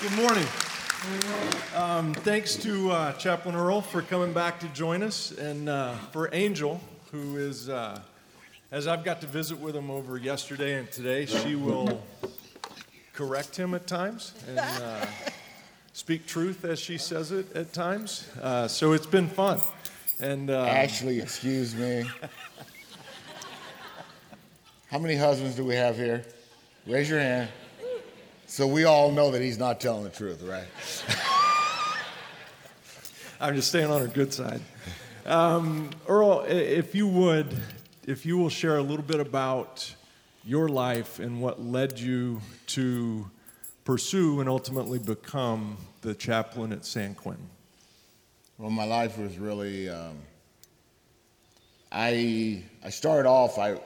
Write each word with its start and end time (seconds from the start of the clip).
Good 0.00 0.12
morning. 0.12 0.46
Um, 1.74 2.14
thanks 2.14 2.54
to 2.54 2.92
uh, 2.92 3.12
Chaplain 3.14 3.56
Earl 3.56 3.80
for 3.80 4.00
coming 4.00 4.32
back 4.32 4.60
to 4.60 4.68
join 4.68 5.02
us, 5.02 5.32
and 5.32 5.68
uh, 5.68 5.96
for 6.12 6.32
Angel, 6.32 6.80
who 7.10 7.36
is, 7.36 7.68
uh, 7.68 8.00
as 8.70 8.86
I've 8.86 9.02
got 9.02 9.20
to 9.22 9.26
visit 9.26 9.58
with 9.58 9.74
him 9.74 9.90
over 9.90 10.16
yesterday 10.16 10.78
and 10.78 10.88
today, 10.92 11.26
she 11.26 11.56
will 11.56 12.00
correct 13.12 13.56
him 13.56 13.74
at 13.74 13.88
times 13.88 14.34
and 14.46 14.60
uh, 14.60 15.04
speak 15.94 16.26
truth 16.26 16.64
as 16.64 16.78
she 16.78 16.96
says 16.96 17.32
it 17.32 17.52
at 17.56 17.72
times. 17.72 18.28
Uh, 18.40 18.68
so 18.68 18.92
it's 18.92 19.06
been 19.06 19.28
fun. 19.28 19.60
And 20.20 20.48
uh, 20.48 20.60
Ashley, 20.60 21.18
excuse 21.18 21.74
me. 21.74 22.08
How 24.92 25.00
many 25.00 25.16
husbands 25.16 25.56
do 25.56 25.64
we 25.64 25.74
have 25.74 25.96
here? 25.96 26.24
Raise 26.86 27.10
your 27.10 27.18
hand. 27.18 27.48
So 28.50 28.66
we 28.66 28.84
all 28.84 29.12
know 29.12 29.30
that 29.32 29.42
he's 29.42 29.58
not 29.58 29.78
telling 29.78 30.04
the 30.04 30.10
truth, 30.10 30.42
right? 30.42 30.64
I'm 33.40 33.54
just 33.54 33.68
staying 33.68 33.90
on 33.90 34.00
her 34.00 34.06
good 34.06 34.32
side. 34.32 34.62
Um, 35.26 35.90
Earl, 36.08 36.46
if 36.48 36.94
you 36.94 37.06
would, 37.08 37.46
if 38.06 38.24
you 38.24 38.38
will 38.38 38.48
share 38.48 38.78
a 38.78 38.82
little 38.82 39.04
bit 39.04 39.20
about 39.20 39.94
your 40.44 40.70
life 40.70 41.18
and 41.18 41.42
what 41.42 41.62
led 41.62 42.00
you 42.00 42.40
to 42.68 43.30
pursue 43.84 44.40
and 44.40 44.48
ultimately 44.48 44.98
become 44.98 45.76
the 46.00 46.14
chaplain 46.14 46.72
at 46.72 46.86
San 46.86 47.14
Quentin. 47.14 47.50
Well, 48.56 48.70
my 48.70 48.84
life 48.84 49.18
was 49.18 49.36
really. 49.36 49.90
Um, 49.90 50.16
I 51.92 52.64
I 52.82 52.88
started 52.88 53.28
off. 53.28 53.58
I 53.58 53.78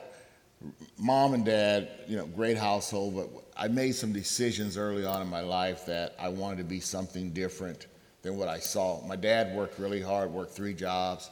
mom 0.97 1.35
and 1.35 1.45
dad, 1.45 1.89
you 2.07 2.17
know, 2.17 2.27
great 2.27 2.57
household, 2.57 3.17
but 3.17 3.42
I 3.57 3.69
made 3.69 3.95
some 3.95 4.13
decisions 4.13 4.77
early 4.77 5.05
on 5.05 5.23
in 5.23 5.29
my 5.29 5.41
life 5.41 5.87
that 5.87 6.15
I 6.19 6.29
wanted 6.29 6.59
to 6.59 6.65
be 6.65 6.81
something 6.81 7.31
different 7.31 7.87
than 8.23 8.37
what 8.37 8.49
I 8.49 8.59
saw. 8.59 9.05
My 9.07 9.17
dad 9.17 9.55
worked 9.55 9.79
really 9.79 10.01
hard, 10.01 10.31
worked 10.31 10.55
three 10.55 10.75
jobs, 10.75 11.31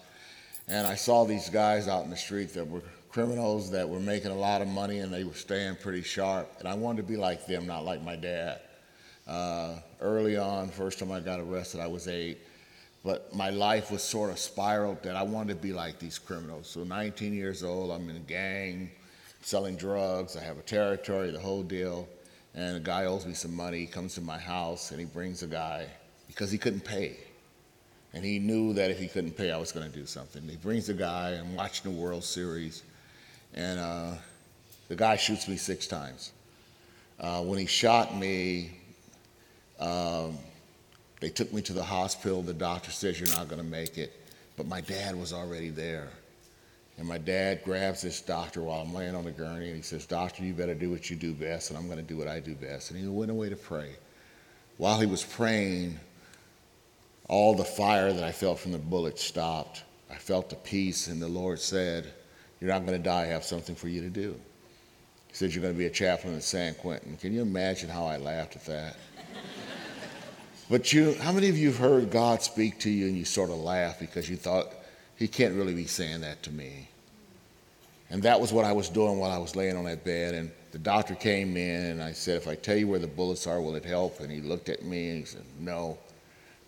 and 0.68 0.86
I 0.86 0.94
saw 0.94 1.24
these 1.24 1.48
guys 1.48 1.88
out 1.88 2.04
in 2.04 2.10
the 2.10 2.16
street 2.16 2.52
that 2.54 2.68
were 2.68 2.82
criminals 3.10 3.70
that 3.70 3.88
were 3.88 4.00
making 4.00 4.30
a 4.30 4.36
lot 4.36 4.62
of 4.62 4.68
money 4.68 5.00
and 5.00 5.12
they 5.12 5.24
were 5.24 5.34
staying 5.34 5.76
pretty 5.76 6.02
sharp, 6.02 6.48
and 6.58 6.68
I 6.68 6.74
wanted 6.74 7.02
to 7.02 7.08
be 7.08 7.16
like 7.16 7.46
them, 7.46 7.66
not 7.66 7.84
like 7.84 8.02
my 8.02 8.16
dad. 8.16 8.60
Uh, 9.26 9.76
early 10.00 10.36
on, 10.36 10.68
first 10.68 10.98
time 10.98 11.12
I 11.12 11.20
got 11.20 11.40
arrested, 11.40 11.80
I 11.80 11.86
was 11.86 12.08
eight 12.08 12.38
but 13.04 13.34
my 13.34 13.50
life 13.50 13.90
was 13.90 14.02
sort 14.02 14.30
of 14.30 14.38
spiraled 14.38 15.02
that 15.02 15.16
I 15.16 15.22
wanted 15.22 15.54
to 15.54 15.62
be 15.62 15.72
like 15.72 15.98
these 15.98 16.18
criminals. 16.18 16.68
So 16.68 16.84
19 16.84 17.32
years 17.32 17.62
old, 17.62 17.90
I'm 17.90 18.08
in 18.10 18.16
a 18.16 18.20
gang, 18.20 18.90
selling 19.40 19.76
drugs. 19.76 20.36
I 20.36 20.42
have 20.42 20.58
a 20.58 20.62
territory, 20.62 21.30
the 21.30 21.40
whole 21.40 21.62
deal. 21.62 22.06
And 22.54 22.76
a 22.76 22.80
guy 22.80 23.04
owes 23.04 23.26
me 23.26 23.34
some 23.34 23.54
money. 23.54 23.80
He 23.80 23.86
comes 23.86 24.14
to 24.14 24.20
my 24.20 24.38
house 24.38 24.90
and 24.90 24.98
he 24.98 25.06
brings 25.06 25.42
a 25.42 25.46
guy 25.46 25.86
because 26.26 26.50
he 26.50 26.58
couldn't 26.58 26.84
pay. 26.84 27.16
And 28.12 28.24
he 28.24 28.38
knew 28.38 28.72
that 28.72 28.90
if 28.90 28.98
he 28.98 29.06
couldn't 29.06 29.36
pay, 29.36 29.52
I 29.52 29.56
was 29.56 29.70
going 29.70 29.90
to 29.90 29.96
do 29.96 30.04
something. 30.04 30.42
He 30.48 30.56
brings 30.56 30.88
a 30.88 30.94
guy. 30.94 31.32
I'm 31.32 31.54
watching 31.54 31.92
the 31.92 31.96
World 31.96 32.24
Series, 32.24 32.82
and 33.54 33.78
uh, 33.78 34.12
the 34.88 34.96
guy 34.96 35.16
shoots 35.16 35.46
me 35.46 35.56
six 35.56 35.86
times. 35.86 36.32
Uh, 37.20 37.42
when 37.42 37.58
he 37.58 37.66
shot 37.66 38.16
me, 38.16 38.72
um, 39.78 40.36
they 41.20 41.28
took 41.28 41.52
me 41.52 41.62
to 41.62 41.72
the 41.72 41.84
hospital. 41.84 42.42
The 42.42 42.54
doctor 42.54 42.90
says 42.90 43.20
you're 43.20 43.28
not 43.28 43.48
going 43.48 43.62
to 43.62 43.68
make 43.68 43.96
it. 43.96 44.12
But 44.56 44.66
my 44.66 44.80
dad 44.80 45.14
was 45.14 45.32
already 45.32 45.70
there. 45.70 46.08
And 47.00 47.08
my 47.08 47.16
dad 47.16 47.62
grabs 47.64 48.02
this 48.02 48.20
doctor 48.20 48.60
while 48.60 48.82
I'm 48.82 48.92
laying 48.92 49.14
on 49.14 49.24
the 49.24 49.30
gurney 49.30 49.68
and 49.68 49.76
he 49.76 49.80
says, 49.80 50.04
Doctor, 50.04 50.44
you 50.44 50.52
better 50.52 50.74
do 50.74 50.90
what 50.90 51.08
you 51.08 51.16
do 51.16 51.32
best, 51.32 51.70
and 51.70 51.78
I'm 51.78 51.86
going 51.86 51.96
to 51.96 52.04
do 52.04 52.18
what 52.18 52.28
I 52.28 52.40
do 52.40 52.54
best. 52.54 52.90
And 52.90 53.00
he 53.00 53.08
went 53.08 53.30
away 53.30 53.48
to 53.48 53.56
pray. 53.56 53.96
While 54.76 55.00
he 55.00 55.06
was 55.06 55.24
praying, 55.24 55.98
all 57.26 57.54
the 57.54 57.64
fire 57.64 58.12
that 58.12 58.22
I 58.22 58.32
felt 58.32 58.58
from 58.58 58.72
the 58.72 58.78
bullet 58.78 59.18
stopped. 59.18 59.82
I 60.10 60.16
felt 60.16 60.50
the 60.50 60.56
peace, 60.56 61.06
and 61.06 61.22
the 61.22 61.28
Lord 61.28 61.58
said, 61.58 62.12
You're 62.60 62.68
not 62.68 62.84
going 62.84 62.98
to 62.98 63.02
die. 63.02 63.22
I 63.22 63.26
have 63.26 63.44
something 63.44 63.74
for 63.74 63.88
you 63.88 64.02
to 64.02 64.10
do. 64.10 64.38
He 65.28 65.34
said, 65.34 65.54
You're 65.54 65.62
going 65.62 65.72
to 65.72 65.78
be 65.78 65.86
a 65.86 65.90
chaplain 65.90 66.34
at 66.34 66.42
San 66.42 66.74
Quentin. 66.74 67.16
Can 67.16 67.32
you 67.32 67.40
imagine 67.40 67.88
how 67.88 68.04
I 68.04 68.18
laughed 68.18 68.56
at 68.56 68.66
that? 68.66 68.96
But 70.68 70.92
you, 70.92 71.14
how 71.14 71.32
many 71.32 71.48
of 71.48 71.58
you 71.58 71.66
have 71.68 71.78
heard 71.78 72.12
God 72.12 72.42
speak 72.42 72.78
to 72.80 72.90
you 72.90 73.08
and 73.08 73.16
you 73.16 73.24
sort 73.24 73.50
of 73.50 73.56
laugh 73.56 73.98
because 73.98 74.30
you 74.30 74.36
thought, 74.36 74.68
He 75.16 75.26
can't 75.26 75.56
really 75.56 75.74
be 75.74 75.86
saying 75.86 76.20
that 76.20 76.44
to 76.44 76.52
me? 76.52 76.89
And 78.10 78.22
that 78.24 78.40
was 78.40 78.52
what 78.52 78.64
I 78.64 78.72
was 78.72 78.88
doing 78.88 79.18
while 79.18 79.30
I 79.30 79.38
was 79.38 79.54
laying 79.54 79.76
on 79.76 79.84
that 79.84 80.04
bed. 80.04 80.34
And 80.34 80.50
the 80.72 80.78
doctor 80.78 81.14
came 81.14 81.56
in 81.56 81.86
and 81.86 82.02
I 82.02 82.12
said, 82.12 82.36
If 82.36 82.48
I 82.48 82.56
tell 82.56 82.76
you 82.76 82.88
where 82.88 82.98
the 82.98 83.06
bullets 83.06 83.46
are, 83.46 83.60
will 83.60 83.76
it 83.76 83.84
help? 83.84 84.20
And 84.20 84.30
he 84.30 84.40
looked 84.40 84.68
at 84.68 84.84
me 84.84 85.10
and 85.10 85.18
he 85.18 85.24
said, 85.24 85.44
No. 85.58 85.96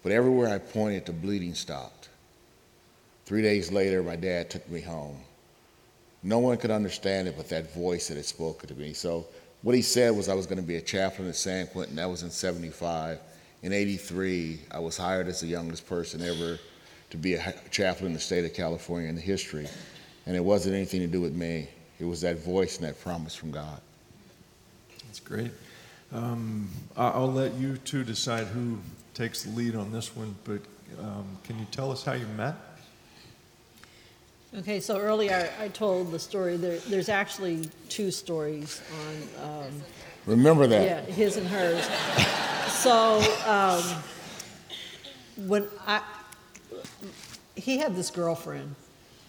But 0.03 0.13
everywhere 0.13 0.49
I 0.49 0.59
pointed, 0.59 1.07
the 1.07 1.13
bleeding 1.13 1.55
stopped. 1.55 2.09
Three 3.25 3.43
days 3.43 3.71
later, 3.71 4.03
my 4.03 4.17
dad 4.17 4.51
took 4.51 4.69
me 4.69 4.81
home. 4.81 5.21
No 6.23 6.39
one 6.39 6.57
could 6.57 6.71
understand 6.71 7.29
it 7.29 7.37
but 7.37 7.49
that 7.49 7.75
voice 7.75 8.09
that 8.09 8.17
had 8.17 8.27
spoken 8.27 8.69
to 8.69 8.75
me. 8.75 8.93
So 8.93 9.27
what 9.63 9.75
he 9.75 9.83
said 9.83 10.11
was 10.17 10.29
I 10.29 10.35
was 10.35 10.47
going 10.47 10.61
to 10.61 10.67
be 10.67 10.77
a 10.77 10.81
chaplain 10.81 11.29
at 11.29 11.37
San 11.37 11.67
Quentin. 11.69 11.97
That 11.97 12.11
was 12.11 12.23
in 12.23 12.31
75. 12.31 13.19
In 13.63 13.73
83, 13.73 14.61
I 14.71 14.79
was 14.81 14.97
hired 14.97 15.29
as 15.29 15.41
the 15.41 15.47
youngest 15.47 15.87
person 15.87 16.21
ever 16.21 16.59
to 17.11 17.17
be 17.17 17.35
a 17.35 17.55
chaplain 17.71 18.09
in 18.09 18.13
the 18.15 18.21
state 18.21 18.45
of 18.45 18.55
California 18.55 19.09
in 19.09 19.15
the 19.15 19.21
history. 19.21 19.69
And 20.27 20.37
it 20.37 20.45
wasn't 20.45 20.75
anything 20.77 21.01
to 21.01 21.07
do 21.07 21.21
with 21.21 21.35
me. 21.35 21.69
It 21.99 22.05
was 22.05 22.21
that 22.23 22.39
voice 22.39 22.79
and 22.79 22.87
that 22.87 23.01
promise 23.01 23.35
from 23.35 23.51
God. 23.51 23.81
That's 25.07 25.21
great. 25.21 25.51
Um, 26.13 26.71
I- 26.97 27.09
I'll 27.11 27.33
let 27.33 27.55
you 27.55 27.77
two 27.79 28.05
decide 28.05 28.47
who 28.49 28.79
takes 29.15 29.43
the 29.43 29.51
lead 29.51 29.75
on 29.75 29.93
this 29.93 30.15
one, 30.17 30.35
but 30.45 30.61
um, 31.01 31.27
can 31.45 31.59
you 31.59 31.67
tell 31.71 31.91
us 31.91 32.05
how 32.05 32.13
you 32.13 32.27
met? 32.37 32.55
Okay, 34.55 34.81
so 34.81 34.99
earlier 34.99 35.51
I 35.59 35.69
told 35.69 36.13
the 36.13 36.19
story, 36.19 36.57
there, 36.59 36.77
there's 36.81 37.09
actually 37.09 37.69
two 37.89 38.11
stories 38.11 38.83
on, 39.41 39.65
um, 39.65 39.83
Remember 40.27 40.67
that. 40.67 40.85
yeah, 40.85 41.01
his 41.13 41.37
and 41.39 41.47
hers. 41.49 41.85
So, 42.69 43.21
um, 43.47 43.83
when 45.49 45.67
I, 45.87 46.03
he 47.57 47.79
had 47.79 47.97
this 47.97 48.11
girlfriend, 48.11 48.75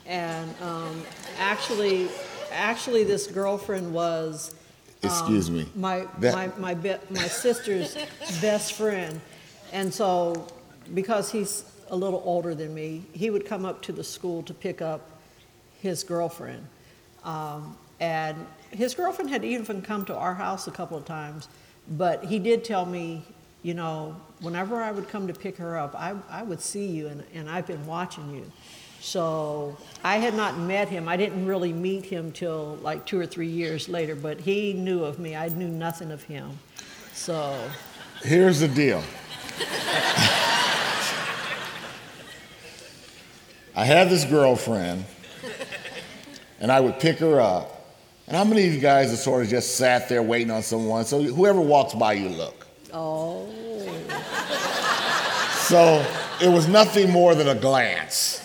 and, 0.05 0.53
um, 0.61 1.01
actually, 1.39 2.09
actually 2.51 3.03
this 3.03 3.27
girlfriend 3.27 3.93
was, 3.93 4.53
Excuse 5.01 5.51
me. 5.51 5.67
my 5.75 6.07
That- 6.19 6.33
my 6.33 6.47
my, 6.57 6.73
be, 6.73 6.95
my 7.09 7.27
sister's 7.27 7.97
best 8.41 8.73
friend, 8.73 9.19
and 9.73 9.93
so 9.93 10.47
because 10.93 11.31
he's 11.31 11.65
a 11.89 11.95
little 11.95 12.21
older 12.25 12.55
than 12.55 12.73
me, 12.73 13.03
he 13.13 13.29
would 13.29 13.45
come 13.45 13.65
up 13.65 13.81
to 13.83 13.91
the 13.91 14.03
school 14.03 14.41
to 14.43 14.53
pick 14.53 14.81
up 14.81 15.09
his 15.81 16.03
girlfriend, 16.03 16.65
um, 17.25 17.77
and 17.99 18.37
his 18.71 18.93
girlfriend 18.95 19.29
had 19.29 19.43
even 19.43 19.81
come 19.81 20.05
to 20.05 20.15
our 20.15 20.33
house 20.33 20.67
a 20.67 20.71
couple 20.71 20.97
of 20.97 21.03
times, 21.05 21.49
but 21.89 22.23
he 22.23 22.39
did 22.39 22.63
tell 22.63 22.85
me, 22.85 23.23
you 23.61 23.73
know, 23.73 24.15
whenever 24.39 24.81
I 24.81 24.91
would 24.91 25.09
come 25.09 25.27
to 25.27 25.33
pick 25.33 25.57
her 25.57 25.77
up, 25.77 25.95
I 25.95 26.15
I 26.29 26.43
would 26.43 26.61
see 26.61 26.85
you, 26.87 27.07
and 27.07 27.23
and 27.33 27.49
I've 27.49 27.67
been 27.67 27.85
watching 27.85 28.33
you. 28.33 28.49
So 29.03 29.75
I 30.01 30.15
had 30.15 30.33
not 30.33 30.57
met 30.57 30.87
him. 30.87 31.09
I 31.09 31.17
didn't 31.17 31.45
really 31.45 31.73
meet 31.73 32.05
him 32.05 32.31
till 32.31 32.77
like 32.81 33.05
two 33.05 33.19
or 33.19 33.25
three 33.25 33.49
years 33.49 33.89
later, 33.89 34.15
but 34.15 34.39
he 34.39 34.71
knew 34.71 35.03
of 35.03 35.19
me. 35.19 35.35
I 35.35 35.49
knew 35.49 35.67
nothing 35.67 36.09
of 36.09 36.23
him. 36.23 36.57
So, 37.13 37.59
Here's 38.21 38.61
the 38.61 38.69
deal. 38.69 39.03
I 43.75 43.83
had 43.83 44.09
this 44.09 44.23
girlfriend, 44.23 45.03
and 46.61 46.71
I 46.71 46.79
would 46.79 46.97
pick 46.99 47.17
her 47.19 47.41
up. 47.41 47.85
And 48.27 48.37
how 48.37 48.45
many 48.45 48.65
of 48.65 48.73
you 48.73 48.79
guys 48.79 49.09
have 49.09 49.19
sort 49.19 49.43
of 49.43 49.49
just 49.49 49.75
sat 49.75 50.07
there 50.07 50.23
waiting 50.23 50.49
on 50.49 50.63
someone? 50.63 51.03
So 51.03 51.21
whoever 51.21 51.59
walks 51.59 51.93
by, 51.93 52.13
you 52.13 52.29
look. 52.29 52.65
oh, 52.93 53.49
So 55.57 56.05
it 56.41 56.47
was 56.47 56.69
nothing 56.69 57.11
more 57.11 57.35
than 57.35 57.49
a 57.49 57.55
glance. 57.55 58.39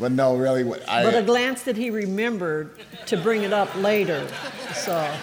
But 0.00 0.12
no, 0.12 0.36
really, 0.36 0.64
what 0.64 0.88
I, 0.88 1.04
but 1.04 1.14
a 1.14 1.22
glance 1.22 1.62
that 1.64 1.76
he 1.76 1.90
remembered 1.90 2.70
to 3.06 3.16
bring 3.16 3.42
it 3.42 3.52
up 3.52 3.74
later. 3.76 4.26
So, 4.74 5.14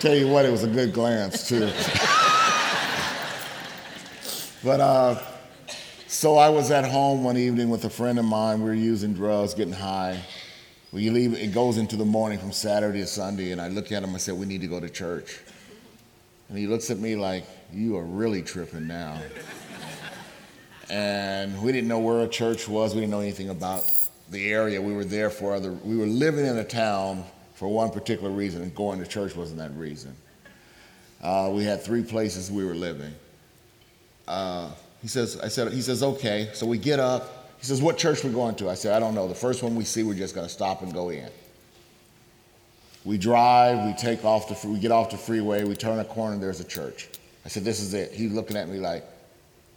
Tell 0.00 0.14
you 0.14 0.28
what, 0.28 0.44
it 0.44 0.50
was 0.50 0.64
a 0.64 0.68
good 0.68 0.92
glance 0.92 1.48
too. 1.48 1.70
but 4.62 4.80
uh, 4.80 5.22
so 6.08 6.36
I 6.36 6.48
was 6.48 6.70
at 6.70 6.84
home 6.84 7.24
one 7.24 7.36
evening 7.36 7.70
with 7.70 7.84
a 7.84 7.90
friend 7.90 8.18
of 8.18 8.24
mine. 8.24 8.58
We 8.58 8.66
were 8.66 8.74
using 8.74 9.14
drugs, 9.14 9.54
getting 9.54 9.72
high. 9.72 10.20
We 10.92 11.10
leave. 11.10 11.34
It 11.34 11.52
goes 11.54 11.78
into 11.78 11.96
the 11.96 12.04
morning 12.04 12.38
from 12.38 12.52
Saturday 12.52 13.00
to 13.00 13.06
Sunday, 13.06 13.52
and 13.52 13.60
I 13.60 13.68
look 13.68 13.92
at 13.92 14.02
him. 14.02 14.14
I 14.14 14.18
said, 14.18 14.34
"We 14.34 14.46
need 14.46 14.60
to 14.60 14.68
go 14.68 14.78
to 14.80 14.88
church." 14.88 15.38
And 16.48 16.58
he 16.58 16.66
looks 16.66 16.90
at 16.90 16.98
me 16.98 17.16
like, 17.16 17.44
"You 17.72 17.96
are 17.96 18.04
really 18.04 18.42
tripping 18.42 18.86
now." 18.86 19.20
And 20.90 21.60
we 21.62 21.72
didn't 21.72 21.88
know 21.88 21.98
where 21.98 22.20
a 22.20 22.28
church 22.28 22.68
was. 22.68 22.94
We 22.94 23.00
didn't 23.00 23.12
know 23.12 23.20
anything 23.20 23.50
about 23.50 23.90
the 24.30 24.52
area. 24.52 24.80
We 24.80 24.92
were 24.92 25.04
there 25.04 25.30
for 25.30 25.54
other. 25.54 25.72
We 25.72 25.96
were 25.96 26.06
living 26.06 26.46
in 26.46 26.58
a 26.58 26.64
town 26.64 27.24
for 27.54 27.68
one 27.68 27.90
particular 27.90 28.30
reason, 28.30 28.62
and 28.62 28.74
going 28.74 28.98
to 29.00 29.06
church 29.06 29.36
wasn't 29.36 29.58
that 29.58 29.74
reason. 29.76 30.14
Uh, 31.22 31.50
we 31.52 31.64
had 31.64 31.82
three 31.82 32.02
places 32.02 32.50
we 32.50 32.64
were 32.64 32.74
living. 32.74 33.14
Uh, 34.26 34.70
he 35.00 35.08
says, 35.08 35.38
I 35.40 35.48
said, 35.48 35.72
he 35.72 35.80
says, 35.80 36.02
okay. 36.02 36.50
So 36.54 36.66
we 36.66 36.78
get 36.78 36.98
up. 36.98 37.50
He 37.58 37.66
says, 37.66 37.80
what 37.80 37.96
church 37.96 38.24
we 38.24 38.30
going 38.30 38.54
to? 38.56 38.68
I 38.68 38.74
said, 38.74 38.94
I 38.94 39.00
don't 39.00 39.14
know. 39.14 39.28
The 39.28 39.34
first 39.34 39.62
one 39.62 39.74
we 39.74 39.84
see, 39.84 40.02
we're 40.02 40.14
just 40.14 40.34
going 40.34 40.46
to 40.46 40.52
stop 40.52 40.82
and 40.82 40.92
go 40.92 41.10
in. 41.10 41.30
We 43.04 43.18
drive, 43.18 43.86
we 43.86 43.94
take 43.94 44.24
off 44.24 44.48
the, 44.48 44.68
we 44.68 44.78
get 44.78 44.90
off 44.90 45.10
the 45.10 45.18
freeway, 45.18 45.64
we 45.64 45.74
turn 45.74 45.98
a 45.98 46.04
corner, 46.04 46.38
there's 46.38 46.60
a 46.60 46.64
church. 46.64 47.08
I 47.44 47.48
said, 47.48 47.64
this 47.64 47.80
is 47.80 47.92
it. 47.92 48.12
He's 48.12 48.32
looking 48.32 48.56
at 48.56 48.68
me 48.68 48.78
like, 48.78 49.04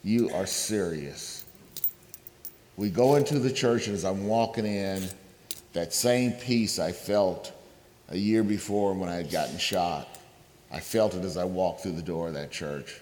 you 0.04 0.30
are 0.32 0.46
serious. 0.46 1.46
We 2.76 2.90
go 2.90 3.16
into 3.16 3.40
the 3.40 3.52
church, 3.52 3.88
and 3.88 3.96
as 3.96 4.06
I'm 4.06 4.28
walking 4.28 4.66
in, 4.66 5.08
that 5.74 5.94
same 5.94 6.32
peace 6.32 6.80
I 6.80 6.92
felt 6.92 7.52
a 8.10 8.18
year 8.18 8.44
before 8.44 8.94
when 8.94 9.10
I 9.10 9.16
had 9.16 9.32
gotten 9.32 9.58
shot, 9.58 10.08
I 10.72 10.80
felt 10.80 11.16
it 11.16 11.24
as 11.24 11.38
I 11.38 11.44
walked 11.44 11.82
through 11.82 11.94
the 11.94 12.02
door 12.02 12.28
of 12.28 12.34
that 12.36 12.52
church. 12.52 13.02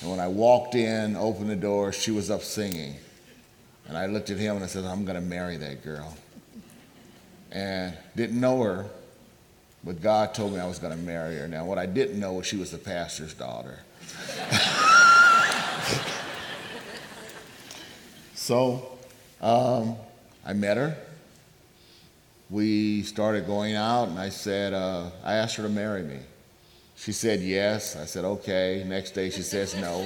And 0.00 0.10
when 0.10 0.20
I 0.20 0.28
walked 0.28 0.74
in, 0.74 1.16
opened 1.16 1.50
the 1.50 1.56
door, 1.56 1.92
she 1.92 2.10
was 2.10 2.30
up 2.30 2.42
singing. 2.42 2.96
And 3.88 3.96
I 3.96 4.06
looked 4.06 4.30
at 4.30 4.38
him 4.38 4.56
and 4.56 4.64
I 4.64 4.68
said, 4.68 4.84
I'm 4.84 5.04
going 5.04 5.20
to 5.20 5.26
marry 5.26 5.56
that 5.56 5.82
girl. 5.82 6.16
And 7.50 7.96
didn't 8.14 8.40
know 8.40 8.62
her, 8.62 8.86
but 9.82 10.00
God 10.00 10.34
told 10.34 10.52
me 10.52 10.60
I 10.60 10.66
was 10.66 10.78
going 10.78 10.96
to 10.96 11.04
marry 11.04 11.36
her. 11.36 11.48
Now, 11.48 11.64
what 11.64 11.78
I 11.78 11.86
didn't 11.86 12.20
know 12.20 12.34
was 12.34 12.46
she 12.46 12.56
was 12.56 12.70
the 12.70 12.78
pastor's 12.78 13.34
daughter. 13.34 13.80
so 18.50 18.98
um, 19.40 19.94
I 20.44 20.54
met 20.54 20.76
her. 20.76 20.96
We 22.50 23.04
started 23.04 23.46
going 23.46 23.76
out, 23.76 24.08
and 24.08 24.18
I 24.18 24.30
said, 24.30 24.74
uh, 24.74 25.10
I 25.22 25.34
asked 25.34 25.54
her 25.54 25.62
to 25.62 25.68
marry 25.68 26.02
me. 26.02 26.18
She 26.96 27.12
said 27.12 27.42
yes. 27.42 27.94
I 27.94 28.06
said, 28.06 28.24
okay. 28.24 28.82
Next 28.84 29.12
day, 29.12 29.30
she 29.30 29.42
says 29.42 29.76
no. 29.76 30.04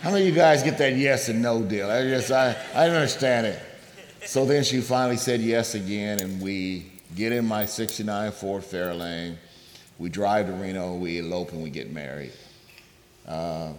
How 0.00 0.10
many 0.10 0.22
of 0.22 0.28
you 0.30 0.34
guys 0.34 0.62
get 0.62 0.78
that 0.78 0.96
yes 0.96 1.28
and 1.28 1.42
no 1.42 1.62
deal? 1.62 1.90
I 1.90 2.08
just, 2.08 2.32
I, 2.32 2.56
I 2.74 2.88
understand 2.88 3.48
it. 3.48 3.60
So 4.24 4.46
then 4.46 4.64
she 4.64 4.80
finally 4.80 5.18
said 5.18 5.42
yes 5.42 5.74
again, 5.74 6.20
and 6.20 6.40
we 6.40 6.92
get 7.14 7.30
in 7.30 7.46
my 7.46 7.66
69 7.66 8.32
Ford 8.32 8.62
Fairlane. 8.62 9.36
We 9.98 10.08
drive 10.08 10.46
to 10.46 10.52
Reno, 10.54 10.94
we 10.94 11.18
elope, 11.18 11.52
and 11.52 11.62
we 11.62 11.68
get 11.68 11.92
married. 11.92 12.32
Uh, 13.28 13.74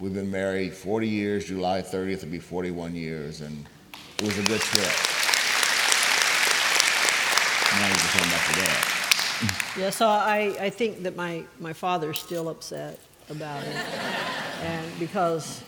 we've 0.00 0.14
been 0.14 0.30
married 0.30 0.72
40 0.74 1.08
years. 1.08 1.44
July 1.46 1.82
30th 1.82 2.22
will 2.22 2.30
be 2.30 2.38
41 2.38 2.94
years, 2.94 3.40
and 3.40 3.66
it 4.18 4.24
was 4.24 4.38
a 4.38 4.42
good 4.42 4.60
trip. 4.60 4.92
Now 7.72 7.88
you 7.88 7.94
can 7.94 8.20
come 8.20 8.30
back 8.30 8.46
that. 8.56 8.92
Yeah, 9.78 9.90
so 9.90 10.06
I, 10.08 10.56
I 10.58 10.70
think 10.70 11.02
that 11.02 11.14
my, 11.16 11.44
my 11.60 11.72
father's 11.72 12.18
still 12.18 12.48
upset 12.48 12.98
about 13.28 13.62
it. 13.64 13.76
And 14.62 14.98
because 14.98 15.62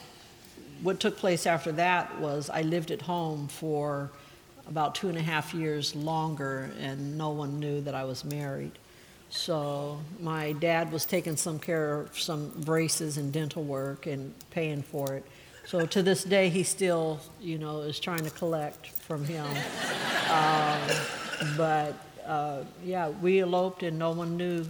what 0.83 1.01
took 1.01 1.19
place 1.19 1.47
after 1.47 1.73
that 1.73 2.19
was 2.19 2.49
I 2.49 2.63
lived 2.63 2.91
at 2.91 3.03
home 3.03 3.49
for 3.49 4.11
about 4.67 4.95
two 4.95 5.09
and 5.09 5.19
a 5.19 5.23
half 5.23 5.53
years 5.53 5.95
longer, 5.95 6.71
and 6.81 7.19
no 7.19 7.31
one 7.31 7.59
knew 7.59 7.81
that 7.83 7.95
I 7.95 8.05
was 8.05 8.25
married. 8.25 8.73
So 9.31 10.01
my 10.21 10.53
dad 10.53 10.91
was 10.91 11.05
taking 11.05 11.37
some 11.37 11.59
care 11.59 12.01
of 12.01 12.19
some 12.19 12.49
braces 12.65 13.19
and 13.19 13.33
dental 13.33 13.63
work 13.63 14.07
and 14.07 14.35
paying 14.51 14.83
for 14.83 15.15
it. 15.15 15.25
So 15.67 15.85
to 15.85 16.03
this 16.03 16.25
day, 16.25 16.49
he 16.49 16.63
still, 16.63 17.21
you 17.41 17.59
know, 17.59 17.81
is 17.83 18.01
trying 18.01 18.25
to 18.25 18.31
collect 18.31 18.89
from 18.89 19.25
him. 19.25 19.47
Um, 20.29 20.81
but 21.57 21.95
uh, 22.27 22.63
yeah, 22.85 23.09
we 23.09 23.41
eloped 23.41 23.83
and 23.83 23.99
no 23.99 24.11
one 24.11 24.37
knew. 24.37 24.67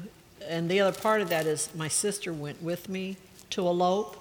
And 0.49 0.71
the 0.71 0.79
other 0.79 0.97
part 0.97 1.21
of 1.21 1.31
that 1.31 1.47
is 1.47 1.69
my 1.75 1.89
sister 1.89 2.33
went 2.33 2.63
with 2.63 2.89
me 2.89 3.17
to 3.51 3.67
elope 3.67 4.17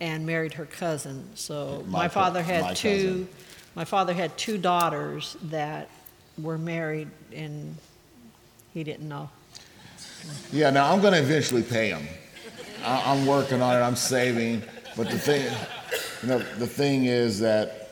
and 0.00 0.24
married 0.24 0.54
her 0.54 0.64
cousin. 0.64 1.28
So 1.34 1.84
My 1.86 2.04
my, 2.04 2.08
father 2.08 2.42
had 2.42 2.62
my 2.62 2.72
two. 2.72 2.88
cousin. 2.88 3.28
My 3.74 3.84
father 3.84 4.14
had 4.14 4.38
two 4.38 4.56
daughters 4.56 5.36
that 5.42 5.90
were 6.38 6.56
married, 6.56 7.08
and 7.34 7.76
he 8.72 8.84
didn't 8.84 9.06
know. 9.06 9.28
Yeah, 10.52 10.70
now 10.70 10.92
I'm 10.92 11.00
going 11.00 11.14
to 11.14 11.20
eventually 11.20 11.62
pay 11.62 11.88
him. 11.88 12.06
I, 12.84 13.12
I'm 13.12 13.26
working 13.26 13.60
on 13.62 13.76
it. 13.76 13.80
I'm 13.80 13.96
saving. 13.96 14.62
But 14.96 15.10
the 15.10 15.18
thing, 15.18 15.50
you 16.22 16.28
know, 16.28 16.38
the 16.58 16.66
thing 16.66 17.06
is 17.06 17.40
that 17.40 17.90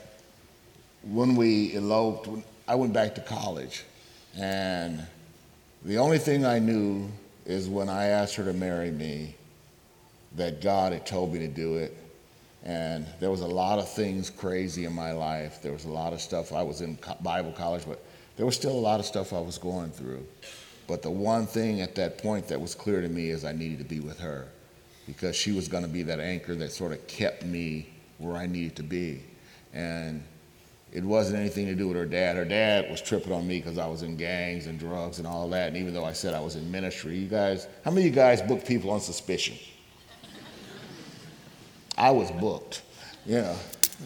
when 1.03 1.35
we 1.35 1.75
eloped, 1.75 2.29
I 2.69 2.75
went 2.77 2.93
back 2.93 3.15
to 3.17 3.21
college, 3.21 3.85
and 4.37 5.05
the 5.85 5.99
only 5.99 6.19
thing 6.19 6.47
I 6.47 6.59
knew 6.61 7.11
is 7.45 7.69
when 7.69 7.89
I 7.89 8.07
asked 8.07 8.37
her 8.37 8.45
to 8.45 8.53
marry 8.53 8.93
me, 8.93 9.35
that 10.37 10.63
God 10.63 10.93
had 10.93 11.07
told 11.07 11.33
me 11.33 11.39
to 11.41 11.49
do 11.49 11.77
it. 11.77 11.97
And 12.65 13.07
there 13.19 13.31
was 13.31 13.41
a 13.41 13.47
lot 13.47 13.81
of 13.81 13.89
things 13.89 14.31
crazy 14.31 14.85
in 14.85 14.93
my 14.93 15.13
life. 15.13 15.61
There 15.61 15.73
was 15.73 15.85
a 15.85 15.91
lot 15.91 16.13
of 16.13 16.21
stuff. 16.21 16.53
I 16.53 16.63
was 16.63 16.81
in 16.81 16.97
Bible 17.21 17.53
college, 17.53 17.83
but 17.87 18.03
there 18.37 18.47
was 18.47 18.55
still 18.55 18.73
a 18.73 18.81
lot 18.81 19.01
of 19.01 19.07
stuff 19.07 19.33
I 19.33 19.41
was 19.41 19.59
going 19.59 19.91
through. 19.91 20.25
But 20.87 21.03
the 21.03 21.11
one 21.11 21.47
thing 21.47 21.81
at 21.81 21.95
that 21.97 22.19
point 22.19 22.49
that 22.49 22.61
was 22.61 22.75
clear 22.75 23.01
to 23.01 23.09
me 23.09 23.31
is 23.31 23.45
I 23.45 23.53
needed 23.53 23.79
to 23.79 23.85
be 23.85 24.01
with 24.01 24.19
her 24.21 24.49
because 25.07 25.37
she 25.37 25.53
was 25.53 25.69
going 25.69 25.83
to 25.83 25.89
be 25.89 26.03
that 26.05 26.21
anchor 26.21 26.55
that 26.57 26.73
sort 26.73 26.93
of 26.93 27.07
kept 27.07 27.45
me 27.45 27.89
where 28.19 28.37
I 28.37 28.47
needed 28.47 28.77
to 28.77 28.83
be. 28.83 29.23
And 29.73 30.23
it 30.93 31.03
wasn't 31.03 31.39
anything 31.39 31.67
to 31.67 31.75
do 31.75 31.89
with 31.89 31.97
her 31.97 32.07
dad. 32.07 32.37
Her 32.37 32.45
dad 32.45 32.91
was 32.91 33.01
tripping 33.01 33.33
on 33.33 33.47
me 33.47 33.59
because 33.59 33.79
I 33.79 33.87
was 33.87 34.03
in 34.03 34.17
gangs 34.17 34.67
and 34.67 34.79
drugs 34.79 35.19
and 35.19 35.27
all 35.27 35.49
that. 35.51 35.69
And 35.69 35.77
even 35.77 35.95
though 35.95 36.05
I 36.05 36.13
said 36.13 36.35
I 36.35 36.41
was 36.41 36.57
in 36.57 36.71
ministry, 36.71 37.17
you 37.17 37.29
guys, 37.29 37.67
how 37.85 37.91
many 37.91 38.07
of 38.07 38.15
you 38.15 38.15
guys 38.15 38.43
book 38.43 38.65
people 38.67 38.91
on 38.91 39.01
suspicion? 39.01 39.57
I 41.97 42.11
was 42.11 42.31
booked. 42.33 42.83
Yeah. 43.25 43.57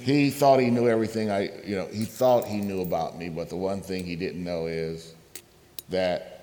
he 0.01 0.31
thought 0.31 0.61
he 0.61 0.71
knew 0.71 0.89
everything 0.89 1.31
I, 1.31 1.51
you 1.65 1.77
know, 1.77 1.89
he 1.93 2.05
thought 2.05 2.45
he 2.45 2.61
knew 2.61 2.83
about 2.83 3.19
me, 3.19 3.31
but 3.31 3.49
the 3.49 3.57
one 3.57 3.81
thing 3.81 4.05
he 4.05 4.17
didn't 4.17 4.45
know 4.45 4.67
is 4.67 5.15
that 5.89 6.36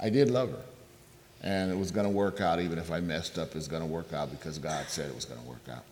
I 0.00 0.10
did 0.10 0.30
love 0.30 0.50
her. 0.50 0.62
And 1.42 1.70
it 1.70 1.78
was 1.78 1.90
going 1.92 2.06
to 2.06 2.12
work 2.12 2.40
out, 2.40 2.60
even 2.60 2.78
if 2.78 2.90
I 2.90 3.00
messed 3.00 3.38
up, 3.38 3.54
it's 3.54 3.68
going 3.68 3.82
to 3.82 3.88
work 3.88 4.12
out 4.12 4.30
because 4.30 4.58
God 4.58 4.86
said 4.88 5.08
it 5.08 5.14
was 5.14 5.24
going 5.24 5.40
to 5.40 5.46
work 5.46 5.68
out. 5.70 5.84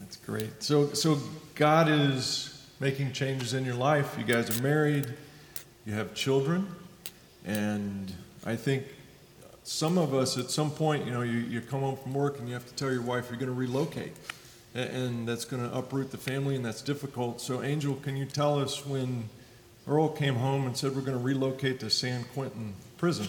That's 0.00 0.16
great. 0.16 0.62
So, 0.62 0.92
so 0.92 1.18
God 1.54 1.88
is 1.88 2.66
making 2.80 3.12
changes 3.12 3.54
in 3.54 3.64
your 3.64 3.76
life. 3.76 4.16
You 4.18 4.24
guys 4.24 4.58
are 4.58 4.62
married, 4.62 5.06
you 5.86 5.94
have 5.94 6.14
children, 6.14 6.66
and 7.44 8.12
I 8.44 8.56
think 8.56 8.84
some 9.62 9.98
of 9.98 10.14
us 10.14 10.36
at 10.36 10.50
some 10.50 10.70
point, 10.70 11.06
you 11.06 11.12
know, 11.12 11.22
you, 11.22 11.38
you 11.38 11.60
come 11.60 11.80
home 11.80 11.96
from 11.96 12.12
work 12.12 12.38
and 12.38 12.48
you 12.48 12.54
have 12.54 12.66
to 12.68 12.74
tell 12.74 12.92
your 12.92 13.02
wife 13.02 13.26
you're 13.30 13.38
going 13.38 13.52
to 13.52 13.54
relocate, 13.54 14.12
A- 14.74 14.78
and 14.78 15.26
that's 15.26 15.44
going 15.44 15.68
to 15.68 15.76
uproot 15.76 16.10
the 16.10 16.18
family, 16.18 16.54
and 16.54 16.64
that's 16.64 16.82
difficult. 16.82 17.40
So, 17.40 17.62
Angel, 17.62 17.94
can 17.94 18.16
you 18.16 18.26
tell 18.26 18.60
us 18.60 18.84
when 18.84 19.28
Earl 19.88 20.08
came 20.08 20.34
home 20.34 20.66
and 20.66 20.76
said 20.76 20.94
we're 20.94 21.02
going 21.02 21.16
to 21.16 21.22
relocate 21.22 21.80
to 21.80 21.90
San 21.90 22.24
Quentin 22.34 22.74
Prison 22.98 23.28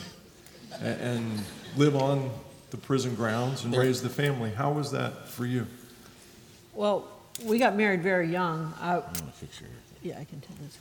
a- 0.81 0.85
and 0.85 1.43
live 1.75 1.95
on 1.95 2.31
the 2.71 2.77
prison 2.77 3.15
grounds 3.15 3.63
and 3.63 3.75
raise 3.75 4.01
the 4.01 4.09
family? 4.09 4.51
How 4.51 4.71
was 4.71 4.91
that 4.91 5.29
for 5.29 5.45
you? 5.45 5.67
Well, 6.73 7.07
we 7.43 7.59
got 7.59 7.75
married 7.75 8.01
very 8.01 8.29
young. 8.29 8.73
I, 8.79 8.95
I'm 8.95 9.01
going 9.01 9.13
to 9.13 9.31
fix 9.33 9.61
your 9.61 9.69
Yeah, 10.01 10.19
I 10.19 10.25
can 10.25 10.41
tell 10.41 10.55
this. 10.61 10.77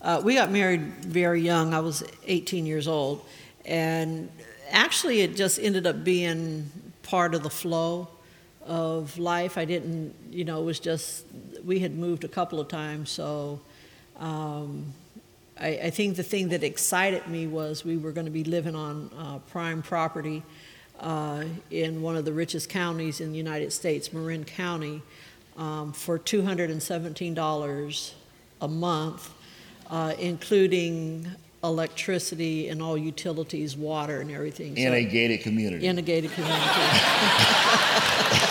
Uh, 0.00 0.20
we 0.22 0.34
got 0.34 0.50
married 0.50 0.80
very 1.04 1.40
young. 1.40 1.74
I 1.74 1.80
was 1.80 2.04
18 2.26 2.66
years 2.66 2.86
old. 2.88 3.24
And 3.64 4.30
actually, 4.70 5.20
it 5.22 5.36
just 5.36 5.58
ended 5.58 5.86
up 5.86 6.04
being 6.04 6.70
part 7.02 7.34
of 7.34 7.42
the 7.42 7.50
flow 7.50 8.08
of 8.64 9.18
life. 9.18 9.58
I 9.58 9.64
didn't, 9.64 10.14
you 10.30 10.44
know, 10.44 10.60
it 10.60 10.64
was 10.64 10.80
just, 10.80 11.24
we 11.64 11.78
had 11.80 11.96
moved 11.96 12.24
a 12.24 12.28
couple 12.28 12.60
of 12.60 12.68
times. 12.68 13.10
So 13.10 13.60
um, 14.18 14.92
I, 15.58 15.68
I 15.84 15.90
think 15.90 16.16
the 16.16 16.22
thing 16.22 16.48
that 16.50 16.62
excited 16.62 17.26
me 17.28 17.46
was 17.46 17.84
we 17.84 17.96
were 17.96 18.12
going 18.12 18.26
to 18.26 18.30
be 18.32 18.44
living 18.44 18.74
on 18.74 19.10
uh, 19.18 19.38
prime 19.50 19.82
property 19.82 20.42
uh, 21.00 21.44
in 21.70 22.02
one 22.02 22.16
of 22.16 22.24
the 22.24 22.32
richest 22.32 22.68
counties 22.68 23.20
in 23.20 23.32
the 23.32 23.38
United 23.38 23.72
States, 23.72 24.12
Marin 24.12 24.44
County, 24.44 25.02
um, 25.56 25.92
for 25.92 26.18
$217 26.18 28.12
a 28.60 28.68
month, 28.68 29.30
uh, 29.90 30.14
including 30.18 31.26
electricity 31.64 32.68
and 32.68 32.82
all 32.82 32.96
utilities, 32.98 33.76
water 33.76 34.20
and 34.20 34.30
everything. 34.30 34.76
In 34.76 34.90
So- 34.92 34.96
a 34.96 35.04
gated 35.04 35.40
community. 35.40 35.86
in 35.86 35.98
a 35.98 36.02
gated 36.02 36.30
community. 36.32 36.60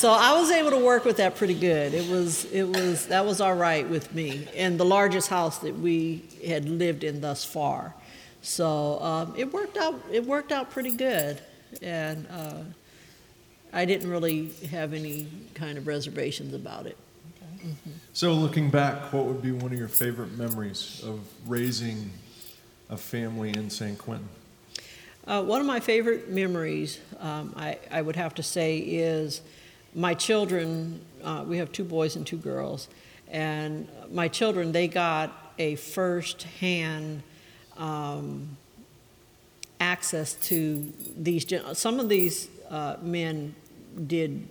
so 0.00 0.10
I 0.10 0.32
was 0.40 0.50
able 0.50 0.70
to 0.70 0.78
work 0.78 1.04
with 1.04 1.18
that 1.18 1.36
pretty 1.36 1.52
good. 1.52 1.92
It 1.92 2.10
was 2.10 2.46
it 2.46 2.62
was 2.62 3.08
that 3.08 3.26
was 3.26 3.42
all 3.42 3.54
right 3.54 3.86
with 3.86 4.14
me, 4.14 4.48
and 4.56 4.80
the 4.80 4.84
largest 4.84 5.28
house 5.28 5.58
that 5.58 5.78
we 5.78 6.24
had 6.46 6.66
lived 6.66 7.04
in 7.04 7.20
thus 7.20 7.44
far. 7.44 7.94
So 8.40 8.98
um, 9.02 9.34
it 9.36 9.52
worked 9.52 9.76
out. 9.76 10.00
It 10.10 10.24
worked 10.24 10.52
out 10.52 10.70
pretty 10.70 10.92
good, 10.92 11.38
and 11.82 12.26
uh, 12.30 12.62
I 13.74 13.84
didn't 13.84 14.08
really 14.08 14.52
have 14.70 14.94
any 14.94 15.26
kind 15.52 15.76
of 15.76 15.86
reservations 15.86 16.54
about 16.54 16.86
it. 16.86 16.96
So, 18.14 18.32
looking 18.32 18.70
back, 18.70 19.12
what 19.12 19.26
would 19.26 19.42
be 19.42 19.52
one 19.52 19.70
of 19.70 19.78
your 19.78 19.88
favorite 19.88 20.32
memories 20.38 21.02
of 21.04 21.20
raising 21.46 22.10
a 22.88 22.96
family 22.96 23.50
in 23.50 23.68
San 23.68 23.96
Quentin? 23.96 24.30
Uh, 25.26 25.42
one 25.42 25.60
of 25.60 25.66
my 25.66 25.78
favorite 25.78 26.30
memories, 26.30 26.98
um, 27.18 27.52
I, 27.54 27.76
I 27.90 28.00
would 28.00 28.16
have 28.16 28.34
to 28.36 28.42
say, 28.42 28.78
is 28.78 29.42
my 29.94 30.14
children. 30.14 31.00
Uh, 31.22 31.44
we 31.46 31.58
have 31.58 31.72
two 31.72 31.84
boys 31.84 32.16
and 32.16 32.26
two 32.26 32.36
girls, 32.36 32.88
and 33.28 33.88
my 34.10 34.28
children 34.28 34.72
they 34.72 34.88
got 34.88 35.52
a 35.58 35.74
first-hand 35.76 37.22
um, 37.76 38.56
access 39.80 40.34
to 40.34 40.92
these. 41.16 41.46
Some 41.74 42.00
of 42.00 42.08
these 42.08 42.48
uh, 42.70 42.96
men 43.02 43.54
did 44.06 44.48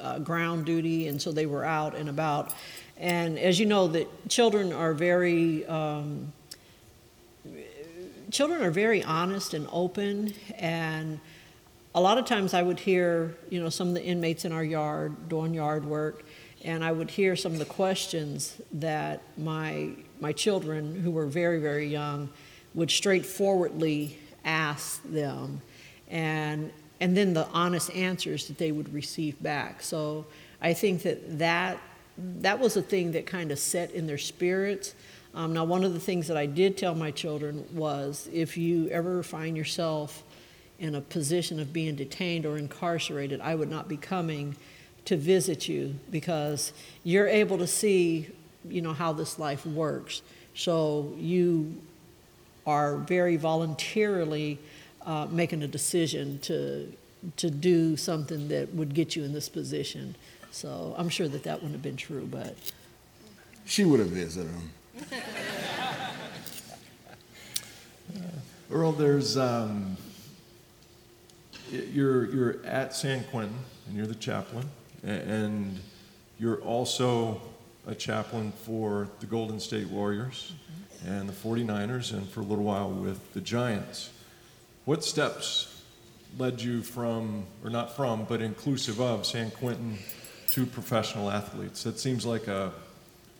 uh, 0.00 0.18
ground 0.18 0.64
duty, 0.64 1.08
and 1.08 1.20
so 1.20 1.32
they 1.32 1.46
were 1.46 1.64
out 1.64 1.94
and 1.94 2.08
about. 2.08 2.52
And 2.98 3.38
as 3.38 3.60
you 3.60 3.66
know, 3.66 3.88
that 3.88 4.28
children 4.28 4.72
are 4.72 4.94
very 4.94 5.66
um, 5.66 6.32
children 8.30 8.62
are 8.62 8.70
very 8.70 9.02
honest 9.02 9.54
and 9.54 9.68
open 9.72 10.34
and 10.58 11.20
a 11.96 12.00
lot 12.00 12.18
of 12.18 12.24
times 12.24 12.54
i 12.54 12.62
would 12.62 12.78
hear 12.78 13.34
you 13.50 13.60
know 13.60 13.68
some 13.68 13.88
of 13.88 13.94
the 13.94 14.04
inmates 14.04 14.44
in 14.44 14.52
our 14.52 14.62
yard 14.62 15.28
doing 15.28 15.52
yard 15.52 15.84
work 15.84 16.24
and 16.62 16.84
i 16.84 16.92
would 16.92 17.10
hear 17.10 17.34
some 17.34 17.52
of 17.52 17.58
the 17.58 17.64
questions 17.64 18.60
that 18.70 19.22
my 19.36 19.90
my 20.20 20.32
children 20.32 21.00
who 21.00 21.10
were 21.10 21.26
very 21.26 21.58
very 21.58 21.86
young 21.86 22.28
would 22.74 22.90
straightforwardly 22.90 24.18
ask 24.44 25.02
them 25.04 25.60
and 26.08 26.70
and 27.00 27.16
then 27.16 27.34
the 27.34 27.46
honest 27.48 27.90
answers 27.90 28.46
that 28.48 28.58
they 28.58 28.72
would 28.72 28.92
receive 28.92 29.40
back. 29.42 29.82
So 29.82 30.26
i 30.60 30.72
think 30.72 31.02
that 31.02 31.38
that 31.38 31.78
that 32.18 32.58
was 32.58 32.76
a 32.76 32.82
thing 32.82 33.12
that 33.12 33.26
kind 33.26 33.52
of 33.52 33.58
set 33.58 33.90
in 33.90 34.06
their 34.06 34.16
spirits. 34.16 34.94
Um, 35.34 35.52
now, 35.52 35.64
one 35.64 35.84
of 35.84 35.92
the 35.92 36.00
things 36.00 36.28
that 36.28 36.36
I 36.38 36.46
did 36.46 36.78
tell 36.78 36.94
my 36.94 37.10
children 37.10 37.66
was 37.74 38.26
if 38.32 38.56
you 38.56 38.88
ever 38.88 39.22
find 39.22 39.54
yourself 39.54 40.22
in 40.78 40.94
a 40.94 41.00
position 41.00 41.58
of 41.60 41.72
being 41.72 41.94
detained 41.96 42.44
or 42.46 42.56
incarcerated, 42.58 43.40
I 43.40 43.54
would 43.54 43.70
not 43.70 43.88
be 43.88 43.96
coming 43.96 44.56
to 45.06 45.16
visit 45.16 45.68
you 45.68 45.94
because 46.10 46.72
you're 47.04 47.28
able 47.28 47.58
to 47.58 47.66
see, 47.66 48.28
you 48.68 48.82
know, 48.82 48.92
how 48.92 49.12
this 49.12 49.38
life 49.38 49.64
works. 49.64 50.22
So 50.54 51.12
you 51.16 51.80
are 52.66 52.96
very 52.96 53.36
voluntarily 53.36 54.58
uh, 55.04 55.26
making 55.30 55.62
a 55.62 55.68
decision 55.68 56.38
to 56.40 56.92
to 57.36 57.50
do 57.50 57.96
something 57.96 58.48
that 58.48 58.72
would 58.74 58.94
get 58.94 59.16
you 59.16 59.24
in 59.24 59.32
this 59.32 59.48
position. 59.48 60.14
So 60.52 60.94
I'm 60.96 61.08
sure 61.08 61.26
that 61.28 61.42
that 61.44 61.56
wouldn't 61.56 61.72
have 61.72 61.82
been 61.82 61.96
true, 61.96 62.26
but 62.30 62.54
She 63.64 63.84
would 63.84 63.98
have 64.00 64.10
visited 64.10 64.50
him. 64.52 64.70
Earl, 68.70 68.92
there's 68.92 69.36
um, 69.36 69.96
y- 69.96 70.05
you're 71.70 72.26
you're 72.26 72.64
at 72.64 72.94
San 72.94 73.24
Quentin 73.24 73.58
and 73.86 73.96
you're 73.96 74.06
the 74.06 74.14
chaplain, 74.14 74.68
and 75.02 75.78
you're 76.38 76.60
also 76.62 77.40
a 77.86 77.94
chaplain 77.94 78.52
for 78.52 79.08
the 79.20 79.26
Golden 79.26 79.60
State 79.60 79.88
Warriors 79.88 80.52
and 81.06 81.28
the 81.28 81.32
49ers, 81.32 82.12
and 82.12 82.28
for 82.28 82.40
a 82.40 82.44
little 82.44 82.64
while 82.64 82.90
with 82.90 83.32
the 83.32 83.40
Giants. 83.40 84.10
What 84.86 85.04
steps 85.04 85.82
led 86.38 86.60
you 86.60 86.82
from, 86.82 87.44
or 87.62 87.70
not 87.70 87.94
from, 87.94 88.24
but 88.24 88.42
inclusive 88.42 89.00
of 89.00 89.24
San 89.24 89.50
Quentin 89.50 89.98
to 90.48 90.66
professional 90.66 91.30
athletes? 91.30 91.84
That 91.84 91.98
seems 91.98 92.26
like 92.26 92.48
a 92.48 92.72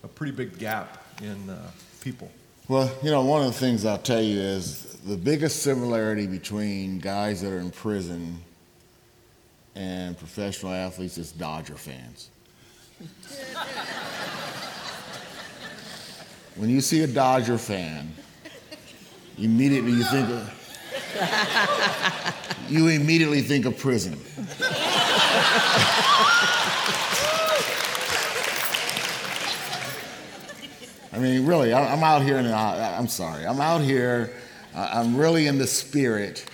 a 0.03 0.07
pretty 0.07 0.31
big 0.31 0.57
gap 0.57 1.03
in 1.21 1.49
uh, 1.49 1.57
people. 2.01 2.31
Well, 2.69 2.91
you 3.01 3.11
know, 3.11 3.21
one 3.21 3.45
of 3.45 3.53
the 3.53 3.57
things 3.57 3.85
I'll 3.85 3.97
tell 3.97 4.21
you 4.21 4.41
is 4.41 4.97
the 5.05 5.15
biggest 5.15 5.63
similarity 5.63 6.27
between 6.27 6.99
guys 6.99 7.39
that 7.39 7.53
are 7.53 7.59
in 7.59 7.71
prison 7.71 8.41
and 9.73 10.17
professional 10.17 10.73
athletes 10.73 11.17
is 11.17 11.31
Dodger 11.31 11.75
fans. 11.77 12.29
when 16.57 16.69
you 16.69 16.81
see 16.81 17.03
a 17.03 17.07
Dodger 17.07 17.57
fan, 17.57 18.13
immediately 19.37 19.91
you 19.91 20.03
think 20.03 20.27
of, 20.29 20.53
you 22.67 22.89
immediately 22.89 23.43
think 23.43 23.65
of 23.65 23.77
prison. 23.77 24.19
I 31.17 31.19
mean, 31.19 31.47
really, 31.47 31.73
I- 31.73 31.93
I'm 31.93 32.03
out 32.03 32.21
here, 32.21 32.37
and 32.37 32.47
uh, 32.47 32.95
I'm 32.95 33.07
sorry, 33.07 33.47
I'm 33.47 33.59
out 33.59 33.81
here. 33.81 34.29
I- 34.75 34.99
I'm 34.99 35.17
really 35.17 35.47
in 35.47 35.57
the 35.57 35.65
spirit. 35.65 36.45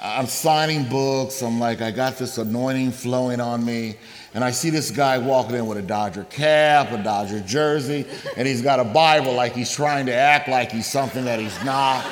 I'm 0.00 0.26
signing 0.26 0.84
books. 0.88 1.42
I'm 1.42 1.58
like, 1.58 1.80
I 1.80 1.90
got 1.90 2.16
this 2.16 2.38
anointing 2.38 2.92
flowing 2.92 3.40
on 3.40 3.64
me. 3.64 3.96
And 4.32 4.44
I 4.44 4.52
see 4.52 4.70
this 4.70 4.92
guy 4.92 5.18
walking 5.18 5.56
in 5.56 5.66
with 5.66 5.78
a 5.78 5.82
Dodger 5.82 6.24
cap, 6.24 6.92
a 6.92 7.02
Dodger 7.02 7.40
jersey, 7.40 8.06
and 8.36 8.46
he's 8.46 8.62
got 8.62 8.78
a 8.78 8.84
Bible 8.84 9.32
like 9.32 9.52
he's 9.52 9.72
trying 9.72 10.06
to 10.06 10.14
act 10.14 10.48
like 10.48 10.70
he's 10.70 10.86
something 10.90 11.24
that 11.24 11.40
he's 11.40 11.64
not. 11.64 12.04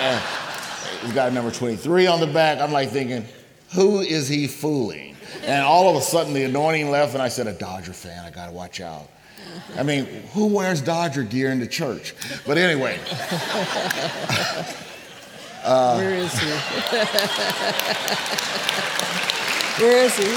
And 0.00 0.22
he's 1.02 1.12
got 1.12 1.32
number 1.32 1.50
23 1.52 2.06
on 2.08 2.18
the 2.18 2.26
back. 2.26 2.58
I'm 2.60 2.72
like 2.72 2.90
thinking, 2.90 3.24
who 3.74 4.00
is 4.00 4.26
he 4.28 4.48
fooling? 4.48 5.14
And 5.44 5.62
all 5.64 5.88
of 5.90 5.96
a 5.96 6.00
sudden, 6.00 6.32
the 6.32 6.44
anointing 6.44 6.90
left, 6.90 7.14
and 7.14 7.22
I 7.22 7.28
said, 7.28 7.46
a 7.46 7.52
Dodger 7.52 7.92
fan, 7.92 8.24
I 8.24 8.30
gotta 8.30 8.52
watch 8.52 8.80
out. 8.80 9.08
I 9.76 9.82
mean, 9.82 10.04
who 10.32 10.46
wears 10.46 10.80
Dodger 10.80 11.22
gear 11.22 11.50
into 11.50 11.66
church? 11.66 12.14
But 12.46 12.58
anyway, 12.58 12.98
where 15.64 16.14
is 16.14 16.32
he? 16.38 16.48
where 19.82 20.04
is 20.04 20.16
he? 20.16 20.36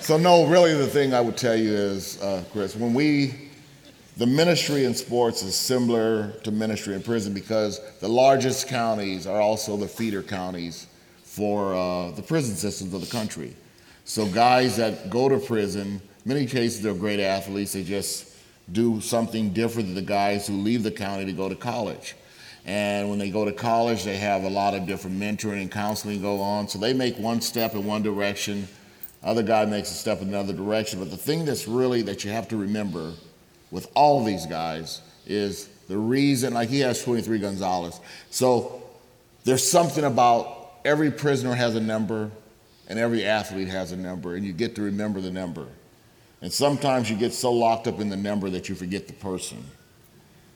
so 0.00 0.16
no, 0.16 0.46
really, 0.46 0.74
the 0.74 0.86
thing 0.86 1.14
I 1.14 1.20
would 1.20 1.36
tell 1.36 1.56
you 1.56 1.72
is, 1.72 2.20
uh, 2.22 2.42
Chris, 2.52 2.74
when 2.76 2.94
we, 2.94 3.47
the 4.18 4.26
ministry 4.26 4.84
in 4.84 4.96
sports 4.96 5.44
is 5.44 5.54
similar 5.54 6.32
to 6.42 6.50
ministry 6.50 6.92
in 6.96 7.00
prison 7.00 7.32
because 7.32 7.80
the 8.00 8.08
largest 8.08 8.66
counties 8.66 9.28
are 9.28 9.40
also 9.40 9.76
the 9.76 9.86
feeder 9.86 10.24
counties 10.24 10.88
for 11.22 11.72
uh, 11.72 12.10
the 12.10 12.22
prison 12.22 12.56
systems 12.56 12.92
of 12.92 13.00
the 13.00 13.06
country. 13.06 13.54
So 14.04 14.26
guys 14.26 14.76
that 14.76 15.08
go 15.08 15.28
to 15.28 15.38
prison, 15.38 16.00
many 16.24 16.46
cases 16.46 16.82
they're 16.82 16.94
great 16.94 17.20
athletes. 17.20 17.74
They 17.74 17.84
just 17.84 18.34
do 18.72 19.00
something 19.00 19.52
different 19.52 19.86
than 19.86 19.94
the 19.94 20.02
guys 20.02 20.48
who 20.48 20.54
leave 20.54 20.82
the 20.82 20.90
county 20.90 21.24
to 21.24 21.32
go 21.32 21.48
to 21.48 21.54
college. 21.54 22.16
And 22.66 23.08
when 23.08 23.20
they 23.20 23.30
go 23.30 23.44
to 23.44 23.52
college, 23.52 24.02
they 24.02 24.16
have 24.16 24.42
a 24.42 24.50
lot 24.50 24.74
of 24.74 24.84
different 24.84 25.16
mentoring 25.16 25.62
and 25.62 25.70
counseling 25.70 26.20
go 26.20 26.40
on. 26.40 26.66
So 26.66 26.80
they 26.80 26.92
make 26.92 27.16
one 27.18 27.40
step 27.40 27.74
in 27.74 27.86
one 27.86 28.02
direction, 28.02 28.66
other 29.22 29.44
guy 29.44 29.64
makes 29.64 29.92
a 29.92 29.94
step 29.94 30.22
in 30.22 30.28
another 30.28 30.52
direction. 30.52 30.98
But 30.98 31.12
the 31.12 31.16
thing 31.16 31.44
that's 31.44 31.68
really 31.68 32.02
that 32.02 32.24
you 32.24 32.32
have 32.32 32.48
to 32.48 32.56
remember 32.56 33.12
with 33.70 33.90
all 33.94 34.24
these 34.24 34.46
guys 34.46 35.00
is 35.26 35.68
the 35.88 35.98
reason, 35.98 36.54
like 36.54 36.68
he 36.68 36.80
has 36.80 37.02
23 37.02 37.38
Gonzalez. 37.38 38.00
So 38.30 38.82
there's 39.44 39.68
something 39.68 40.04
about 40.04 40.70
every 40.84 41.10
prisoner 41.10 41.54
has 41.54 41.74
a 41.74 41.80
number 41.80 42.30
and 42.88 42.98
every 42.98 43.24
athlete 43.24 43.68
has 43.68 43.92
a 43.92 43.96
number, 43.96 44.34
and 44.34 44.44
you 44.44 44.52
get 44.52 44.74
to 44.76 44.82
remember 44.82 45.20
the 45.20 45.30
number. 45.30 45.66
And 46.40 46.52
sometimes 46.52 47.10
you 47.10 47.16
get 47.16 47.34
so 47.34 47.52
locked 47.52 47.86
up 47.86 48.00
in 48.00 48.08
the 48.08 48.16
number 48.16 48.48
that 48.50 48.68
you 48.68 48.74
forget 48.74 49.06
the 49.06 49.12
person. 49.12 49.62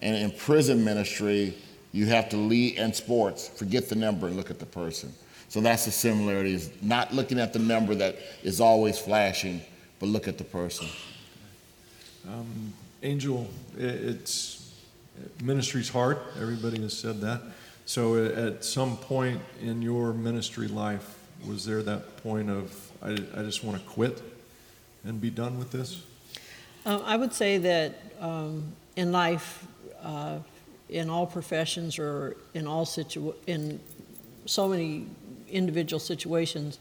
And 0.00 0.16
in 0.16 0.30
prison 0.30 0.84
ministry, 0.84 1.54
you 1.92 2.06
have 2.06 2.30
to 2.30 2.36
lead 2.36 2.76
in 2.76 2.94
sports, 2.94 3.48
forget 3.48 3.88
the 3.88 3.96
number 3.96 4.28
and 4.28 4.36
look 4.36 4.50
at 4.50 4.58
the 4.58 4.66
person. 4.66 5.12
So 5.48 5.60
that's 5.60 5.84
the 5.84 5.90
similarity 5.90 6.54
is 6.54 6.70
not 6.80 7.12
looking 7.12 7.38
at 7.38 7.52
the 7.52 7.58
number 7.58 7.94
that 7.96 8.16
is 8.42 8.60
always 8.60 8.98
flashing, 8.98 9.60
but 10.00 10.06
look 10.06 10.26
at 10.26 10.38
the 10.38 10.44
person. 10.44 10.88
Um, 12.26 12.72
Angel, 13.02 13.48
it's 13.76 14.72
ministry's 15.42 15.88
hard. 15.88 16.18
Everybody 16.40 16.80
has 16.82 16.96
said 16.96 17.20
that. 17.22 17.42
So, 17.84 18.24
at 18.24 18.64
some 18.64 18.96
point 18.96 19.40
in 19.60 19.82
your 19.82 20.12
ministry 20.12 20.68
life, 20.68 21.18
was 21.44 21.64
there 21.64 21.82
that 21.82 22.22
point 22.22 22.48
of 22.48 22.90
I, 23.02 23.10
I 23.10 23.42
just 23.42 23.64
want 23.64 23.82
to 23.82 23.88
quit 23.88 24.22
and 25.04 25.20
be 25.20 25.30
done 25.30 25.58
with 25.58 25.72
this? 25.72 26.02
Uh, 26.86 27.00
I 27.04 27.16
would 27.16 27.32
say 27.32 27.58
that 27.58 27.94
um, 28.20 28.72
in 28.94 29.10
life, 29.10 29.66
uh, 30.02 30.38
in 30.88 31.10
all 31.10 31.26
professions 31.26 31.98
or 31.98 32.36
in 32.54 32.68
all 32.68 32.84
situ- 32.84 33.34
in 33.48 33.80
so 34.46 34.68
many 34.68 35.06
individual 35.50 35.98
situations, 35.98 36.78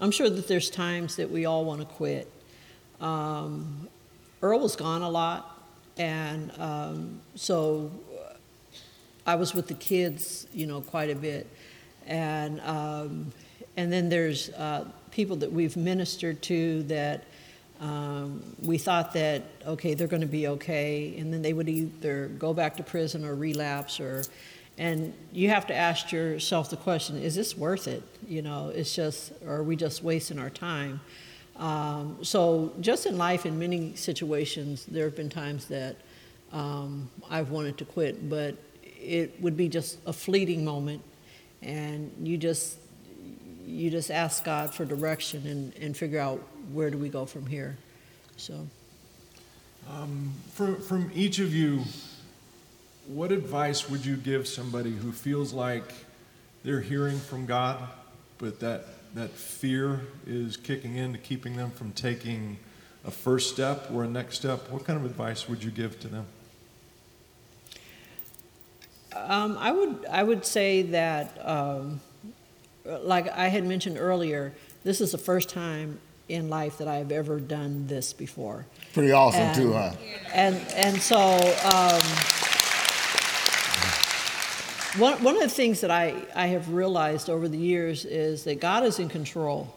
I'm 0.00 0.10
sure 0.10 0.28
that 0.28 0.48
there's 0.48 0.70
times 0.70 1.16
that 1.16 1.30
we 1.30 1.46
all 1.46 1.64
want 1.64 1.80
to 1.80 1.86
quit. 1.86 2.28
Um, 3.00 3.88
Earl 4.42 4.58
was 4.58 4.74
gone 4.74 5.02
a 5.02 5.08
lot, 5.08 5.51
and 5.98 6.52
um, 6.58 7.20
so 7.34 7.90
uh, 8.14 8.34
I 9.26 9.34
was 9.34 9.54
with 9.54 9.68
the 9.68 9.74
kids, 9.74 10.46
you 10.52 10.66
know, 10.66 10.80
quite 10.80 11.10
a 11.10 11.14
bit, 11.14 11.46
and 12.06 12.60
um, 12.62 13.32
and 13.76 13.92
then 13.92 14.08
there's 14.08 14.50
uh, 14.50 14.86
people 15.10 15.36
that 15.36 15.52
we've 15.52 15.76
ministered 15.76 16.42
to 16.42 16.82
that 16.84 17.24
um, 17.80 18.42
we 18.62 18.78
thought 18.78 19.12
that, 19.14 19.42
okay, 19.66 19.94
they're 19.94 20.06
going 20.06 20.22
to 20.22 20.26
be 20.26 20.46
okay, 20.48 21.16
and 21.18 21.32
then 21.32 21.42
they 21.42 21.52
would 21.52 21.68
either 21.68 22.28
go 22.38 22.54
back 22.54 22.76
to 22.76 22.82
prison 22.82 23.24
or 23.24 23.34
relapse 23.34 24.00
or. 24.00 24.24
And 24.78 25.12
you 25.32 25.50
have 25.50 25.66
to 25.66 25.74
ask 25.74 26.12
yourself 26.12 26.70
the 26.70 26.78
question: 26.78 27.18
Is 27.18 27.34
this 27.34 27.56
worth 27.56 27.86
it? 27.86 28.02
You 28.26 28.40
know, 28.40 28.70
it's 28.74 28.94
just, 28.94 29.32
or 29.44 29.56
are 29.56 29.62
we 29.62 29.76
just 29.76 30.02
wasting 30.02 30.38
our 30.38 30.48
time? 30.48 31.00
Um, 31.56 32.18
so, 32.22 32.72
just 32.80 33.06
in 33.06 33.18
life, 33.18 33.46
in 33.46 33.58
many 33.58 33.94
situations, 33.94 34.86
there 34.86 35.04
have 35.04 35.16
been 35.16 35.28
times 35.28 35.66
that 35.66 35.96
um, 36.52 37.10
I've 37.30 37.50
wanted 37.50 37.78
to 37.78 37.84
quit, 37.84 38.28
but 38.28 38.56
it 38.82 39.40
would 39.40 39.56
be 39.56 39.68
just 39.68 39.98
a 40.06 40.12
fleeting 40.12 40.64
moment, 40.64 41.02
and 41.60 42.12
you 42.22 42.36
just 42.36 42.78
you 43.66 43.90
just 43.90 44.10
ask 44.10 44.44
God 44.44 44.74
for 44.74 44.84
direction 44.84 45.46
and, 45.46 45.76
and 45.76 45.96
figure 45.96 46.18
out 46.18 46.40
where 46.72 46.90
do 46.90 46.98
we 46.98 47.08
go 47.08 47.26
from 47.26 47.46
here. 47.46 47.76
So, 48.36 48.66
um, 49.90 50.32
from 50.54 50.80
from 50.80 51.10
each 51.14 51.38
of 51.38 51.54
you, 51.54 51.82
what 53.06 53.30
advice 53.30 53.90
would 53.90 54.04
you 54.04 54.16
give 54.16 54.48
somebody 54.48 54.92
who 54.92 55.12
feels 55.12 55.52
like 55.52 55.92
they're 56.64 56.80
hearing 56.80 57.18
from 57.18 57.46
God, 57.46 57.78
but 58.38 58.60
that 58.60 58.86
that 59.14 59.30
fear 59.30 60.00
is 60.26 60.56
kicking 60.56 60.96
in 60.96 61.12
to 61.12 61.18
keeping 61.18 61.56
them 61.56 61.70
from 61.70 61.92
taking 61.92 62.58
a 63.04 63.10
first 63.10 63.52
step 63.52 63.90
or 63.92 64.04
a 64.04 64.08
next 64.08 64.36
step? 64.36 64.70
What 64.70 64.84
kind 64.84 64.98
of 64.98 65.04
advice 65.04 65.48
would 65.48 65.62
you 65.62 65.70
give 65.70 65.98
to 66.00 66.08
them? 66.08 66.26
Um, 69.14 69.58
I 69.58 69.72
would 69.72 70.06
I 70.10 70.22
would 70.22 70.46
say 70.46 70.82
that, 70.82 71.38
um, 71.46 72.00
like 72.84 73.28
I 73.28 73.48
had 73.48 73.64
mentioned 73.64 73.98
earlier, 73.98 74.54
this 74.84 75.00
is 75.00 75.12
the 75.12 75.18
first 75.18 75.48
time 75.48 76.00
in 76.28 76.48
life 76.48 76.78
that 76.78 76.88
I've 76.88 77.12
ever 77.12 77.38
done 77.38 77.86
this 77.86 78.12
before. 78.12 78.64
Pretty 78.94 79.12
awesome 79.12 79.42
and, 79.42 79.54
too, 79.54 79.72
huh? 79.72 79.92
And 80.32 80.56
and 80.74 81.00
so 81.00 81.18
um, 81.18 82.02
one 84.98 85.22
one 85.22 85.36
of 85.36 85.42
the 85.42 85.48
things 85.48 85.80
that 85.80 85.90
I 85.90 86.14
I 86.34 86.46
have 86.48 86.68
realized 86.68 87.30
over 87.30 87.48
the 87.48 87.58
years 87.58 88.04
is 88.04 88.44
that 88.44 88.60
God 88.60 88.84
is 88.84 88.98
in 88.98 89.08
control, 89.08 89.74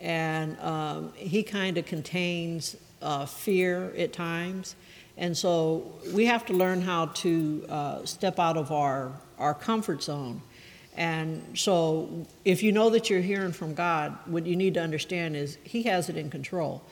and 0.00 0.58
um, 0.60 1.12
He 1.14 1.42
kind 1.42 1.78
of 1.78 1.86
contains 1.86 2.76
uh, 3.02 3.26
fear 3.26 3.92
at 3.96 4.12
times 4.12 4.76
and 5.16 5.36
so 5.36 5.92
we 6.12 6.26
have 6.26 6.44
to 6.46 6.52
learn 6.52 6.82
how 6.82 7.06
to 7.06 7.64
uh, 7.68 8.04
step 8.04 8.38
out 8.38 8.56
of 8.56 8.70
our, 8.70 9.12
our 9.38 9.54
comfort 9.54 10.02
zone. 10.02 10.42
And 10.96 11.58
so 11.58 12.26
if 12.44 12.62
you 12.62 12.72
know 12.72 12.90
that 12.90 13.08
you're 13.08 13.20
hearing 13.20 13.52
from 13.52 13.74
God, 13.74 14.16
what 14.26 14.46
you 14.46 14.56
need 14.56 14.74
to 14.74 14.82
understand 14.82 15.36
is 15.36 15.58
He 15.64 15.84
has 15.84 16.08
it 16.08 16.16
in 16.16 16.30
control. 16.30 16.82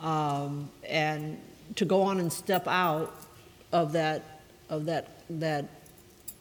Um, 0.00 0.70
and 0.88 1.38
to 1.76 1.84
go 1.84 2.02
on 2.02 2.20
and 2.20 2.32
step 2.32 2.66
out 2.66 3.14
of 3.72 3.92
that, 3.92 4.40
of 4.68 4.86
that, 4.86 5.08
that, 5.30 5.68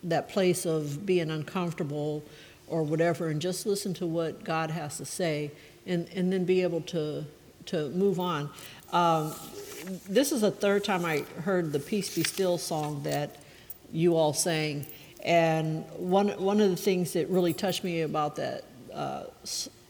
that 0.04 0.30
place 0.30 0.66
of 0.66 1.06
being 1.06 1.30
uncomfortable 1.30 2.24
or 2.68 2.84
whatever, 2.84 3.30
and 3.30 3.42
just 3.42 3.66
listen 3.66 3.94
to 3.96 4.06
what 4.06 4.44
God 4.44 4.70
has 4.70 4.98
to 4.98 5.06
say, 5.06 5.52
and, 5.86 6.08
and 6.16 6.32
then 6.32 6.46
be 6.46 6.62
able 6.62 6.82
to, 6.82 7.26
to 7.66 7.90
move 7.90 8.20
on. 8.20 8.50
Um, 8.94 9.34
this 10.08 10.32
is 10.32 10.42
the 10.42 10.52
third 10.52 10.84
time 10.84 11.06
I 11.06 11.20
heard 11.42 11.72
the 11.72 11.80
Peace 11.80 12.14
Be 12.14 12.24
Still 12.24 12.58
song 12.58 13.04
that 13.04 13.38
you 13.92 14.16
all 14.16 14.34
sang. 14.34 14.86
And 15.24 15.84
one, 15.98 16.30
one 16.30 16.62
of 16.62 16.70
the 16.70 16.78
things 16.78 17.14
that 17.14 17.28
really 17.30 17.54
touched 17.54 17.84
me 17.84 18.02
about 18.02 18.36
that, 18.38 18.64
uh, 18.94 19.24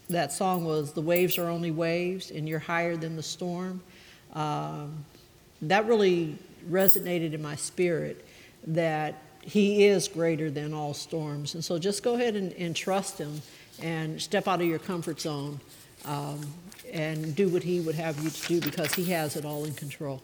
that 0.10 0.32
song 0.32 0.66
was 0.66 0.94
the 0.94 1.02
waves 1.02 1.38
are 1.38 1.50
only 1.50 1.72
waves 1.72 2.32
and 2.32 2.48
you're 2.48 2.60
higher 2.60 2.96
than 2.96 3.16
the 3.16 3.24
storm. 3.24 3.82
Um, 4.34 5.06
that 5.64 5.86
really 5.86 6.38
resonated 6.70 7.34
in 7.34 7.42
my 7.42 7.56
spirit 7.56 8.26
that 8.68 9.16
he 9.42 9.86
is 9.86 10.08
greater 10.08 10.50
than 10.50 10.74
all 10.74 10.94
storms. 10.94 11.56
And 11.56 11.64
so 11.64 11.80
just 11.80 12.04
go 12.04 12.16
ahead 12.16 12.36
and, 12.36 12.54
and 12.54 12.76
trust 12.76 13.18
him 13.18 13.42
and 13.82 14.22
step 14.22 14.48
out 14.48 14.62
of 14.62 14.68
your 14.68 14.80
comfort 14.80 15.22
zone. 15.22 15.60
Um, 16.06 16.42
and 16.94 17.36
do 17.36 17.50
what 17.50 17.64
He 17.64 17.80
would 17.80 17.96
have 17.96 18.22
you 18.24 18.30
to 18.30 18.48
do 18.48 18.62
because 18.62 18.94
He 18.94 19.06
has 19.06 19.36
it 19.36 19.46
all 19.46 19.66
in 19.66 19.74
control. 19.74 20.22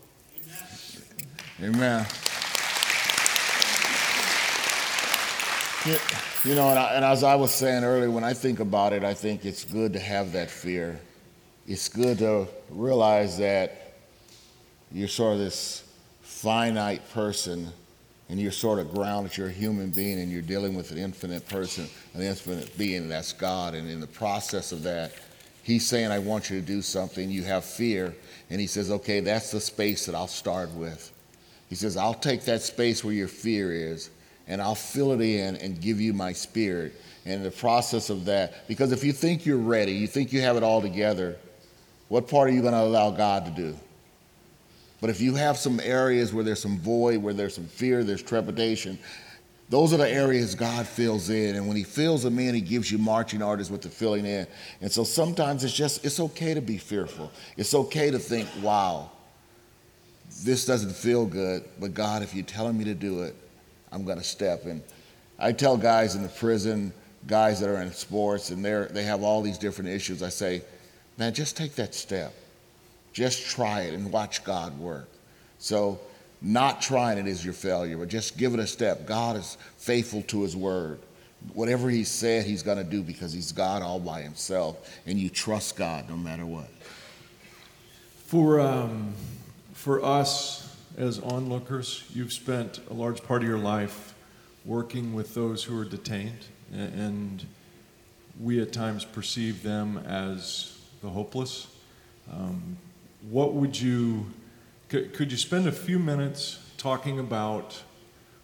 Amen. 1.61 2.05
You 6.43 6.55
know, 6.55 6.69
and, 6.69 6.79
I, 6.79 6.93
and, 6.95 7.05
as 7.05 7.23
I 7.23 7.35
was 7.35 7.53
saying 7.53 7.83
earlier, 7.83 8.09
when 8.09 8.23
I 8.23 8.33
think 8.33 8.59
about 8.59 8.91
it, 8.91 9.03
I 9.03 9.13
think 9.13 9.45
it's 9.45 9.63
good 9.63 9.93
to 9.93 9.99
have 9.99 10.31
that 10.31 10.49
fear. 10.49 10.99
It's 11.67 11.89
good 11.89 12.19
to 12.19 12.47
realize 12.69 13.37
that 13.37 13.93
you're 14.91 15.07
sort 15.07 15.33
of 15.33 15.39
this 15.39 15.83
finite 16.21 17.07
person 17.11 17.71
and 18.29 18.39
you're 18.39 18.51
sort 18.51 18.79
of 18.79 18.93
grounded, 18.93 19.37
you're 19.37 19.47
a 19.47 19.51
human 19.51 19.91
being, 19.91 20.19
and 20.19 20.31
you're 20.31 20.41
dealing 20.41 20.75
with 20.75 20.91
an 20.91 20.97
infinite 20.97 21.47
person, 21.47 21.87
an 22.13 22.21
infinite 22.21 22.75
being, 22.77 23.07
that's 23.07 23.33
God. 23.33 23.75
And 23.75 23.89
in 23.89 23.99
the 23.99 24.07
process 24.07 24.71
of 24.71 24.83
that, 24.83 25.13
He's 25.65 25.87
saying, 25.87 26.11
I 26.11 26.19
want 26.19 26.51
you 26.51 26.59
to 26.59 26.65
do 26.65 26.83
something. 26.83 27.31
You 27.31 27.41
have 27.45 27.65
fear. 27.65 28.13
And 28.51 28.61
he 28.61 28.67
says, 28.67 28.91
okay, 28.91 29.19
that's 29.19 29.49
the 29.49 29.59
space 29.59 30.05
that 30.05 30.13
I'll 30.13 30.27
start 30.27 30.69
with. 30.75 31.11
He 31.69 31.75
says, 31.75 31.97
I'll 31.97 32.13
take 32.13 32.45
that 32.45 32.61
space 32.61 33.03
where 33.03 33.15
your 33.15 33.27
fear 33.27 33.73
is 33.73 34.11
and 34.47 34.61
I'll 34.61 34.75
fill 34.75 35.11
it 35.11 35.21
in 35.21 35.55
and 35.55 35.81
give 35.81 35.99
you 35.99 36.13
my 36.13 36.33
spirit. 36.33 36.93
And 37.25 37.33
in 37.33 37.41
the 37.43 37.49
process 37.49 38.11
of 38.11 38.25
that, 38.25 38.67
because 38.67 38.91
if 38.91 39.03
you 39.03 39.11
think 39.11 39.43
you're 39.43 39.57
ready, 39.57 39.93
you 39.93 40.05
think 40.05 40.31
you 40.31 40.41
have 40.41 40.55
it 40.55 40.61
all 40.61 40.83
together, 40.83 41.35
what 42.09 42.27
part 42.27 42.47
are 42.47 42.53
you 42.53 42.61
going 42.61 42.73
to 42.73 42.81
allow 42.81 43.09
God 43.09 43.45
to 43.45 43.51
do? 43.51 43.75
But 45.01 45.09
if 45.09 45.21
you 45.21 45.35
have 45.35 45.57
some 45.57 45.79
areas 45.79 46.33
where 46.33 46.43
there's 46.43 46.61
some 46.61 46.79
void, 46.79 47.21
where 47.21 47.33
there's 47.33 47.55
some 47.55 47.67
fear, 47.67 48.03
there's 48.03 48.23
trepidation, 48.23 48.97
those 49.69 49.93
are 49.93 49.97
the 49.97 50.09
areas 50.09 50.55
God 50.55 50.87
fills 50.87 51.29
in. 51.29 51.55
And 51.55 51.67
when 51.67 51.75
He 51.75 51.83
fills 51.83 52.23
them 52.23 52.39
in, 52.39 52.55
He 52.55 52.61
gives 52.61 52.91
you 52.91 52.97
marching 52.97 53.41
orders 53.41 53.69
with 53.69 53.81
the 53.81 53.89
filling 53.89 54.25
in. 54.25 54.47
And 54.81 54.91
so 54.91 55.03
sometimes 55.03 55.63
it's 55.63 55.73
just, 55.73 56.05
it's 56.05 56.19
okay 56.19 56.53
to 56.53 56.61
be 56.61 56.77
fearful. 56.77 57.31
It's 57.57 57.73
okay 57.73 58.11
to 58.11 58.19
think, 58.19 58.47
wow, 58.61 59.11
this 60.43 60.65
doesn't 60.65 60.93
feel 60.93 61.25
good. 61.25 61.65
But 61.79 61.93
God, 61.93 62.21
if 62.23 62.33
you're 62.33 62.45
telling 62.45 62.77
me 62.77 62.85
to 62.85 62.93
do 62.93 63.23
it, 63.23 63.35
I'm 63.91 64.05
going 64.05 64.17
to 64.17 64.23
step. 64.23 64.65
And 64.65 64.81
I 65.39 65.51
tell 65.51 65.77
guys 65.77 66.15
in 66.15 66.23
the 66.23 66.29
prison, 66.29 66.93
guys 67.27 67.59
that 67.59 67.69
are 67.69 67.81
in 67.81 67.91
sports, 67.91 68.51
and 68.51 68.63
they're, 68.63 68.85
they 68.85 69.03
have 69.03 69.23
all 69.23 69.41
these 69.41 69.57
different 69.57 69.89
issues, 69.89 70.21
I 70.21 70.29
say, 70.29 70.61
man, 71.17 71.33
just 71.33 71.57
take 71.57 71.75
that 71.75 71.95
step. 71.95 72.33
Just 73.15 73.45
try 73.45 73.83
it 73.83 73.93
and 73.93 74.11
watch 74.11 74.43
God 74.43 74.77
work. 74.77 75.07
So, 75.57 76.01
not 76.41 76.81
trying 76.81 77.17
it 77.17 77.27
is 77.27 77.45
your 77.45 77.53
failure, 77.53 77.97
but 77.97 78.09
just 78.09 78.37
give 78.37 78.53
it 78.53 78.59
a 78.59 78.67
step. 78.67 79.07
God 79.07 79.37
is 79.37 79.57
faithful 79.77 80.21
to 80.23 80.41
his 80.41 80.53
word. 80.53 80.99
Whatever 81.53 81.89
he 81.89 82.03
said, 82.03 82.43
he's 82.43 82.61
going 82.61 82.77
to 82.77 82.83
do 82.83 83.01
because 83.01 83.31
he's 83.31 83.53
God 83.53 83.81
all 83.81 84.01
by 84.01 84.21
himself, 84.21 84.93
and 85.05 85.17
you 85.17 85.29
trust 85.29 85.77
God 85.77 86.09
no 86.09 86.17
matter 86.17 86.45
what. 86.45 86.67
For, 88.25 88.59
um, 88.59 89.13
for 89.71 90.03
us 90.03 90.75
as 90.97 91.19
onlookers, 91.19 92.03
you've 92.13 92.33
spent 92.33 92.81
a 92.89 92.93
large 92.93 93.23
part 93.23 93.43
of 93.43 93.47
your 93.47 93.57
life 93.57 94.13
working 94.65 95.13
with 95.13 95.33
those 95.33 95.63
who 95.63 95.79
are 95.79 95.85
detained, 95.85 96.47
and 96.73 97.45
we 98.41 98.61
at 98.61 98.73
times 98.73 99.05
perceive 99.05 99.63
them 99.63 99.99
as 99.99 100.77
the 101.01 101.07
hopeless. 101.07 101.67
Um, 102.29 102.75
what 103.29 103.53
would 103.53 103.79
you 103.79 104.25
could, 104.87 105.13
could 105.13 105.31
you 105.31 105.37
spend 105.37 105.67
a 105.67 105.71
few 105.71 105.97
minutes 105.97 106.59
talking 106.77 107.17
about, 107.19 107.81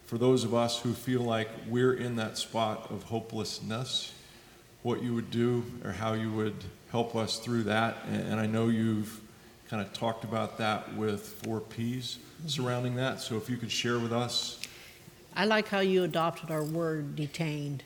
for 0.06 0.18
those 0.18 0.42
of 0.42 0.54
us 0.54 0.80
who 0.80 0.92
feel 0.92 1.20
like 1.20 1.48
we're 1.68 1.94
in 1.94 2.16
that 2.16 2.36
spot 2.36 2.90
of 2.90 3.04
hopelessness, 3.04 4.12
what 4.82 5.02
you 5.02 5.14
would 5.14 5.30
do 5.30 5.64
or 5.84 5.92
how 5.92 6.14
you 6.14 6.32
would 6.32 6.56
help 6.90 7.14
us 7.14 7.38
through 7.38 7.62
that? 7.64 7.98
And, 8.10 8.32
and 8.32 8.40
I 8.40 8.46
know 8.46 8.68
you've 8.68 9.20
kind 9.70 9.80
of 9.80 9.92
talked 9.92 10.24
about 10.24 10.58
that 10.58 10.94
with 10.96 11.22
four 11.44 11.60
P's 11.60 12.18
surrounding 12.46 12.96
that. 12.96 13.20
So 13.20 13.36
if 13.36 13.48
you 13.48 13.56
could 13.56 13.70
share 13.70 14.00
with 14.00 14.12
us. 14.12 14.58
I 15.36 15.44
like 15.44 15.68
how 15.68 15.80
you 15.80 16.02
adopted 16.02 16.50
our 16.50 16.64
word 16.64 17.14
detained 17.14 17.84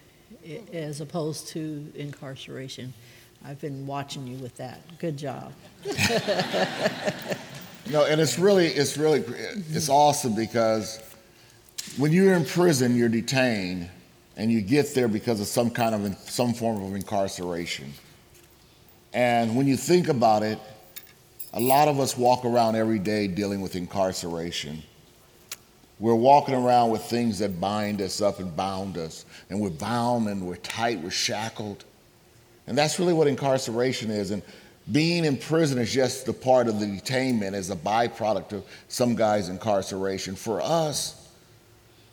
as 0.73 1.01
opposed 1.01 1.49
to 1.49 1.93
incarceration. 1.95 2.95
I've 3.45 3.61
been 3.61 3.87
watching 3.87 4.27
you 4.27 4.37
with 4.39 4.57
that. 4.57 4.81
Good 4.99 5.17
job. 5.17 5.53
No, 7.89 8.05
and 8.05 8.21
it's 8.21 8.37
really, 8.37 8.67
it's 8.67 8.99
really, 8.99 9.21
it's 9.71 9.89
awesome 9.89 10.35
because 10.35 11.01
when 11.97 12.11
you're 12.11 12.35
in 12.35 12.45
prison, 12.45 12.97
you're 12.97 13.09
detained, 13.09 13.89
and 14.37 14.51
you 14.51 14.61
get 14.61 14.93
there 14.93 15.07
because 15.07 15.41
of 15.41 15.47
some 15.47 15.71
kind 15.71 15.95
of 15.95 16.19
some 16.29 16.53
form 16.53 16.83
of 16.83 16.95
incarceration. 16.97 17.93
And 19.13 19.57
when 19.57 19.69
you 19.69 19.77
think 19.77 20.09
about 20.09 20.43
it, 20.43 20.59
a 21.53 21.61
lot 21.61 21.87
of 21.87 22.01
us 22.01 22.17
walk 22.17 22.45
around 22.45 22.75
every 22.75 22.99
day 22.99 23.29
dealing 23.29 23.61
with 23.61 23.77
incarceration. 23.77 24.83
We're 26.01 26.17
walking 26.17 26.55
around 26.55 26.91
with 26.91 27.03
things 27.03 27.39
that 27.39 27.61
bind 27.61 28.03
us 28.03 28.21
up 28.21 28.41
and 28.41 28.55
bound 28.55 28.99
us, 28.99 29.25
and 29.49 29.61
we're 29.61 29.71
bound 29.71 30.29
and 30.29 30.45
we're 30.45 30.57
tight, 30.57 31.01
we're 31.01 31.11
shackled. 31.11 31.85
And 32.67 32.77
that's 32.77 32.99
really 32.99 33.13
what 33.13 33.27
incarceration 33.27 34.11
is. 34.11 34.31
And 34.31 34.43
being 34.91 35.25
in 35.25 35.37
prison 35.37 35.79
is 35.79 35.93
just 35.93 36.27
the 36.27 36.33
part 36.33 36.69
of 36.69 36.81
the 36.81 36.87
detainment, 36.87 37.55
as 37.55 37.71
a 37.71 37.77
byproduct 37.77 38.53
of 38.53 38.65
some 38.89 39.15
guys' 39.15 39.49
incarceration. 39.49 40.37
For 40.37 40.61
us, 40.61 41.29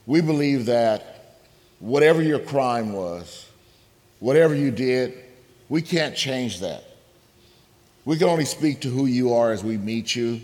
we 0.05 0.21
believe 0.21 0.65
that 0.65 1.37
whatever 1.79 2.21
your 2.21 2.39
crime 2.39 2.93
was, 2.93 3.47
whatever 4.19 4.55
you 4.55 4.71
did, 4.71 5.13
we 5.69 5.81
can't 5.81 6.15
change 6.15 6.59
that. 6.59 6.83
We 8.05 8.17
can 8.17 8.27
only 8.27 8.45
speak 8.45 8.81
to 8.81 8.89
who 8.89 9.05
you 9.05 9.33
are 9.33 9.51
as 9.51 9.63
we 9.63 9.77
meet 9.77 10.15
you. 10.15 10.41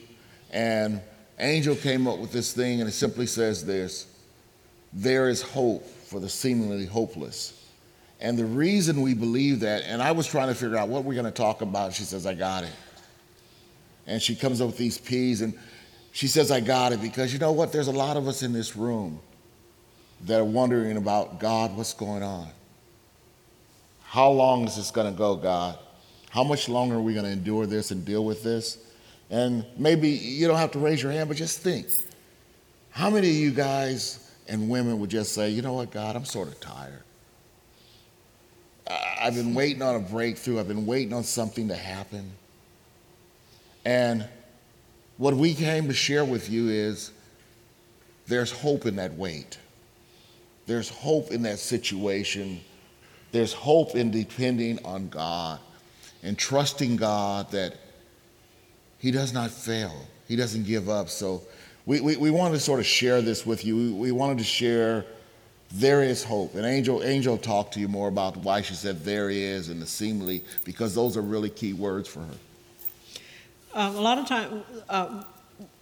And 0.52 1.02
Angel 1.40 1.76
came 1.76 2.08
up 2.08 2.20
with 2.20 2.32
this 2.32 2.54
thing, 2.54 2.80
and 2.80 2.90
it 2.90 2.94
simply 2.94 3.26
says 3.26 3.66
this 3.66 4.08
there 4.92 5.30
is 5.30 5.42
hope 5.42 5.86
for 5.86 6.20
the 6.20 6.30
seemingly 6.30 6.86
hopeless. 6.86 7.59
And 8.20 8.38
the 8.38 8.46
reason 8.46 9.02
we 9.02 9.14
believe 9.14 9.62
that, 9.62 9.84
and 9.84 10.02
I 10.02 10.12
was 10.12 10.28
trying 10.28 10.50
to 10.50 10.56
figure 10.56 10.78
out 10.78 10.90
what 10.90 11.06
we're 11.06 11.14
going 11.14 11.26
to 11.26 11.32
talk 11.32 11.62
about, 11.62 11.94
she 11.94 12.04
says, 12.04 12.26
I 12.26 12.34
got 12.34 12.64
it. 12.64 12.74
And 14.08 14.22
she 14.22 14.36
comes 14.36 14.60
up 14.60 14.68
with 14.68 14.78
these 14.78 14.98
P's, 14.98 15.42
and 15.42 15.54
she 16.12 16.28
says, 16.28 16.52
I 16.52 16.60
got 16.60 16.92
it 16.92 17.02
because 17.02 17.32
you 17.32 17.40
know 17.40 17.52
what? 17.52 17.72
There's 17.72 17.88
a 17.88 17.94
lot 17.94 18.18
of 18.18 18.28
us 18.28 18.44
in 18.44 18.52
this 18.52 18.76
room 18.76 19.20
that 20.26 20.40
are 20.40 20.46
wondering 20.46 20.98
about 20.98 21.40
God, 21.40 21.78
what's 21.78 21.94
going 21.94 22.24
on? 22.24 22.50
How 24.04 24.30
long 24.32 24.66
is 24.68 24.76
this 24.76 24.92
going 24.92 25.12
to 25.12 25.18
go, 25.18 25.36
God? 25.36 25.78
How 26.30 26.44
much 26.44 26.68
longer 26.68 26.96
are 26.96 27.02
we 27.02 27.14
going 27.14 27.26
to 27.26 27.32
endure 27.32 27.66
this 27.66 27.92
and 27.92 28.04
deal 28.04 28.26
with 28.26 28.44
this? 28.44 28.80
And 29.30 29.66
maybe 29.78 30.10
you 30.10 30.48
don't 30.48 30.58
have 30.58 30.72
to 30.72 30.80
raise 30.80 31.02
your 31.02 31.12
hand, 31.12 31.30
but 31.30 31.38
just 31.38 31.60
think. 31.60 31.88
How 32.90 33.10
many 33.10 33.30
of 33.30 33.36
you 33.36 33.52
guys 33.52 34.32
and 34.48 34.70
women 34.70 35.00
would 35.00 35.12
just 35.12 35.34
say, 35.34 35.50
you 35.50 35.62
know 35.62 35.74
what, 35.74 35.92
God, 35.92 36.16
I'm 36.16 36.26
sort 36.26 36.48
of 36.48 36.60
tired. 36.60 37.04
I've 38.90 39.36
been 39.36 39.54
waiting 39.54 39.82
on 39.82 39.96
a 39.96 40.00
breakthrough. 40.00 40.60
I've 40.60 40.68
been 40.68 40.86
waiting 40.86 41.14
on 41.14 41.24
something 41.24 41.68
to 41.68 41.76
happen. 41.76 42.32
And 43.86 44.28
what 45.18 45.36
we 45.36 45.54
came 45.54 45.88
to 45.88 45.94
share 45.94 46.26
with 46.26 46.50
you 46.50 46.70
is 46.70 47.12
there's 48.28 48.52
hope 48.52 48.86
in 48.86 48.96
that 48.96 49.14
wait. 49.14 49.58
There's 50.66 50.90
hope 50.90 51.32
in 51.32 51.42
that 51.44 51.60
situation. 51.60 52.62
There's 53.32 53.54
hope 53.54 53.96
in 53.96 54.12
depending 54.12 54.84
on 54.86 55.10
God 55.10 55.60
and 56.24 56.38
trusting 56.38 56.96
God 56.96 57.52
that 57.52 57.76
He 58.98 59.12
does 59.12 59.34
not 59.34 59.52
fail, 59.52 59.94
He 60.28 60.36
doesn't 60.36 60.66
give 60.66 60.90
up. 60.90 61.10
So 61.10 61.44
we, 61.86 62.02
we, 62.02 62.18
we 62.18 62.32
wanted 62.32 62.56
to 62.56 62.60
sort 62.60 62.80
of 62.80 62.86
share 62.86 63.22
this 63.22 63.46
with 63.46 63.66
you. 63.66 63.76
We, 63.76 63.92
we 63.92 64.12
wanted 64.12 64.38
to 64.40 64.44
share 64.44 65.06
there 65.72 66.04
is 66.04 66.24
hope. 66.24 66.56
And 66.56 66.66
Angel, 66.66 67.04
Angel 67.04 67.38
talked 67.38 67.74
to 67.76 67.80
you 67.80 67.88
more 67.88 68.08
about 68.08 68.38
why 68.38 68.62
she 68.62 68.74
said 68.74 69.04
there 69.04 69.30
is 69.30 69.70
and 69.70 69.82
the 69.82 69.86
seemingly, 69.86 70.44
because 70.66 70.96
those 70.96 71.16
are 71.16 71.22
really 71.22 71.50
key 71.50 71.74
words 71.74 72.08
for 72.08 72.22
her. 72.22 72.36
Um, 73.74 73.96
a 73.96 74.02
lot 74.02 74.18
of 74.18 74.28
time, 74.28 74.64
uh, 74.90 75.24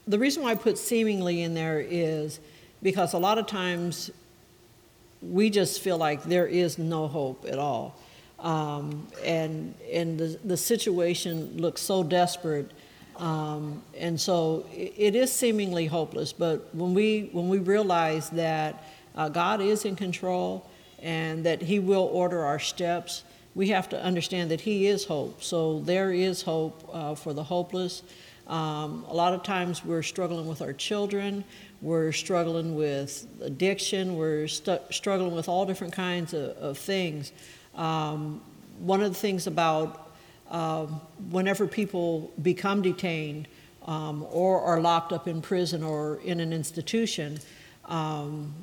the 0.07 0.19
reason 0.19 0.43
why 0.43 0.51
I 0.51 0.55
put 0.55 0.77
seemingly 0.77 1.41
in 1.41 1.53
there 1.53 1.79
is 1.79 2.39
because 2.83 3.13
a 3.13 3.17
lot 3.17 3.37
of 3.37 3.47
times 3.47 4.11
we 5.21 5.49
just 5.49 5.81
feel 5.81 5.97
like 5.97 6.23
there 6.23 6.45
is 6.45 6.77
no 6.77 7.07
hope 7.07 7.45
at 7.47 7.57
all. 7.57 7.95
Um, 8.39 9.07
and 9.23 9.73
and 9.91 10.19
the, 10.19 10.39
the 10.43 10.57
situation 10.57 11.57
looks 11.57 11.81
so 11.81 12.03
desperate. 12.03 12.69
Um, 13.15 13.81
and 13.97 14.19
so 14.21 14.67
it, 14.71 14.93
it 14.97 15.15
is 15.15 15.31
seemingly 15.31 15.87
hopeless. 15.87 16.33
But 16.33 16.73
when 16.75 16.93
we, 16.93 17.29
when 17.31 17.49
we 17.49 17.57
realize 17.57 18.29
that 18.31 18.83
uh, 19.17 19.27
God 19.27 19.59
is 19.59 19.83
in 19.83 19.97
control 19.97 20.69
and 21.01 21.45
that 21.45 21.61
He 21.61 21.79
will 21.79 22.09
order 22.13 22.45
our 22.45 22.59
steps. 22.59 23.23
We 23.55 23.69
have 23.69 23.89
to 23.89 24.01
understand 24.01 24.51
that 24.51 24.61
He 24.61 24.87
is 24.87 25.05
hope. 25.05 25.43
So 25.43 25.79
there 25.81 26.13
is 26.13 26.43
hope 26.43 26.89
uh, 26.93 27.15
for 27.15 27.33
the 27.33 27.43
hopeless. 27.43 28.03
Um, 28.47 29.03
a 29.09 29.13
lot 29.13 29.33
of 29.33 29.43
times 29.43 29.83
we're 29.83 30.03
struggling 30.03 30.47
with 30.47 30.61
our 30.61 30.71
children, 30.71 31.43
we're 31.81 32.13
struggling 32.13 32.75
with 32.75 33.27
addiction, 33.41 34.15
we're 34.15 34.47
struggling 34.47 35.35
with 35.35 35.49
all 35.49 35.65
different 35.65 35.91
kinds 35.91 36.33
of, 36.33 36.51
of 36.57 36.77
things. 36.77 37.33
Um, 37.75 38.41
one 38.79 39.01
of 39.01 39.11
the 39.11 39.19
things 39.19 39.47
about 39.47 40.11
uh, 40.49 40.85
whenever 41.29 41.67
people 41.67 42.31
become 42.41 42.81
detained 42.81 43.49
um, 43.85 44.25
or 44.31 44.61
are 44.61 44.79
locked 44.79 45.11
up 45.11 45.27
in 45.27 45.41
prison 45.41 45.83
or 45.83 46.21
in 46.23 46.39
an 46.39 46.53
institution, 46.53 47.39
um, 47.85 48.53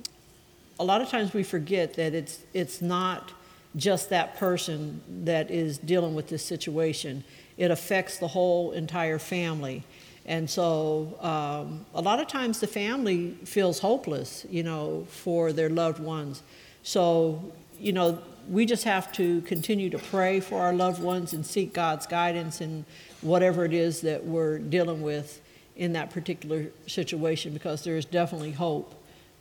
a 0.79 0.85
lot 0.85 1.01
of 1.01 1.09
times 1.09 1.33
we 1.33 1.43
forget 1.43 1.95
that 1.95 2.15
it's, 2.15 2.41
it's 2.53 2.83
not 2.83 3.33
just 3.77 4.11
that 4.11 4.37
person 4.37 5.01
that 5.25 5.51
is 5.51 5.79
dealing 5.79 6.15
with 6.15 6.29
this 6.29 6.45
situation. 6.45 7.25
It 7.57 7.71
affects 7.71 8.19
the 8.19 8.29
whole 8.29 8.73
entire 8.73 9.19
family. 9.19 9.85
And 10.27 10.49
so 10.49 11.17
um, 11.21 11.85
a 11.95 12.01
lot 12.01 12.21
of 12.21 12.29
times 12.29 12.61
the 12.61 12.67
family 12.67 13.37
feels 13.45 13.79
hopeless, 13.81 14.47
you 14.49 14.63
know, 14.63 15.07
for 15.11 15.53
their 15.53 15.69
loved 15.69 16.01
ones. 16.01 16.43
So, 16.83 17.53
you 17.79 17.93
know, 17.93 18.19
we 18.49 18.67
just 18.67 18.85
have 18.85 19.13
to 19.13 19.41
continue 19.43 19.91
to 19.91 19.99
pray 19.99 20.41
for 20.41 20.61
our 20.61 20.73
loved 20.73 21.03
ones 21.03 21.33
and 21.33 21.45
seek 21.45 21.73
God's 21.73 22.07
guidance 22.07 22.61
in 22.61 22.85
whatever 23.21 23.65
it 23.65 23.73
is 23.73 24.01
that 24.03 24.25
we're 24.25 24.59
dealing 24.59 25.03
with 25.03 25.41
in 25.77 25.93
that 25.95 26.11
particular 26.11 26.67
situation 26.87 27.53
because 27.53 27.83
there 27.85 27.97
is 27.97 28.05
definitely 28.05 28.53
hope 28.53 28.95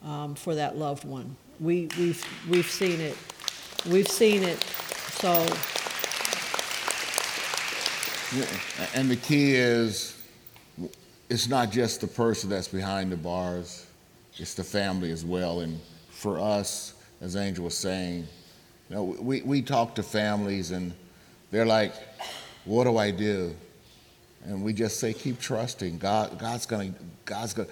um, 0.03 0.35
for 0.35 0.55
that 0.55 0.77
loved 0.77 1.05
one. 1.05 1.35
We, 1.59 1.87
we've, 1.97 2.25
we've 2.49 2.69
seen 2.69 2.99
it. 2.99 3.17
We've 3.89 4.07
seen 4.07 4.43
it. 4.43 4.61
So. 4.61 5.31
And 8.95 9.09
the 9.09 9.15
key 9.15 9.55
is 9.55 10.19
it's 11.29 11.47
not 11.47 11.71
just 11.71 12.01
the 12.01 12.07
person 12.07 12.49
that's 12.49 12.67
behind 12.67 13.11
the 13.11 13.17
bars, 13.17 13.85
it's 14.37 14.53
the 14.53 14.63
family 14.63 15.11
as 15.11 15.25
well. 15.25 15.61
And 15.61 15.79
for 16.09 16.39
us, 16.39 16.93
as 17.21 17.35
Angel 17.35 17.65
was 17.65 17.77
saying, 17.77 18.27
you 18.89 18.95
know, 18.95 19.03
we, 19.03 19.41
we 19.41 19.61
talk 19.61 19.95
to 19.95 20.03
families 20.03 20.71
and 20.71 20.93
they're 21.51 21.65
like, 21.65 21.93
what 22.65 22.83
do 22.85 22.97
I 22.97 23.11
do? 23.11 23.55
And 24.45 24.63
we 24.63 24.73
just 24.73 24.99
say, 24.99 25.13
keep 25.13 25.39
trusting. 25.39 25.97
God, 25.97 26.37
God's 26.37 26.65
gonna, 26.65 26.93
God's 27.25 27.53
gonna, 27.53 27.69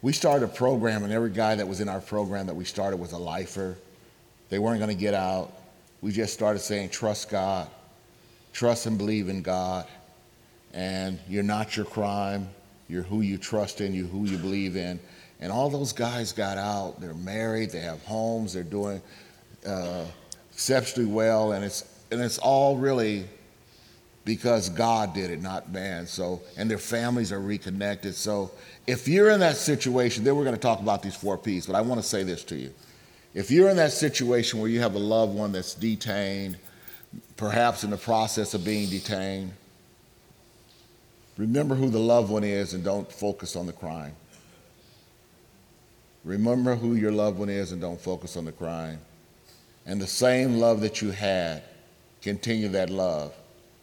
we 0.00 0.12
started 0.12 0.44
a 0.44 0.48
program, 0.48 1.02
and 1.04 1.12
every 1.12 1.30
guy 1.30 1.54
that 1.54 1.66
was 1.66 1.80
in 1.80 1.88
our 1.88 2.00
program 2.00 2.46
that 2.46 2.54
we 2.54 2.64
started 2.64 2.98
was 2.98 3.12
a 3.12 3.18
lifer. 3.18 3.76
They 4.48 4.58
weren't 4.58 4.78
going 4.78 4.96
to 4.96 5.00
get 5.00 5.14
out. 5.14 5.52
We 6.00 6.12
just 6.12 6.32
started 6.32 6.60
saying, 6.60 6.90
trust 6.90 7.30
God, 7.30 7.68
trust 8.52 8.86
and 8.86 8.96
believe 8.96 9.28
in 9.28 9.42
God. 9.42 9.86
And 10.72 11.18
you're 11.28 11.42
not 11.42 11.76
your 11.76 11.86
crime. 11.86 12.48
You're 12.88 13.02
who 13.02 13.20
you 13.20 13.36
trust 13.36 13.80
in, 13.80 13.92
you're 13.92 14.06
who 14.06 14.24
you 14.24 14.38
believe 14.38 14.76
in. 14.76 14.98
And 15.40 15.52
all 15.52 15.68
those 15.68 15.92
guys 15.92 16.32
got 16.32 16.58
out. 16.58 17.00
They're 17.00 17.14
married. 17.14 17.70
They 17.70 17.80
have 17.80 18.02
homes. 18.04 18.54
They're 18.54 18.62
doing 18.62 19.02
uh, 19.66 20.04
exceptionally 20.52 21.10
well. 21.10 21.52
And 21.52 21.64
it's 21.64 21.84
and 22.10 22.20
it's 22.20 22.38
all 22.38 22.76
really 22.76 23.26
because 24.28 24.68
God 24.68 25.14
did 25.14 25.30
it, 25.30 25.40
not 25.40 25.72
man. 25.72 26.06
So, 26.06 26.42
and 26.58 26.70
their 26.70 26.76
families 26.76 27.32
are 27.32 27.40
reconnected. 27.40 28.14
So, 28.14 28.50
if 28.86 29.08
you're 29.08 29.30
in 29.30 29.40
that 29.40 29.56
situation, 29.56 30.22
then 30.22 30.36
we're 30.36 30.44
going 30.44 30.54
to 30.54 30.60
talk 30.60 30.80
about 30.80 31.02
these 31.02 31.16
four 31.16 31.38
P's, 31.38 31.66
but 31.66 31.74
I 31.74 31.80
want 31.80 31.98
to 31.98 32.06
say 32.06 32.24
this 32.24 32.44
to 32.44 32.54
you. 32.54 32.70
If 33.32 33.50
you're 33.50 33.70
in 33.70 33.78
that 33.78 33.90
situation 33.90 34.60
where 34.60 34.68
you 34.68 34.80
have 34.80 34.96
a 34.96 34.98
loved 34.98 35.34
one 35.34 35.52
that's 35.52 35.72
detained, 35.72 36.58
perhaps 37.38 37.84
in 37.84 37.90
the 37.90 37.96
process 37.96 38.52
of 38.52 38.66
being 38.66 38.90
detained, 38.90 39.50
remember 41.38 41.74
who 41.74 41.88
the 41.88 41.98
loved 41.98 42.30
one 42.30 42.44
is 42.44 42.74
and 42.74 42.84
don't 42.84 43.10
focus 43.10 43.56
on 43.56 43.64
the 43.64 43.72
crime. 43.72 44.14
Remember 46.26 46.74
who 46.74 46.96
your 46.96 47.12
loved 47.12 47.38
one 47.38 47.48
is 47.48 47.72
and 47.72 47.80
don't 47.80 47.98
focus 47.98 48.36
on 48.36 48.44
the 48.44 48.52
crime. 48.52 48.98
And 49.86 49.98
the 49.98 50.06
same 50.06 50.58
love 50.58 50.82
that 50.82 51.00
you 51.00 51.12
had, 51.12 51.62
continue 52.20 52.68
that 52.68 52.90
love 52.90 53.32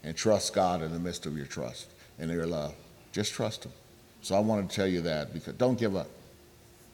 and 0.05 0.15
trust 0.15 0.53
God 0.53 0.81
in 0.81 0.93
the 0.93 0.99
midst 0.99 1.25
of 1.25 1.35
your 1.35 1.47
trust 1.47 1.87
and 2.19 2.31
your 2.31 2.45
love. 2.45 2.73
Just 3.11 3.33
trust 3.33 3.65
Him. 3.65 3.71
So 4.21 4.35
I 4.35 4.39
wanted 4.39 4.69
to 4.69 4.75
tell 4.75 4.87
you 4.87 5.01
that 5.01 5.33
because 5.33 5.55
don't 5.55 5.77
give 5.77 5.95
up. 5.95 6.07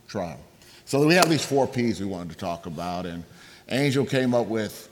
Try 0.08 0.30
them. 0.30 0.40
So 0.86 1.06
we 1.06 1.14
have 1.16 1.30
these 1.30 1.46
four 1.46 1.68
P's 1.68 2.00
we 2.00 2.06
wanted 2.06 2.32
to 2.32 2.38
talk 2.38 2.66
about, 2.66 3.06
and 3.06 3.24
Angel 3.70 4.06
came 4.06 4.34
up 4.34 4.48
with 4.48 4.90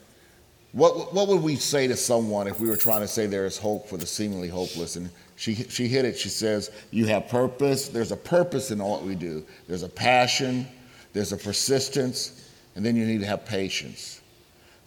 what, 0.72 1.12
what 1.12 1.26
would 1.26 1.42
we 1.42 1.56
say 1.56 1.88
to 1.88 1.96
someone 1.96 2.46
if 2.46 2.60
we 2.60 2.68
were 2.68 2.76
trying 2.76 3.00
to 3.00 3.08
say 3.08 3.26
there 3.26 3.44
is 3.44 3.58
hope 3.58 3.88
for 3.88 3.96
the 3.96 4.06
seemingly 4.06 4.48
hopeless? 4.48 4.96
And 4.96 5.10
she, 5.34 5.54
she 5.54 5.88
hit 5.88 6.04
it. 6.04 6.16
She 6.16 6.28
says, 6.28 6.70
You 6.90 7.06
have 7.06 7.28
purpose. 7.28 7.88
There's 7.88 8.12
a 8.12 8.16
purpose 8.16 8.70
in 8.70 8.80
all 8.80 8.92
what 8.92 9.02
we 9.02 9.14
do, 9.14 9.44
there's 9.66 9.82
a 9.82 9.88
passion, 9.88 10.66
there's 11.12 11.32
a 11.32 11.36
persistence, 11.36 12.50
and 12.76 12.84
then 12.84 12.94
you 12.94 13.04
need 13.04 13.20
to 13.20 13.26
have 13.26 13.44
patience. 13.44 14.19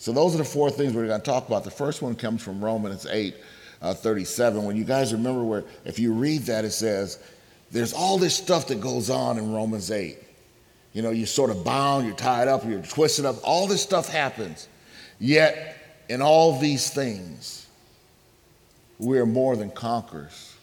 So 0.03 0.11
those 0.11 0.35
are 0.35 0.39
the 0.39 0.43
four 0.43 0.69
things 0.69 0.91
we're 0.91 1.07
going 1.07 1.21
to 1.21 1.25
talk 1.25 1.47
about. 1.47 1.63
The 1.63 1.71
first 1.71 2.01
one 2.01 2.13
comes 2.15 2.43
from 2.43 2.61
Romans 2.61 3.05
8, 3.09 3.37
uh, 3.81 3.93
37. 3.93 4.65
When 4.65 4.75
you 4.75 4.83
guys 4.83 5.13
remember 5.13 5.45
where, 5.45 5.63
if 5.85 5.97
you 5.97 6.11
read 6.11 6.41
that, 6.41 6.65
it 6.65 6.71
says, 6.71 7.19
there's 7.71 7.93
all 7.93 8.17
this 8.17 8.35
stuff 8.35 8.67
that 8.67 8.81
goes 8.81 9.09
on 9.09 9.37
in 9.37 9.53
Romans 9.53 9.91
8. 9.91 10.17
You 10.91 11.03
know, 11.03 11.11
you're 11.11 11.25
sort 11.25 11.51
of 11.51 11.63
bound, 11.63 12.05
you're 12.05 12.17
tied 12.17 12.49
up, 12.49 12.65
you're 12.65 12.81
twisted 12.81 13.23
up, 13.23 13.37
all 13.45 13.65
this 13.65 13.81
stuff 13.81 14.09
happens. 14.09 14.67
Yet, 15.19 15.77
in 16.09 16.21
all 16.21 16.59
these 16.59 16.89
things, 16.89 17.65
we 18.99 19.19
are 19.19 19.25
more 19.25 19.55
than 19.55 19.71
conquerors 19.71 20.53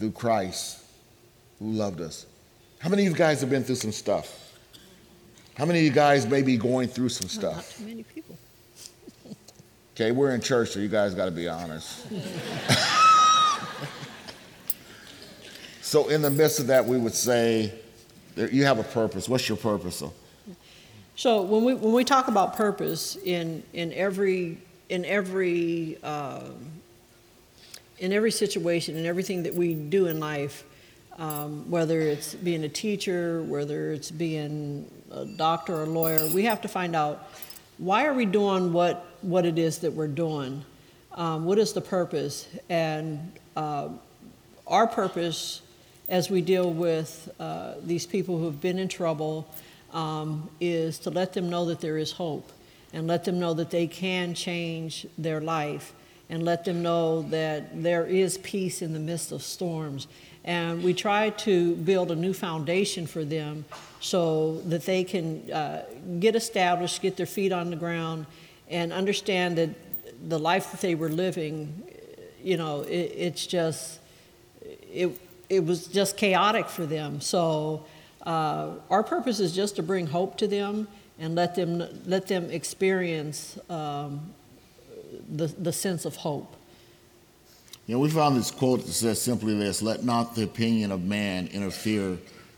through 0.00 0.10
Christ 0.10 0.82
who 1.60 1.70
loved 1.70 2.00
us. 2.00 2.26
How 2.80 2.88
many 2.88 3.06
of 3.06 3.12
you 3.12 3.16
guys 3.16 3.40
have 3.42 3.50
been 3.50 3.62
through 3.62 3.76
some 3.76 3.92
stuff? 3.92 4.41
How 5.56 5.66
many 5.66 5.80
of 5.80 5.84
you 5.84 5.90
guys 5.90 6.26
may 6.26 6.42
be 6.42 6.56
going 6.56 6.88
through 6.88 7.10
some 7.10 7.28
stuff? 7.28 7.56
Not 7.56 7.70
too 7.78 7.84
many 7.84 8.02
people. 8.02 8.38
Okay, 9.94 10.10
we're 10.10 10.34
in 10.34 10.40
church, 10.40 10.70
so 10.70 10.80
you 10.80 10.88
guys 10.88 11.14
got 11.14 11.26
to 11.26 11.30
be 11.30 11.48
honest. 11.48 12.06
so, 15.82 16.08
in 16.08 16.22
the 16.22 16.30
midst 16.30 16.60
of 16.60 16.68
that, 16.68 16.86
we 16.86 16.96
would 16.96 17.12
say, 17.12 17.74
you 18.36 18.64
have 18.64 18.78
a 18.78 18.84
purpose. 18.84 19.28
What's 19.28 19.46
your 19.50 19.58
purpose? 19.58 20.02
So 21.14 21.42
when 21.42 21.64
we 21.64 21.74
when 21.74 21.92
we 21.92 22.04
talk 22.04 22.28
about 22.28 22.56
purpose 22.56 23.16
in 23.16 23.62
in 23.74 23.92
every 23.92 24.58
in 24.88 25.04
every 25.04 26.02
um, 26.02 26.54
in 27.98 28.12
every 28.12 28.30
situation 28.30 28.96
in 28.96 29.04
everything 29.04 29.42
that 29.42 29.54
we 29.54 29.74
do 29.74 30.06
in 30.06 30.18
life, 30.18 30.64
um, 31.18 31.70
whether 31.70 32.00
it's 32.00 32.34
being 32.34 32.64
a 32.64 32.68
teacher, 32.68 33.42
whether 33.42 33.92
it's 33.92 34.10
being 34.10 34.90
a 35.12 35.24
doctor 35.24 35.76
or 35.76 35.82
a 35.82 35.86
lawyer, 35.86 36.26
we 36.28 36.44
have 36.44 36.60
to 36.62 36.68
find 36.68 36.96
out 36.96 37.28
why 37.78 38.06
are 38.06 38.14
we 38.14 38.26
doing 38.26 38.72
what 38.72 39.06
what 39.22 39.46
it 39.46 39.58
is 39.58 39.78
that 39.78 39.92
we're 39.92 40.08
doing. 40.08 40.64
Um, 41.14 41.44
what 41.44 41.58
is 41.58 41.72
the 41.72 41.80
purpose? 41.80 42.48
And 42.68 43.32
uh, 43.56 43.88
our 44.66 44.86
purpose 44.86 45.62
as 46.08 46.30
we 46.30 46.40
deal 46.40 46.70
with 46.72 47.30
uh, 47.38 47.74
these 47.82 48.06
people 48.06 48.38
who 48.38 48.46
have 48.46 48.60
been 48.60 48.78
in 48.78 48.88
trouble 48.88 49.48
um, 49.92 50.50
is 50.60 50.98
to 51.00 51.10
let 51.10 51.32
them 51.32 51.48
know 51.48 51.66
that 51.66 51.80
there 51.80 51.98
is 51.98 52.12
hope 52.12 52.50
and 52.92 53.06
let 53.06 53.24
them 53.24 53.38
know 53.38 53.54
that 53.54 53.70
they 53.70 53.86
can 53.86 54.34
change 54.34 55.06
their 55.16 55.40
life 55.40 55.92
and 56.28 56.42
let 56.44 56.64
them 56.64 56.82
know 56.82 57.22
that 57.22 57.82
there 57.82 58.06
is 58.06 58.38
peace 58.38 58.82
in 58.82 58.92
the 58.92 58.98
midst 58.98 59.32
of 59.32 59.42
storms. 59.42 60.06
And 60.44 60.82
we 60.82 60.92
try 60.92 61.30
to 61.30 61.76
build 61.76 62.10
a 62.10 62.16
new 62.16 62.32
foundation 62.32 63.06
for 63.06 63.24
them 63.24 63.64
so 64.00 64.60
that 64.66 64.84
they 64.84 65.04
can 65.04 65.50
uh, 65.52 65.84
get 66.18 66.34
established, 66.34 67.00
get 67.00 67.16
their 67.16 67.26
feet 67.26 67.52
on 67.52 67.70
the 67.70 67.76
ground, 67.76 68.26
and 68.68 68.92
understand 68.92 69.56
that 69.58 69.70
the 70.28 70.38
life 70.38 70.72
that 70.72 70.80
they 70.80 70.94
were 70.94 71.08
living, 71.08 71.84
you 72.42 72.56
know, 72.56 72.80
it, 72.82 73.12
it's 73.16 73.46
just, 73.46 74.00
it, 74.92 75.16
it 75.48 75.64
was 75.64 75.86
just 75.86 76.16
chaotic 76.16 76.68
for 76.68 76.86
them. 76.86 77.20
So 77.20 77.84
uh, 78.26 78.70
our 78.90 79.02
purpose 79.02 79.38
is 79.38 79.54
just 79.54 79.76
to 79.76 79.82
bring 79.82 80.06
hope 80.06 80.38
to 80.38 80.48
them 80.48 80.88
and 81.18 81.34
let 81.34 81.54
them 81.54 81.84
let 82.06 82.26
them 82.26 82.50
experience 82.50 83.58
um, 83.70 84.32
the 85.28 85.46
the 85.46 85.72
sense 85.72 86.04
of 86.04 86.16
hope. 86.16 86.56
You 87.86 87.96
know, 87.96 88.00
we 88.00 88.10
found 88.10 88.36
this 88.36 88.50
quote 88.50 88.86
that 88.86 88.92
says 88.92 89.20
simply 89.20 89.58
this 89.58 89.82
Let 89.82 90.04
not 90.04 90.34
the 90.34 90.44
opinion 90.44 90.92
of 90.92 91.02
man 91.02 91.48
interfere 91.48 92.16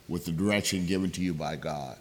with 0.09 0.27
the 0.27 0.33
direction 0.33 0.87
given 0.87 1.11
to 1.13 1.23
you 1.23 1.33
by 1.33 1.57
God. 1.57 1.97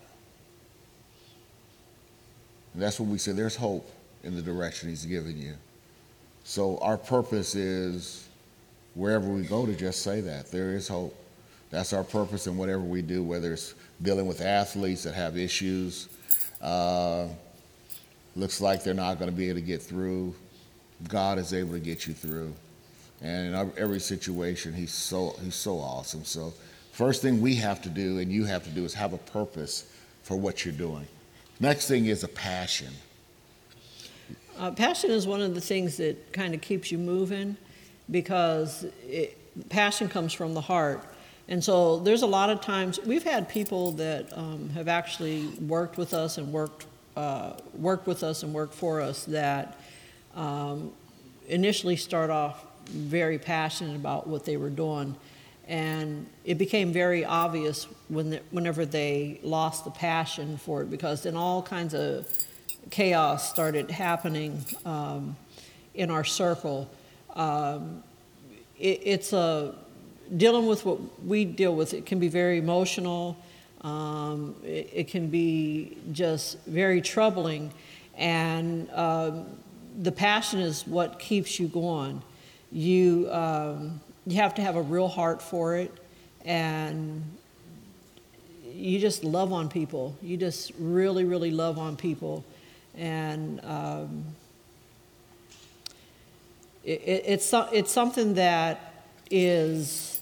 And 2.74 2.82
that's 2.82 3.00
what 3.00 3.08
we 3.08 3.18
say 3.18 3.32
there's 3.32 3.56
hope 3.56 3.90
in 4.24 4.36
the 4.36 4.42
direction 4.42 4.90
He's 4.90 5.06
given 5.06 5.40
you. 5.40 5.54
So 6.44 6.78
our 6.80 6.98
purpose 6.98 7.56
is 7.56 8.28
wherever 8.96 9.28
we 9.28 9.44
go 9.44 9.66
to 9.66 9.74
just 9.74 10.02
say 10.02 10.20
that 10.22 10.52
there 10.52 10.74
is 10.74 10.88
hope. 10.88 11.16
That's 11.70 11.94
our 11.94 12.04
purpose 12.04 12.46
in 12.48 12.58
whatever 12.58 12.82
we 12.82 13.02
do, 13.02 13.24
whether 13.24 13.54
it's 13.54 13.74
dealing 14.02 14.28
with 14.28 14.42
athletes 14.42 15.04
that 15.04 15.14
have 15.14 15.38
issues. 15.38 16.10
Uh, 16.62 17.28
looks 18.36 18.62
like 18.62 18.84
they're 18.84 18.94
not 18.94 19.18
going 19.18 19.32
to 19.32 19.36
be 19.36 19.50
able 19.50 19.60
to 19.60 19.66
get 19.66 19.82
through. 19.82 20.36
God 21.08 21.40
is 21.40 21.54
able 21.54 21.72
to 21.74 21.80
get 21.80 22.06
you 22.06 22.14
through. 22.14 22.54
And 23.24 23.56
in 23.56 23.72
every 23.78 24.02
situation, 24.02 24.74
he's 24.74 24.92
so, 24.92 25.36
he's 25.42 25.56
so 25.56 25.80
awesome. 25.80 26.26
So, 26.26 26.54
first 26.92 27.22
thing 27.22 27.42
we 27.42 27.56
have 27.56 27.82
to 27.84 27.90
do 27.90 28.20
and 28.20 28.32
you 28.32 28.44
have 28.46 28.64
to 28.66 28.70
do 28.70 28.84
is 28.84 28.94
have 28.94 29.14
a 29.14 29.18
purpose 29.18 29.90
for 30.24 30.36
what 30.36 30.66
you're 30.66 30.74
doing. 30.74 31.08
Next 31.60 31.88
thing 31.88 32.06
is 32.08 32.24
a 32.24 32.28
passion. 32.28 32.94
Uh, 34.58 34.72
passion 34.72 35.10
is 35.10 35.26
one 35.26 35.42
of 35.42 35.56
the 35.56 35.62
things 35.62 35.98
that 35.98 36.34
kind 36.34 36.54
of 36.54 36.62
keeps 36.62 36.92
you 36.92 36.98
moving 36.98 37.58
because 38.12 38.86
it, 39.08 39.38
passion 39.70 40.10
comes 40.10 40.34
from 40.34 40.54
the 40.54 40.62
heart. 40.62 41.04
And 41.48 41.64
so 41.64 42.00
there's 42.00 42.22
a 42.22 42.28
lot 42.28 42.50
of 42.50 42.62
times 42.62 43.00
we've 43.06 43.24
had 43.24 43.50
people 43.50 43.92
that 43.94 44.38
um, 44.38 44.70
have 44.70 44.88
actually 44.88 45.48
worked 45.62 45.98
with 45.98 46.14
us 46.14 46.38
and 46.38 46.52
worked 46.52 46.86
uh, 47.16 47.54
worked 47.76 48.08
with 48.08 48.24
us 48.24 48.42
and 48.42 48.54
worked 48.54 48.74
for 48.74 49.00
us 49.00 49.26
that 49.26 49.80
um, 50.36 50.92
initially 51.48 51.96
start 51.96 52.32
off 52.32 52.66
very 52.88 53.38
passionate 53.38 53.96
about 53.96 54.28
what 54.28 54.46
they 54.46 54.58
were 54.58 54.70
doing, 54.70 55.16
and 55.68 56.28
it 56.46 56.58
became 56.58 56.92
very 56.92 57.24
obvious 57.24 57.88
when 58.10 58.32
the, 58.32 58.42
whenever 58.52 58.86
they 58.86 59.40
lost 59.44 59.86
the 59.86 59.92
passion 59.92 60.58
for 60.58 60.82
it 60.82 60.90
because 60.90 61.24
then 61.24 61.38
all 61.38 61.62
kinds 61.62 61.94
of 61.94 62.28
chaos 62.90 63.50
started 63.50 63.90
happening 63.90 64.64
um, 64.86 65.36
in 65.94 66.12
our 66.12 66.24
circle. 66.24 66.90
Um, 67.36 68.04
it, 68.78 69.02
it's 69.04 69.34
a 69.34 69.76
dealing 70.36 70.68
with 70.68 70.86
what 70.86 71.00
we 71.26 71.46
deal 71.46 71.76
with. 71.76 71.94
It 71.94 72.06
can 72.06 72.20
be 72.20 72.28
very 72.28 72.58
emotional. 72.58 73.38
Um, 73.82 74.56
it, 74.64 74.90
it, 74.94 75.08
can 75.10 75.28
be 75.28 75.98
just 76.14 76.58
very 76.66 77.02
troubling, 77.02 77.74
and 78.18 78.90
um, 78.92 79.46
the 80.02 80.12
passion 80.12 80.62
is 80.62 80.88
what 80.88 81.20
keeps 81.20 81.60
you 81.60 81.68
going. 81.68 82.22
You 82.74 83.30
um, 83.32 84.02
you 84.26 84.38
have 84.38 84.56
to 84.56 84.62
have 84.62 84.76
a 84.76 84.82
real 84.82 85.08
heart 85.08 85.42
for 85.42 85.78
it, 85.78 85.92
and 86.44 87.24
you 88.66 89.00
just 89.00 89.24
love 89.24 89.54
on 89.54 89.70
people. 89.70 90.18
You 90.22 90.36
just 90.36 90.72
really, 90.80 91.24
really 91.24 91.52
love 91.52 91.78
on 91.78 91.96
people, 91.96 92.44
and 92.98 93.64
um, 93.64 94.26
it, 96.84 97.02
it, 97.06 97.24
it's 97.28 97.54
it's 97.54 97.92
something 97.92 98.34
that 98.34 99.06
is 99.30 100.20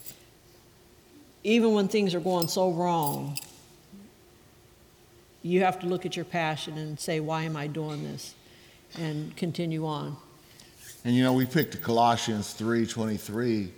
even 1.44 1.72
when 1.74 1.88
things 1.88 2.14
are 2.14 2.20
going 2.20 2.48
so 2.48 2.70
wrong, 2.70 3.38
you 5.42 5.60
have 5.62 5.80
to 5.80 5.86
look 5.86 6.06
at 6.06 6.16
your 6.16 6.24
passion 6.24 6.78
and 6.78 6.98
say, 7.00 7.18
why 7.18 7.42
am 7.42 7.56
I 7.56 7.66
doing 7.66 8.04
this? 8.04 8.34
And 8.96 9.36
continue 9.36 9.86
on. 9.86 10.16
And 11.04 11.16
you 11.16 11.24
know, 11.24 11.32
we 11.32 11.46
picked 11.46 11.80
Colossians 11.82 12.54
3:23 12.54 13.70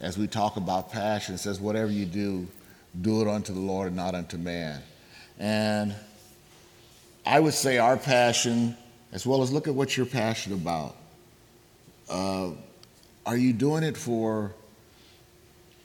as 0.00 0.16
we 0.16 0.26
talk 0.26 0.56
about 0.56 0.90
passion. 0.90 1.34
It 1.34 1.38
says, 1.38 1.60
whatever 1.60 1.92
you 1.92 2.06
do, 2.06 2.46
do 3.02 3.20
it 3.20 3.28
unto 3.28 3.52
the 3.52 3.60
Lord 3.60 3.88
and 3.88 3.96
not 3.96 4.14
unto 4.14 4.38
man. 4.38 4.80
And 5.38 5.94
I 7.26 7.38
would 7.38 7.52
say 7.52 7.76
our 7.76 7.98
passion, 7.98 8.76
as 9.12 9.26
well 9.26 9.42
as 9.42 9.52
look 9.52 9.68
at 9.68 9.74
what 9.74 9.96
you're 9.96 10.06
passionate 10.06 10.56
about. 10.56 10.96
Uh, 12.08 12.50
are 13.26 13.36
you 13.36 13.52
doing 13.52 13.82
it 13.82 13.96
for 13.96 14.54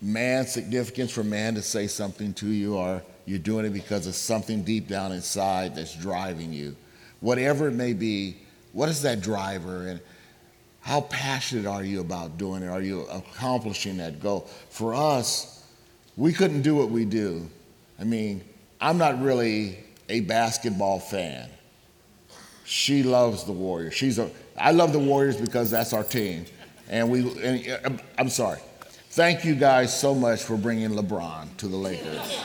man's 0.01 0.51
significance, 0.51 1.11
for 1.11 1.23
man 1.23 1.55
to 1.55 1.61
say 1.61 1.87
something 1.87 2.33
to 2.35 2.47
you, 2.47 2.75
or 2.75 3.03
you're 3.25 3.37
doing 3.37 3.65
it 3.65 3.73
because 3.73 4.07
of 4.07 4.15
something 4.15 4.63
deep 4.63 4.87
down 4.87 5.11
inside 5.11 5.75
that's 5.75 5.93
driving 5.93 6.53
you? 6.53 6.75
Whatever 7.19 7.67
it 7.67 7.73
may 7.73 7.91
be, 7.91 8.37
what 8.71 8.87
is 8.87 9.01
that 9.01 9.21
driver? 9.21 9.87
And 9.87 9.99
how 10.85 11.01
passionate 11.01 11.65
are 11.65 11.83
you 11.83 11.99
about 11.99 12.37
doing 12.37 12.61
it? 12.61 12.67
Are 12.67 12.79
you 12.79 13.07
accomplishing 13.07 13.97
that 13.97 14.19
goal? 14.19 14.41
For 14.69 14.93
us, 14.93 15.65
we 16.15 16.31
couldn't 16.31 16.61
do 16.61 16.75
what 16.75 16.91
we 16.91 17.05
do. 17.05 17.49
I 17.99 18.03
mean, 18.03 18.43
I'm 18.79 18.99
not 18.99 19.19
really 19.19 19.79
a 20.09 20.19
basketball 20.19 20.99
fan. 20.99 21.49
She 22.65 23.01
loves 23.01 23.45
the 23.45 23.51
Warriors. 23.51 23.95
She's 23.95 24.19
a. 24.19 24.29
I 24.55 24.73
love 24.73 24.93
the 24.93 24.99
Warriors 24.99 25.37
because 25.37 25.71
that's 25.71 25.91
our 25.91 26.03
team, 26.03 26.45
and 26.87 27.09
we. 27.09 27.31
And, 27.41 27.67
uh, 27.67 28.03
I'm 28.19 28.29
sorry. 28.29 28.59
Thank 29.09 29.43
you 29.43 29.55
guys 29.55 29.99
so 29.99 30.13
much 30.13 30.43
for 30.43 30.55
bringing 30.55 30.91
LeBron 30.91 31.57
to 31.57 31.67
the 31.67 31.77
Lakers. 31.77 32.39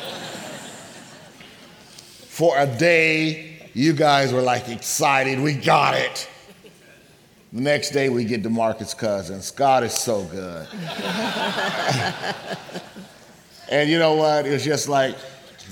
for 2.26 2.56
a 2.56 2.66
day, 2.66 3.68
you 3.74 3.92
guys 3.92 4.32
were 4.32 4.40
like 4.40 4.70
excited. 4.70 5.40
We 5.40 5.52
got 5.52 5.94
it. 5.94 6.29
The 7.52 7.60
next 7.60 7.90
day, 7.90 8.08
we 8.10 8.24
get 8.24 8.44
to 8.44 8.48
DeMarcus 8.48 8.96
Cousins. 8.96 9.50
God 9.50 9.82
is 9.82 9.92
so 9.92 10.22
good. 10.22 10.68
and 13.68 13.90
you 13.90 13.98
know 13.98 14.14
what? 14.14 14.46
It's 14.46 14.62
just 14.62 14.88
like, 14.88 15.16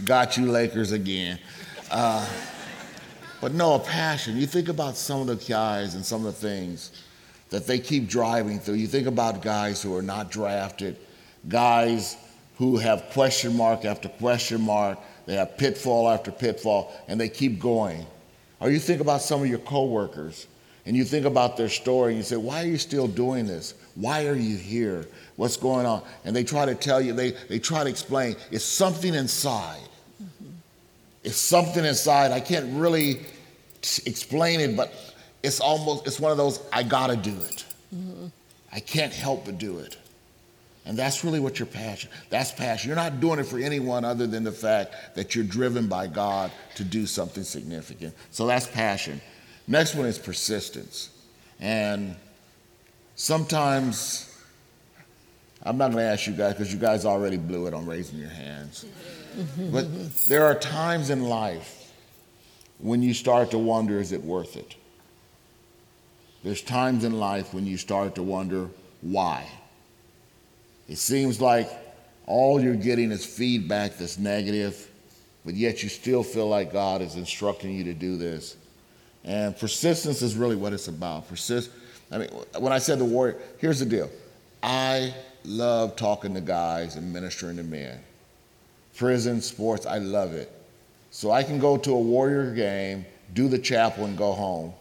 got 0.05 0.37
you, 0.37 0.51
Lakers, 0.51 0.91
again. 0.91 1.39
Uh, 1.89 2.29
but 3.41 3.55
no, 3.55 3.75
a 3.75 3.79
passion. 3.79 4.37
You 4.37 4.47
think 4.47 4.69
about 4.69 4.97
some 4.97 5.21
of 5.21 5.29
the 5.29 5.37
guys 5.37 5.95
and 5.95 6.05
some 6.05 6.27
of 6.27 6.35
the 6.35 6.41
things 6.49 6.91
that 7.51 7.69
they 7.69 7.79
keep 7.79 8.09
driving 8.09 8.59
through. 8.59 8.75
You 8.75 8.89
think 8.89 9.07
about 9.07 9.41
guys 9.41 9.81
who 9.81 9.97
are 9.97 10.03
not 10.03 10.33
drafted, 10.33 10.97
guys 11.49 12.17
who 12.57 12.77
have 12.79 13.09
question 13.13 13.57
mark 13.57 13.85
after 13.85 14.09
question 14.09 14.63
mark, 14.63 14.99
they 15.27 15.37
have 15.37 15.57
pitfall 15.57 16.11
after 16.11 16.33
pitfall, 16.33 16.93
and 17.07 17.21
they 17.21 17.29
keep 17.29 17.61
going. 17.61 18.05
Or 18.59 18.69
you 18.69 18.81
think 18.81 19.01
about 19.01 19.23
some 19.23 19.43
of 19.43 19.47
your 19.47 19.61
coworkers 19.61 20.49
and 20.89 20.97
you 20.97 21.05
think 21.05 21.27
about 21.27 21.59
their 21.59 21.69
story 21.69 22.13
and 22.13 22.17
you 22.17 22.25
say, 22.25 22.37
Why 22.37 22.63
are 22.63 22.67
you 22.67 22.79
still 22.79 23.07
doing 23.07 23.47
this? 23.47 23.75
Why 23.95 24.27
are 24.27 24.35
you 24.35 24.57
here? 24.57 25.07
What's 25.37 25.59
going 25.59 25.85
on? 25.85 26.03
And 26.25 26.35
they 26.35 26.45
try 26.45 26.65
to 26.65 26.75
tell 26.75 26.99
you, 26.99 27.13
they, 27.13 27.33
they 27.33 27.59
try 27.59 27.85
to 27.85 27.91
explain. 27.91 28.37
It's 28.51 28.65
something 28.65 29.15
inside. 29.15 29.87
Mm-hmm. 30.21 30.51
It's 31.25 31.37
something 31.37 31.85
inside. 31.85 32.33
I 32.33 32.41
can't 32.41 32.81
really 32.81 33.21
t- 33.83 34.03
explain 34.07 34.61
it, 34.61 34.79
but 34.79 34.91
it's 35.43 35.61
almost, 35.61 36.07
it's 36.07 36.19
one 36.19 36.33
of 36.33 36.39
those, 36.39 36.59
I 36.73 36.85
gotta 36.85 37.17
do 37.17 37.37
it. 37.37 37.67
Mm-hmm. 37.95 38.29
I 38.73 38.81
can't 38.81 39.13
help 39.13 39.45
but 39.45 39.59
do 39.59 39.81
it. 39.81 39.99
And 40.87 40.99
that's 40.99 41.23
really 41.23 41.39
what 41.39 41.59
your 41.59 41.67
passion. 41.67 42.09
That's 42.31 42.51
passion. 42.51 42.89
You're 42.89 42.97
not 42.97 43.21
doing 43.21 43.39
it 43.39 43.45
for 43.45 43.59
anyone 43.59 44.07
other 44.07 44.27
than 44.27 44.43
the 44.43 44.53
fact 44.53 44.95
that 45.17 45.35
you're 45.35 45.45
driven 45.45 45.87
by 45.87 46.07
God 46.07 46.51
to 46.77 46.83
do 46.83 47.05
something 47.05 47.43
significant. 47.43 48.15
So 48.31 48.47
that's 48.47 48.67
passion. 48.67 49.21
Next 49.69 49.95
one 49.95 50.07
is 50.07 50.19
persistence. 50.19 51.11
And 51.61 52.17
sometimes 53.15 54.25
I'm 55.63 55.77
not 55.77 55.93
going 55.93 56.03
to 56.03 56.11
ask 56.11 56.27
you 56.27 56.33
guys 56.33 56.55
because 56.55 56.73
you 56.73 56.79
guys 56.79 57.05
already 57.05 57.37
blew 57.37 57.67
it 57.67 57.75
on 57.75 57.87
raising 57.87 58.19
your 58.19 58.31
hands. 58.31 58.87
but 59.71 59.87
there 60.27 60.47
are 60.47 60.55
times 60.55 61.11
in 61.11 61.25
life 61.25 61.93
when 62.79 63.03
you 63.03 63.13
start 63.13 63.51
to 63.51 63.59
wonder 63.59 64.01
is 64.01 64.13
it 64.13 64.25
worth 64.25 64.57
it? 64.57 64.75
There's 66.45 66.63
times 66.63 67.05
in 67.05 67.19
life 67.19 67.53
when 67.53 67.67
you 67.67 67.77
start 67.77 68.15
to 68.15 68.23
wonder 68.23 68.69
why. 69.03 69.47
It 70.89 70.97
seems 70.97 71.41
like 71.41 71.69
all 72.27 72.61
you're 72.61 72.75
getting 72.75 73.11
is 73.11 73.27
feedback 73.27 73.99
that's 73.99 74.17
negative, 74.19 74.89
but 75.45 75.55
yet 75.55 75.83
you 75.83 75.89
still 75.89 76.23
feel 76.23 76.49
like 76.49 76.73
God 76.73 77.03
is 77.03 77.17
instructing 77.17 77.73
you 77.73 77.85
to 77.85 77.95
do 77.95 78.17
this. 78.17 78.57
And 79.29 79.55
persistence 79.57 80.23
is 80.23 80.37
really 80.37 80.57
what 80.57 80.73
it's 80.73 80.89
about. 80.89 81.29
Persist. 81.29 81.71
I 82.11 82.17
mean, 82.17 82.31
when 82.59 82.73
I 82.73 82.79
said 82.79 82.99
the 82.99 83.05
warrior, 83.05 83.37
here's 83.59 83.79
the 83.79 83.85
deal. 83.85 84.11
I 84.63 85.15
love 85.45 85.97
talking 85.97 86.33
to 86.33 86.41
guys 86.41 86.97
and 86.97 87.13
ministering 87.13 87.59
to 87.59 87.63
men. 87.63 88.01
Prison, 88.97 89.43
sports, 89.43 89.85
I 89.85 89.99
love 89.99 90.33
it. 90.33 90.51
So 91.11 91.31
I 91.31 91.43
can 91.43 91.59
go 91.59 91.77
to 91.77 91.93
a 91.93 92.01
warrior 92.01 92.55
game, 92.55 93.05
do 93.35 93.49
the 93.49 93.59
chapel, 93.59 94.07
and 94.07 94.17
go 94.17 94.33
home 94.33 94.73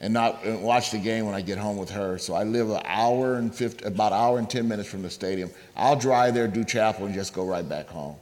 and 0.00 0.14
not 0.14 0.42
and 0.44 0.62
watch 0.62 0.90
the 0.90 0.98
game 0.98 1.26
when 1.26 1.34
I 1.34 1.42
get 1.42 1.58
home 1.58 1.76
with 1.76 1.90
her. 1.90 2.16
So 2.16 2.32
I 2.32 2.44
live 2.44 2.70
an 2.70 2.82
hour 2.86 3.34
and 3.34 3.54
50, 3.54 3.84
about 3.84 4.12
an 4.12 4.18
hour 4.18 4.38
and 4.38 4.48
10 4.48 4.66
minutes 4.66 4.88
from 4.88 5.02
the 5.02 5.10
stadium. 5.10 5.50
I'll 5.76 5.94
drive 5.94 6.32
there, 6.32 6.48
do 6.48 6.64
chapel, 6.64 7.04
and 7.04 7.14
just 7.14 7.34
go 7.34 7.44
right 7.44 7.68
back 7.68 7.88
home. 7.88 8.16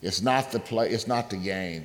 It's 0.00 0.22
not 0.22 0.52
the 0.52 0.60
play, 0.60 0.90
it's 0.90 1.08
not 1.08 1.28
the 1.28 1.36
game. 1.36 1.84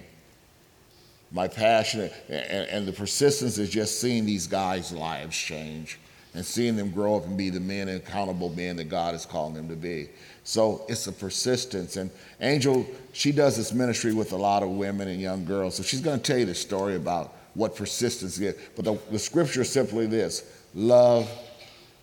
My 1.33 1.47
passion 1.47 2.09
and, 2.29 2.69
and 2.69 2.87
the 2.87 2.93
persistence 2.93 3.57
is 3.57 3.69
just 3.69 3.99
seeing 3.99 4.25
these 4.25 4.47
guys' 4.47 4.93
lives 4.93 5.35
change 5.35 5.99
and 6.35 6.45
seeing 6.45 6.75
them 6.75 6.91
grow 6.91 7.15
up 7.15 7.25
and 7.25 7.37
be 7.37 7.49
the 7.49 7.59
men 7.59 7.87
and 7.87 7.97
accountable 7.97 8.49
men 8.49 8.75
that 8.77 8.85
God 8.85 9.13
is 9.13 9.25
calling 9.25 9.53
them 9.53 9.67
to 9.67 9.75
be. 9.75 10.09
So 10.43 10.83
it's 10.87 11.07
a 11.07 11.11
persistence. 11.11 11.97
And 11.97 12.09
Angel, 12.39 12.85
she 13.13 13.31
does 13.31 13.57
this 13.57 13.73
ministry 13.73 14.13
with 14.13 14.31
a 14.33 14.37
lot 14.37 14.63
of 14.63 14.69
women 14.69 15.07
and 15.07 15.19
young 15.19 15.45
girls. 15.45 15.75
So 15.75 15.83
she's 15.83 16.01
going 16.01 16.19
to 16.19 16.23
tell 16.23 16.37
you 16.37 16.45
the 16.45 16.55
story 16.55 16.95
about 16.95 17.33
what 17.53 17.75
persistence 17.75 18.39
is. 18.39 18.55
But 18.75 18.85
the, 18.85 18.97
the 19.11 19.19
scripture 19.19 19.61
is 19.61 19.71
simply 19.71 20.05
this 20.05 20.63
love 20.75 21.29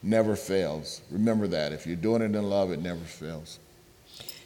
never 0.03 0.37
fails. 0.37 1.03
Remember 1.11 1.47
that. 1.49 1.73
If 1.73 1.87
you're 1.87 1.97
doing 1.97 2.23
it 2.23 2.35
in 2.35 2.43
love, 2.43 2.71
it 2.71 2.81
never 2.81 3.01
fails. 3.01 3.59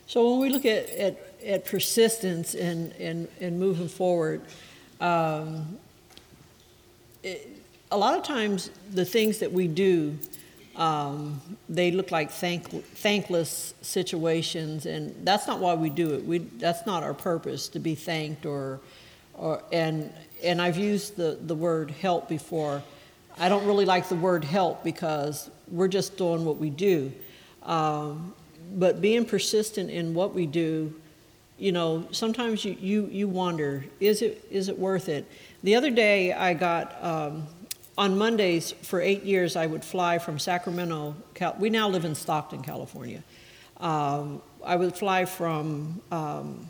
So 0.06 0.30
when 0.30 0.40
we 0.40 0.48
look 0.50 0.66
at, 0.66 0.88
at, 0.90 1.34
at 1.44 1.64
persistence 1.64 2.54
and, 2.54 2.92
and, 2.94 3.28
and 3.40 3.58
moving 3.58 3.88
forward, 3.88 4.42
um, 5.00 5.78
it, 7.22 7.48
a 7.90 7.96
lot 7.96 8.16
of 8.16 8.24
times 8.24 8.70
the 8.92 9.04
things 9.04 9.38
that 9.38 9.52
we 9.52 9.68
do, 9.68 10.18
um, 10.76 11.40
they 11.68 11.90
look 11.90 12.11
like 12.11 12.30
thank, 12.30 12.68
thankless 12.96 13.74
situations, 13.83 14.87
and 14.87 15.14
that's 15.24 15.46
not 15.46 15.61
why 15.61 15.74
we 15.74 15.90
do 15.90 16.14
it. 16.14 16.24
We, 16.24 16.38
that's 16.38 16.87
not 16.87 17.02
our 17.02 17.14
purpose 17.14 17.68
to 17.68 17.78
be 17.78 17.94
thanked 17.94 18.46
or, 18.46 18.80
or 19.35 19.62
and 19.72 20.12
and 20.44 20.61
I've 20.61 20.76
used 20.76 21.16
the, 21.16 21.38
the 21.40 21.54
word 21.54 21.90
help 21.90 22.28
before. 22.28 22.83
I 23.38 23.48
don't 23.48 23.66
really 23.66 23.87
like 23.87 24.09
the 24.09 24.14
word 24.14 24.44
help 24.44 24.85
because 24.85 25.50
we're 25.68 25.88
just 25.88 26.16
doing 26.16 26.44
what 26.44 26.59
we 26.59 26.70
do. 26.70 27.12
Um, 27.62 28.35
but 28.74 29.00
being 29.00 29.24
persistent 29.24 29.90
in 29.90 30.14
what 30.14 30.35
we 30.35 30.46
do, 30.46 30.94
you 31.58 31.72
know, 31.72 32.06
sometimes 32.10 32.64
you, 32.64 32.76
you, 32.80 33.06
you 33.06 33.28
wonder, 33.28 33.84
is 34.00 34.22
it, 34.22 34.44
is 34.50 34.68
it 34.68 34.78
worth 34.78 35.08
it? 35.08 35.26
The 35.62 35.76
other 35.76 35.90
day 35.90 36.32
I 36.32 36.54
got, 36.54 37.02
um, 37.02 37.46
on 37.96 38.18
Mondays 38.18 38.72
for 38.72 39.00
eight 39.00 39.22
years, 39.22 39.54
I 39.54 39.66
would 39.66 39.84
fly 39.84 40.18
from 40.18 40.38
Sacramento. 40.38 41.14
Cal- 41.34 41.56
we 41.58 41.70
now 41.70 41.88
live 41.88 42.04
in 42.04 42.14
Stockton, 42.14 42.62
California. 42.62 43.22
Um, 43.78 44.42
I 44.64 44.76
would 44.76 44.96
fly 44.96 45.24
from 45.26 46.00
um, 46.10 46.66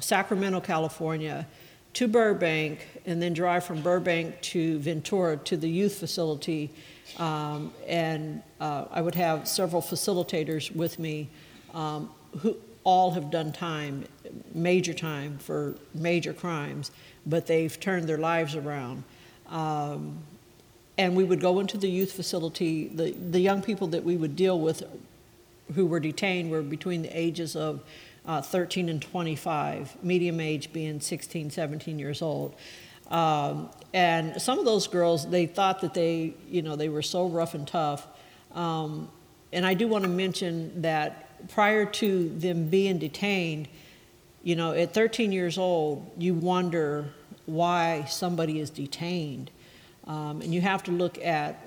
Sacramento, 0.00 0.60
California 0.60 1.46
to 1.92 2.08
Burbank 2.08 2.86
and 3.06 3.22
then 3.22 3.32
drive 3.32 3.64
from 3.64 3.80
Burbank 3.80 4.40
to 4.42 4.78
Ventura 4.78 5.36
to 5.36 5.56
the 5.56 5.68
youth 5.68 5.96
facility. 5.96 6.70
Um, 7.18 7.72
and 7.86 8.42
uh, 8.60 8.86
I 8.90 9.02
would 9.02 9.14
have 9.14 9.46
several 9.46 9.82
facilitators 9.82 10.74
with 10.74 10.98
me 10.98 11.28
um, 11.74 12.10
who 12.38 12.56
all 12.84 13.12
have 13.12 13.30
done 13.30 13.52
time, 13.52 14.04
major 14.54 14.94
time 14.94 15.38
for 15.38 15.74
major 15.94 16.32
crimes, 16.32 16.90
but 17.26 17.46
they've 17.46 17.78
turned 17.78 18.08
their 18.08 18.18
lives 18.18 18.56
around. 18.56 19.04
Um, 19.48 20.18
and 20.96 21.16
we 21.16 21.24
would 21.24 21.40
go 21.40 21.60
into 21.60 21.78
the 21.78 21.88
youth 21.88 22.12
facility. 22.12 22.88
The, 22.88 23.12
the 23.12 23.40
young 23.40 23.62
people 23.62 23.86
that 23.88 24.04
we 24.04 24.16
would 24.16 24.36
deal 24.36 24.58
with 24.58 24.82
who 25.74 25.86
were 25.86 26.00
detained 26.00 26.50
were 26.50 26.62
between 26.62 27.02
the 27.02 27.16
ages 27.16 27.56
of 27.56 27.82
uh, 28.26 28.42
13 28.42 28.88
and 28.88 29.00
25, 29.00 30.02
medium 30.02 30.40
age 30.40 30.72
being 30.72 31.00
16, 31.00 31.50
17 31.50 31.98
years 31.98 32.22
old. 32.22 32.54
Um, 33.10 33.70
and 33.92 34.40
some 34.40 34.58
of 34.58 34.64
those 34.64 34.86
girls, 34.86 35.28
they 35.28 35.46
thought 35.46 35.80
that 35.80 35.94
they, 35.94 36.34
you 36.48 36.62
know, 36.62 36.76
they 36.76 36.88
were 36.88 37.02
so 37.02 37.26
rough 37.26 37.54
and 37.54 37.66
tough. 37.66 38.06
Um, 38.52 39.08
and 39.52 39.66
I 39.66 39.74
do 39.74 39.88
want 39.88 40.04
to 40.04 40.10
mention 40.10 40.82
that 40.82 41.29
prior 41.48 41.84
to 41.84 42.28
them 42.28 42.68
being 42.68 42.98
detained, 42.98 43.68
you 44.42 44.56
know, 44.56 44.72
at 44.72 44.94
13 44.94 45.32
years 45.32 45.58
old, 45.58 46.10
you 46.18 46.34
wonder 46.34 47.06
why 47.46 48.04
somebody 48.08 48.60
is 48.60 48.70
detained. 48.70 49.50
Um, 50.06 50.40
and 50.42 50.54
you 50.54 50.60
have 50.60 50.82
to 50.84 50.90
look 50.90 51.18
at 51.18 51.62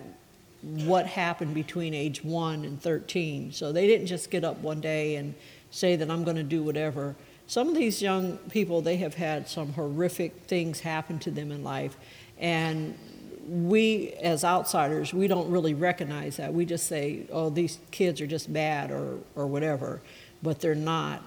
what 0.61 1.05
happened 1.05 1.53
between 1.53 1.93
age 1.93 2.23
1 2.23 2.65
and 2.65 2.81
13. 2.81 3.51
So 3.51 3.71
they 3.71 3.85
didn't 3.85 4.07
just 4.07 4.31
get 4.31 4.43
up 4.43 4.57
one 4.59 4.81
day 4.81 5.17
and 5.17 5.35
say 5.71 5.95
that 5.95 6.09
I'm 6.09 6.23
going 6.23 6.37
to 6.37 6.43
do 6.43 6.63
whatever. 6.63 7.15
Some 7.47 7.67
of 7.67 7.75
these 7.75 8.01
young 8.01 8.37
people, 8.49 8.81
they 8.81 8.97
have 8.97 9.15
had 9.15 9.49
some 9.49 9.73
horrific 9.73 10.43
things 10.43 10.79
happen 10.79 11.19
to 11.19 11.31
them 11.31 11.51
in 11.51 11.63
life. 11.63 11.97
And 12.39 12.97
we, 13.47 14.13
as 14.21 14.43
outsiders, 14.43 15.13
we 15.13 15.27
don't 15.27 15.49
really 15.49 15.73
recognize 15.73 16.37
that. 16.37 16.53
We 16.53 16.65
just 16.65 16.87
say, 16.87 17.25
oh, 17.31 17.49
these 17.49 17.79
kids 17.91 18.21
are 18.21 18.27
just 18.27 18.51
bad 18.51 18.91
or, 18.91 19.17
or 19.35 19.47
whatever, 19.47 20.01
but 20.41 20.59
they're 20.59 20.75
not. 20.75 21.21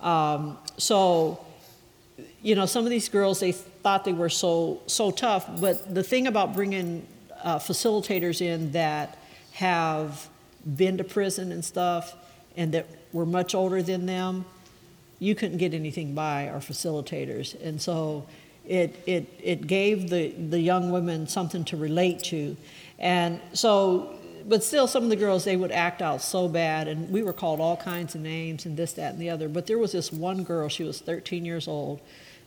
Um, 0.00 0.58
so, 0.76 1.44
you 2.42 2.54
know, 2.54 2.66
some 2.66 2.84
of 2.84 2.90
these 2.90 3.08
girls, 3.08 3.40
they 3.40 3.52
thought 3.52 4.04
they 4.04 4.12
were 4.12 4.28
so, 4.28 4.80
so 4.86 5.10
tough, 5.10 5.60
but 5.60 5.94
the 5.94 6.02
thing 6.02 6.26
about 6.26 6.54
bringing 6.54 7.06
uh, 7.42 7.58
facilitators 7.58 8.40
in 8.40 8.72
that 8.72 9.18
have 9.52 10.28
been 10.76 10.98
to 10.98 11.04
prison 11.04 11.52
and 11.52 11.64
stuff 11.64 12.14
and 12.56 12.72
that 12.72 12.86
were 13.12 13.26
much 13.26 13.54
older 13.54 13.82
than 13.82 14.06
them, 14.06 14.44
you 15.18 15.34
couldn't 15.34 15.58
get 15.58 15.72
anything 15.74 16.14
by 16.14 16.48
our 16.48 16.58
facilitators. 16.58 17.60
And 17.62 17.80
so 17.80 18.26
it, 18.66 19.02
it, 19.06 19.40
it 19.42 19.66
gave 19.66 20.10
the, 20.10 20.30
the 20.30 20.60
young 20.60 20.90
women 20.90 21.26
something 21.26 21.64
to 21.66 21.76
relate 21.76 22.20
to. 22.24 22.56
And 22.98 23.40
so, 23.52 24.14
but 24.46 24.62
still, 24.62 24.86
some 24.86 25.04
of 25.04 25.10
the 25.10 25.16
girls, 25.16 25.44
they 25.44 25.56
would 25.56 25.72
act 25.72 26.02
out 26.02 26.22
so 26.22 26.48
bad, 26.48 26.88
and 26.88 27.10
we 27.10 27.22
were 27.22 27.32
called 27.32 27.60
all 27.60 27.76
kinds 27.76 28.14
of 28.14 28.20
names 28.20 28.64
and 28.64 28.76
this, 28.76 28.92
that, 28.94 29.12
and 29.12 29.20
the 29.20 29.30
other. 29.30 29.48
But 29.48 29.66
there 29.66 29.78
was 29.78 29.92
this 29.92 30.12
one 30.12 30.44
girl, 30.44 30.68
she 30.68 30.84
was 30.84 31.00
13 31.00 31.44
years 31.44 31.66
old 31.66 32.00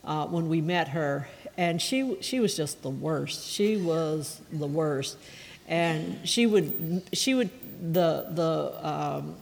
uh, 0.03 0.25
when 0.27 0.47
we 0.47 0.61
met 0.61 0.89
her, 0.89 1.27
and 1.57 1.81
she, 1.81 2.17
she 2.21 2.39
was 2.39 2.55
just 2.55 2.81
the 2.81 2.89
worst. 2.89 3.47
She 3.47 3.77
was 3.77 4.41
the 4.51 4.67
worst. 4.67 5.17
And 5.67 6.27
she 6.27 6.45
would, 6.45 7.03
she 7.13 7.33
would, 7.33 7.49
the, 7.93 8.27
the, 8.31 8.87
um, 8.87 9.35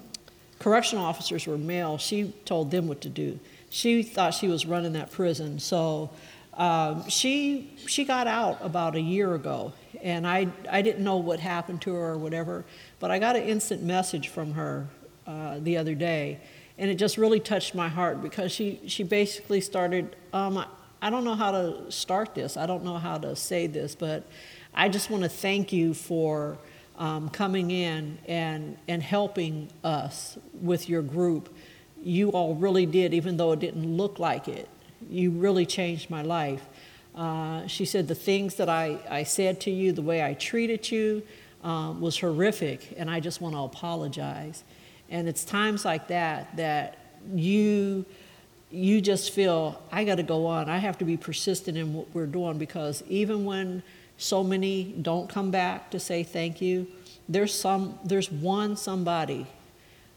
correctional 0.60 1.06
officers 1.06 1.46
were 1.48 1.58
male, 1.58 1.98
she 1.98 2.34
told 2.46 2.72
them 2.72 2.88
what 2.88 3.02
to 3.02 3.10
do. 3.10 3.40
She 3.70 4.02
thought 4.04 4.34
she 4.34 4.48
was 4.48 4.66
running 4.66 4.94
that 4.94 5.12
prison. 5.12 5.60
So 5.60 6.10
um, 6.58 7.08
she, 7.08 7.72
she 7.86 8.04
got 8.04 8.26
out 8.26 8.58
about 8.62 8.96
a 8.96 9.02
year 9.02 9.36
ago, 9.36 9.74
and 10.02 10.26
I, 10.26 10.48
I 10.70 10.82
didn't 10.82 11.04
know 11.04 11.18
what 11.18 11.40
happened 11.40 11.82
to 11.84 11.94
her 11.94 12.10
or 12.10 12.18
whatever, 12.18 12.66
but 13.00 13.12
I 13.12 13.20
got 13.20 13.36
an 13.36 13.44
instant 13.44 13.84
message 13.84 14.30
from 14.30 14.54
her 14.54 14.88
uh, 15.28 15.60
the 15.60 15.78
other 15.78 15.94
day, 15.94 16.40
and 16.80 16.90
it 16.90 16.96
just 16.96 17.18
really 17.18 17.40
touched 17.40 17.76
my 17.76 17.88
heart 17.88 18.24
because 18.24 18.52
she, 18.52 18.82
she 18.88 19.04
basically 19.04 19.62
started, 19.62 20.16
um, 20.34 20.58
I, 20.58 20.66
I 21.00 21.10
don't 21.12 21.24
know 21.24 21.36
how 21.36 21.52
to 21.52 21.92
start 21.92 22.34
this, 22.34 22.58
I 22.58 22.66
don't 22.66 22.84
know 22.84 22.98
how 22.98 23.20
to 23.20 23.36
say 23.36 23.68
this, 23.68 23.94
but 23.94 24.28
I 24.74 24.90
just 24.90 25.12
want 25.12 25.24
to 25.24 25.30
thank 25.30 25.72
you 25.72 25.94
for 25.94 26.58
um, 26.98 27.30
coming 27.30 27.70
in 27.70 28.18
and, 28.28 28.78
and 28.88 29.04
helping 29.04 29.70
us 29.84 30.40
with 30.60 30.90
your 30.90 31.04
group. 31.04 31.56
You 32.02 32.30
all 32.30 32.56
really 32.56 32.88
did, 32.88 33.14
even 33.14 33.38
though 33.38 33.52
it 33.52 33.60
didn't 33.60 33.96
look 33.96 34.18
like 34.18 34.48
it. 34.48 34.68
You 35.10 35.32
really 35.32 35.66
changed 35.66 36.10
my 36.10 36.22
life. 36.22 36.66
Uh, 37.16 37.66
she 37.68 37.86
said 37.86 38.08
the 38.08 38.16
things 38.16 38.56
that 38.56 38.70
I, 38.70 39.00
I 39.10 39.24
said 39.24 39.60
to 39.62 39.72
you, 39.72 39.92
the 39.92 40.02
way 40.02 40.24
I 40.24 40.34
treated 40.34 40.92
you, 40.92 41.24
um, 41.64 42.00
was 42.00 42.20
horrific, 42.20 42.94
and 42.98 43.10
I 43.10 43.20
just 43.20 43.42
want 43.42 43.56
to 43.56 43.62
apologize. 43.62 44.64
And 45.10 45.28
it's 45.28 45.44
times 45.44 45.86
like 45.86 46.08
that 46.08 46.56
that 46.58 46.98
you 47.34 48.06
you 48.70 49.00
just 49.00 49.32
feel 49.32 49.82
I 49.92 50.04
got 50.04 50.16
to 50.16 50.24
go 50.24 50.46
on. 50.46 50.70
I 50.70 50.78
have 50.78 50.98
to 50.98 51.06
be 51.06 51.18
persistent 51.18 51.78
in 51.78 51.94
what 51.94 52.08
we're 52.14 52.26
doing 52.26 52.58
because 52.58 53.02
even 53.08 53.46
when 53.46 53.82
so 54.18 54.44
many 54.44 54.96
don't 55.02 55.30
come 55.30 55.52
back 55.52 55.90
to 55.92 56.00
say 56.00 56.24
thank 56.24 56.62
you, 56.62 56.88
there's 57.30 57.54
some 57.54 57.98
there's 58.04 58.32
one 58.32 58.76
somebody 58.76 59.48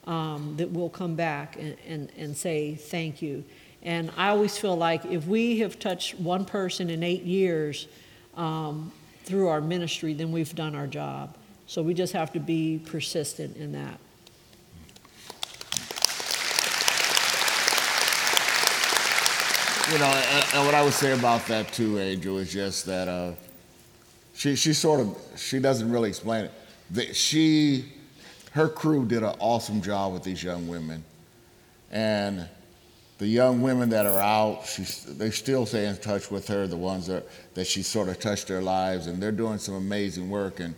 um, 0.06 0.54
that 0.56 0.72
will 0.72 0.90
come 0.90 1.14
back 1.14 1.56
and, 1.56 1.76
and, 1.86 2.12
and 2.16 2.36
say 2.36 2.74
thank 2.74 3.22
you. 3.22 3.44
And 3.82 4.10
I 4.16 4.28
always 4.28 4.58
feel 4.58 4.76
like 4.76 5.04
if 5.06 5.26
we 5.26 5.60
have 5.60 5.78
touched 5.78 6.18
one 6.20 6.44
person 6.44 6.90
in 6.90 7.02
eight 7.02 7.22
years 7.22 7.88
um, 8.36 8.92
through 9.24 9.48
our 9.48 9.60
ministry, 9.60 10.12
then 10.12 10.32
we've 10.32 10.54
done 10.54 10.74
our 10.74 10.86
job. 10.86 11.36
So 11.66 11.82
we 11.82 11.94
just 11.94 12.12
have 12.12 12.32
to 12.32 12.40
be 12.40 12.80
persistent 12.84 13.56
in 13.56 13.72
that. 13.72 13.98
You 19.92 19.98
know, 19.98 20.04
and, 20.04 20.66
what 20.66 20.74
I 20.74 20.82
would 20.84 20.92
say 20.92 21.18
about 21.18 21.44
that 21.46 21.72
too, 21.72 21.98
Angel, 21.98 22.38
is 22.38 22.52
just 22.52 22.86
that 22.86 23.08
uh, 23.08 23.32
she 24.34 24.54
she 24.54 24.72
sort 24.72 25.00
of 25.00 25.16
she 25.36 25.58
doesn't 25.58 25.90
really 25.90 26.08
explain 26.08 26.44
it. 26.44 26.52
That 26.92 27.16
she, 27.16 27.86
her 28.52 28.68
crew 28.68 29.04
did 29.04 29.24
an 29.24 29.34
awesome 29.40 29.82
job 29.82 30.12
with 30.12 30.22
these 30.22 30.44
young 30.44 30.68
women, 30.68 31.02
and 31.90 32.48
the 33.20 33.26
young 33.26 33.60
women 33.60 33.90
that 33.90 34.06
are 34.06 34.18
out, 34.18 34.64
she, 34.64 34.82
they 35.12 35.30
still 35.30 35.66
stay 35.66 35.86
in 35.86 35.98
touch 35.98 36.30
with 36.30 36.48
her. 36.48 36.66
The 36.66 36.78
ones 36.78 37.06
that 37.08 37.26
that 37.52 37.66
she 37.66 37.82
sort 37.82 38.08
of 38.08 38.18
touched 38.18 38.48
their 38.48 38.62
lives, 38.62 39.08
and 39.08 39.22
they're 39.22 39.30
doing 39.30 39.58
some 39.58 39.74
amazing 39.74 40.30
work. 40.30 40.58
And 40.58 40.74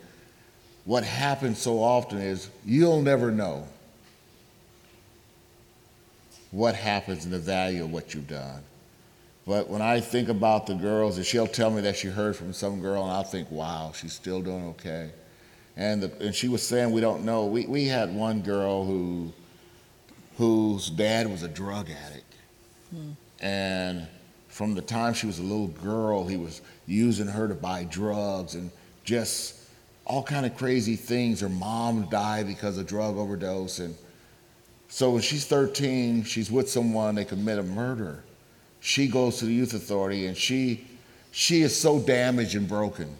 what 0.85 1.05
happens 1.05 1.59
so 1.59 1.81
often 1.81 2.19
is 2.19 2.51
you'll 2.65 3.01
never 3.01 3.31
know 3.31 3.69
what 6.51 6.75
happens 6.75 7.25
and 7.25 7.33
the 7.33 7.39
value 7.39 7.85
of 7.85 7.93
what 7.93 8.13
you've 8.13 8.27
done. 8.27 8.65
But 9.47 9.69
when 9.69 9.81
I 9.81 10.01
think 10.01 10.29
about 10.29 10.67
the 10.67 10.75
girls, 10.75 11.19
and 11.19 11.25
she'll 11.25 11.47
tell 11.47 11.71
me 11.71 11.81
that 11.83 11.97
she 11.97 12.09
heard 12.09 12.35
from 12.35 12.53
some 12.53 12.81
girl, 12.81 13.05
and 13.05 13.13
I'll 13.13 13.23
think, 13.23 13.53
wow, 13.53 13.93
she's 13.95 14.15
still 14.15 14.43
doing 14.43 14.65
okay. 14.71 15.13
And, 15.77 16.03
the, 16.03 16.27
and 16.27 16.35
she 16.35 16.49
was 16.49 16.67
saying, 16.67 16.91
we 16.91 17.01
don't 17.01 17.25
know. 17.25 17.47
We, 17.47 17.67
we 17.67 17.87
had 17.87 18.13
one 18.13 18.43
girl 18.43 18.85
who, 18.85 19.33
whose 20.39 20.91
dad 20.91 21.31
was 21.31 21.45
a 21.45 21.49
drug 21.49 21.89
addict. 21.89 22.32
And 23.41 24.07
from 24.49 24.75
the 24.75 24.83
time 24.83 25.15
she 25.15 25.27
was 25.27 25.39
a 25.39 25.43
little 25.43 25.69
girl, 25.69 26.27
he 26.27 26.37
was 26.37 26.61
using 26.87 27.27
her 27.27 27.49
to 27.49 27.55
buy 27.55 27.85
drugs 27.85 28.55
and 28.55 28.71
just 29.05 29.61
all 30.05 30.23
kind 30.23 30.47
of 30.47 30.57
crazy 30.57 30.97
things. 30.97 31.41
Her 31.41 31.49
mom 31.49 32.09
died 32.09 32.47
because 32.47 32.79
of 32.79 32.87
drug 32.87 33.17
overdose. 33.17 33.79
And 33.79 33.95
so 34.89 35.11
when 35.11 35.23
she's 35.23 35.47
13, 35.47 36.25
she's 36.25 36.51
with 36.51 36.71
someone, 36.71 37.15
they 37.15 37.25
commit 37.25 37.59
a 37.59 37.63
murder 37.63 38.23
she 38.83 39.07
goes 39.07 39.39
to 39.39 39.45
the 39.45 39.53
youth 39.53 39.75
authority 39.75 40.27
and 40.27 40.37
she 40.37 40.85
she 41.31 41.63
is 41.63 41.75
so 41.81 41.99
damaged 42.01 42.57
and 42.57 42.69
broken. 42.69 43.17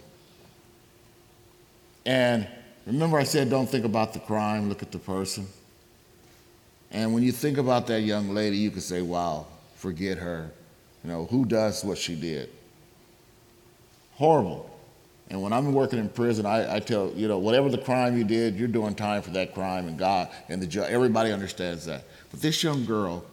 And 2.05 2.47
remember 2.85 3.17
I 3.17 3.23
said 3.23 3.49
don't 3.49 3.69
think 3.69 3.85
about 3.85 4.13
the 4.13 4.19
crime, 4.19 4.69
look 4.69 4.83
at 4.83 4.91
the 4.91 4.99
person. 4.99 5.47
And 6.91 7.15
when 7.15 7.23
you 7.23 7.33
think 7.33 7.57
about 7.57 7.87
that 7.87 8.03
young 8.03 8.35
lady, 8.35 8.59
you 8.59 8.71
can 8.71 8.83
say, 8.83 9.01
wow, 9.01 9.47
forget 9.83 10.19
her. 10.19 10.51
You 11.03 11.11
know, 11.11 11.27
who 11.27 11.45
does 11.45 11.85
what 11.85 11.99
she 11.99 12.15
did? 12.15 12.49
Horrible. 14.15 14.71
And 15.29 15.43
when 15.43 15.53
I'm 15.53 15.73
working 15.73 15.99
in 15.99 16.09
prison, 16.09 16.47
I, 16.47 16.77
I, 16.77 16.79
tell, 16.79 17.11
you 17.17 17.27
know, 17.27 17.39
whatever 17.39 17.69
the 17.69 17.79
crime 17.79 18.17
you 18.17 18.25
did, 18.25 18.55
you're 18.55 18.69
doing 18.69 18.95
time 18.95 19.23
for 19.23 19.31
that 19.31 19.55
crime, 19.55 19.89
and 19.89 19.99
God 19.99 20.29
and 20.49 20.63
the 20.63 20.67
judge, 20.67 20.91
everybody 20.91 21.33
understands 21.33 21.87
that. 21.87 22.05
But 22.31 22.41
this 22.41 22.63
young 22.63 22.85
girl, 22.85 23.25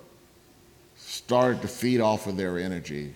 started 1.10 1.62
to 1.62 1.68
feed 1.68 2.02
off 2.02 2.28
of 2.28 2.38
their 2.38 2.58
energy. 2.60 3.14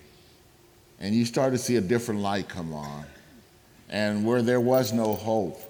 And 1.00 1.14
you 1.14 1.24
start 1.24 1.52
to 1.52 1.58
see 1.58 1.76
a 1.76 1.80
different 1.80 2.20
light 2.20 2.48
come 2.48 2.72
on. 2.72 3.04
And 3.88 4.24
where 4.24 4.42
there 4.42 4.60
was 4.60 4.92
no 4.92 5.14
hope, 5.14 5.60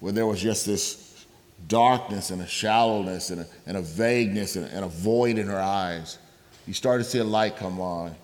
where 0.00 0.12
there 0.12 0.26
was 0.26 0.40
just 0.40 0.64
this 0.64 1.26
darkness 1.68 2.30
and 2.30 2.40
a 2.40 2.46
shallowness 2.46 3.30
and 3.30 3.42
a, 3.42 3.46
and 3.66 3.76
a 3.76 3.82
vagueness 3.82 4.56
and, 4.56 4.66
and 4.66 4.84
a 4.84 4.88
void 4.88 5.38
in 5.38 5.46
her 5.46 5.60
eyes, 5.60 6.18
you 6.66 6.74
start 6.74 7.00
to 7.00 7.04
see 7.04 7.18
a 7.18 7.24
light 7.24 7.56
come 7.56 7.80
on. 7.80 8.14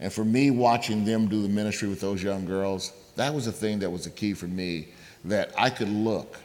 And 0.00 0.12
for 0.12 0.24
me, 0.24 0.50
watching 0.50 1.04
them 1.04 1.28
do 1.28 1.42
the 1.42 1.48
ministry 1.48 1.88
with 1.88 2.00
those 2.00 2.22
young 2.22 2.44
girls, 2.44 2.92
that 3.16 3.34
was 3.34 3.46
the 3.46 3.52
thing 3.52 3.80
that 3.80 3.90
was 3.90 4.04
the 4.04 4.10
key 4.10 4.34
for 4.34 4.46
me, 4.46 4.88
that 5.24 5.52
I 5.58 5.70
could 5.70 5.88
look 5.88 6.38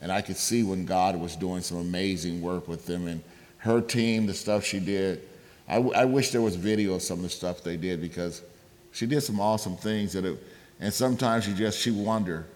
and 0.00 0.10
I 0.12 0.20
could 0.22 0.36
see 0.36 0.62
when 0.62 0.86
God 0.86 1.16
was 1.16 1.36
doing 1.36 1.62
some 1.62 1.78
amazing 1.78 2.40
work 2.40 2.68
with 2.68 2.86
them 2.86 3.06
and 3.06 3.22
her 3.58 3.80
team, 3.80 4.26
the 4.26 4.34
stuff 4.34 4.64
she 4.64 4.80
did. 4.80 5.22
I, 5.68 5.76
I 5.76 6.04
wish 6.04 6.30
there 6.30 6.40
was 6.40 6.56
video 6.56 6.94
of 6.94 7.02
some 7.02 7.18
of 7.18 7.22
the 7.24 7.28
stuff 7.28 7.62
they 7.62 7.76
did 7.76 8.00
because 8.00 8.42
she 8.92 9.06
did 9.06 9.20
some 9.20 9.38
awesome 9.38 9.76
things 9.76 10.12
that 10.14 10.24
it, 10.24 10.42
and 10.80 10.92
sometimes 10.92 11.46
you 11.46 11.54
just 11.54 11.78
she 11.78 11.90
wonder, 11.90 12.46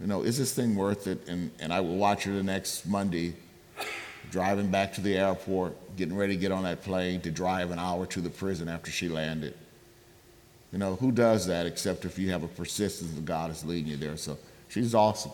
you 0.00 0.06
know, 0.06 0.22
is 0.22 0.38
this 0.38 0.54
thing 0.54 0.74
worth 0.74 1.06
it? 1.06 1.28
And 1.28 1.50
and 1.60 1.72
I 1.72 1.80
will 1.80 1.96
watch 1.96 2.24
her 2.24 2.32
the 2.32 2.42
next 2.42 2.86
Monday, 2.86 3.34
driving 4.34 4.68
back 4.68 4.92
to 4.92 5.00
the 5.00 5.16
airport, 5.16 5.76
getting 5.96 6.16
ready 6.16 6.34
to 6.34 6.40
get 6.40 6.50
on 6.50 6.64
that 6.64 6.82
plane 6.82 7.20
to 7.20 7.30
drive 7.30 7.70
an 7.70 7.78
hour 7.78 8.04
to 8.04 8.20
the 8.20 8.28
prison 8.28 8.68
after 8.68 8.90
she 8.90 9.08
landed. 9.08 9.54
You 10.72 10.78
know, 10.78 10.96
who 10.96 11.12
does 11.12 11.46
that 11.46 11.66
except 11.66 12.04
if 12.04 12.18
you 12.18 12.32
have 12.32 12.42
a 12.42 12.48
persistence 12.48 13.12
that 13.12 13.24
God 13.24 13.52
is 13.52 13.64
leading 13.64 13.92
you 13.92 13.96
there? 13.96 14.16
So 14.16 14.36
she's 14.66 14.92
awesome. 14.92 15.30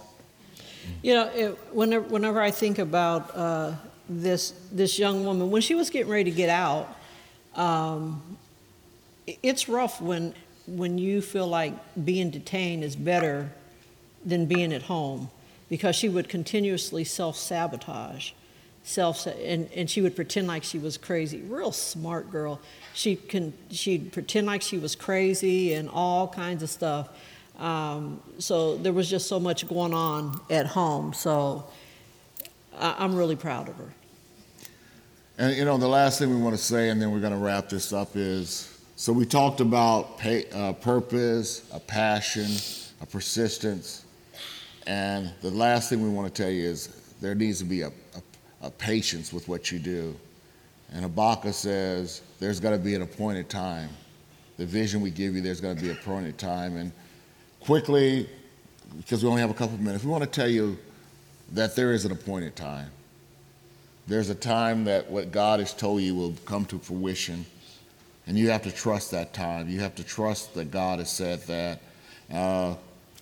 You 1.00 1.14
know, 1.14 1.30
it, 1.34 1.58
whenever, 1.72 2.06
whenever 2.08 2.42
I 2.42 2.50
think 2.50 2.78
about 2.78 3.34
uh, 3.34 3.72
this 4.06 4.52
this 4.70 4.98
young 4.98 5.24
woman 5.24 5.50
when 5.50 5.62
she 5.62 5.74
was 5.74 5.88
getting 5.88 6.12
ready 6.12 6.30
to 6.30 6.36
get 6.36 6.50
out. 6.50 6.94
Um, 7.54 8.36
it's 9.42 9.66
rough 9.66 10.02
when 10.02 10.34
when 10.66 10.98
you 10.98 11.22
feel 11.22 11.46
like 11.46 11.72
being 12.04 12.28
detained 12.30 12.84
is 12.84 12.96
better 12.96 13.50
than 14.26 14.44
being 14.44 14.74
at 14.74 14.82
home 14.82 15.30
because 15.70 15.96
she 15.96 16.10
would 16.10 16.28
continuously 16.28 17.02
self 17.02 17.38
sabotage 17.38 18.32
self 18.82 19.26
and, 19.26 19.68
and 19.74 19.88
she 19.88 20.00
would 20.00 20.16
pretend 20.16 20.48
like 20.48 20.64
she 20.64 20.78
was 20.78 20.96
crazy. 20.96 21.42
Real 21.42 21.72
smart 21.72 22.30
girl. 22.30 22.60
She 22.94 23.16
can 23.16 23.52
she'd 23.70 24.12
pretend 24.12 24.46
like 24.46 24.62
she 24.62 24.78
was 24.78 24.96
crazy 24.96 25.74
and 25.74 25.88
all 25.88 26.28
kinds 26.28 26.62
of 26.62 26.70
stuff. 26.70 27.08
Um, 27.58 28.22
so 28.38 28.76
there 28.76 28.92
was 28.92 29.08
just 29.08 29.28
so 29.28 29.38
much 29.38 29.68
going 29.68 29.92
on 29.92 30.40
at 30.48 30.66
home. 30.66 31.12
So 31.12 31.66
I, 32.76 32.96
i'm 32.98 33.14
really 33.14 33.36
proud 33.36 33.68
of 33.68 33.76
her. 33.76 33.92
And 35.38 35.56
you 35.56 35.64
know, 35.64 35.76
the 35.78 35.88
last 35.88 36.18
thing 36.18 36.30
we 36.30 36.40
want 36.40 36.56
to 36.56 36.62
say, 36.62 36.90
and 36.90 37.00
then 37.00 37.10
we're 37.10 37.20
going 37.20 37.32
to 37.32 37.38
wrap 37.38 37.68
this 37.68 37.92
up, 37.92 38.10
is 38.14 38.78
so 38.96 39.12
we 39.12 39.24
talked 39.24 39.60
about 39.60 40.18
pay, 40.18 40.44
uh, 40.52 40.74
purpose, 40.74 41.66
a 41.72 41.80
passion, 41.80 42.46
a 43.00 43.06
persistence, 43.06 44.04
and 44.86 45.32
the 45.40 45.50
last 45.50 45.88
thing 45.88 46.02
we 46.02 46.10
want 46.10 46.34
to 46.34 46.42
tell 46.42 46.50
you 46.50 46.68
is 46.68 46.88
there 47.20 47.34
needs 47.34 47.58
to 47.60 47.64
be 47.64 47.82
a, 47.82 47.92
a, 48.60 48.70
patience 48.70 49.32
with 49.32 49.48
what 49.48 49.70
you 49.70 49.78
do. 49.78 50.14
And 50.92 51.02
Habakkuk 51.02 51.54
says 51.54 52.22
There's 52.38 52.60
going 52.60 52.76
to 52.76 52.84
be 52.84 52.94
an 52.94 53.02
appointed 53.02 53.48
time. 53.48 53.90
The 54.56 54.66
vision 54.66 55.00
we 55.00 55.10
give 55.10 55.34
you, 55.34 55.40
there's 55.40 55.60
going 55.60 55.76
to 55.76 55.82
be 55.82 55.90
an 55.90 55.96
appointed 55.96 56.38
time. 56.38 56.76
And 56.76 56.92
quickly, 57.60 58.28
because 58.96 59.22
we 59.22 59.28
only 59.28 59.40
have 59.40 59.50
a 59.50 59.54
couple 59.54 59.74
of 59.74 59.80
minutes, 59.80 60.04
we 60.04 60.10
want 60.10 60.24
to 60.24 60.30
tell 60.30 60.48
you 60.48 60.76
that 61.52 61.76
there 61.76 61.92
is 61.92 62.04
an 62.04 62.12
appointed 62.12 62.56
time. 62.56 62.90
There's 64.06 64.28
a 64.28 64.34
time 64.34 64.84
that 64.84 65.08
what 65.10 65.30
God 65.30 65.60
has 65.60 65.72
told 65.72 66.02
you 66.02 66.14
will 66.14 66.34
come 66.44 66.64
to 66.66 66.78
fruition, 66.78 67.46
and 68.26 68.36
you 68.36 68.50
have 68.50 68.62
to 68.62 68.72
trust 68.72 69.12
that 69.12 69.32
time. 69.32 69.68
You 69.68 69.80
have 69.80 69.94
to 69.96 70.04
trust 70.04 70.54
that 70.54 70.70
God 70.70 70.98
has 70.98 71.10
said 71.10 71.42
that. 71.42 71.80
Uh, 72.32 72.74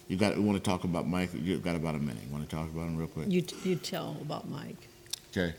you 0.08 0.16
got. 0.16 0.36
We 0.36 0.42
want 0.42 0.62
to 0.62 0.70
talk 0.70 0.84
about 0.84 1.06
Mike. 1.06 1.30
You've 1.34 1.62
got 1.62 1.76
about 1.76 1.94
a 1.94 1.98
minute. 1.98 2.22
You 2.26 2.32
want 2.32 2.48
to 2.48 2.56
talk 2.56 2.68
about 2.70 2.86
him 2.86 2.96
real 2.96 3.08
quick? 3.08 3.30
You, 3.30 3.44
you 3.64 3.76
tell 3.76 4.16
about 4.22 4.48
Mike. 4.48 4.88
Okay. 5.30 5.54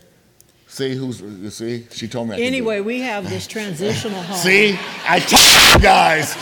See 0.66 0.94
who's 0.94 1.20
you 1.20 1.50
see? 1.50 1.86
She 1.90 2.06
told 2.06 2.28
me. 2.28 2.36
I 2.36 2.40
anyway, 2.40 2.80
we 2.80 3.00
have 3.00 3.28
this 3.28 3.46
transitional 3.46 4.22
home. 4.22 4.36
see, 4.36 4.78
I 5.06 5.18
told 5.18 5.74
you 5.74 5.82
guys, 5.82 6.36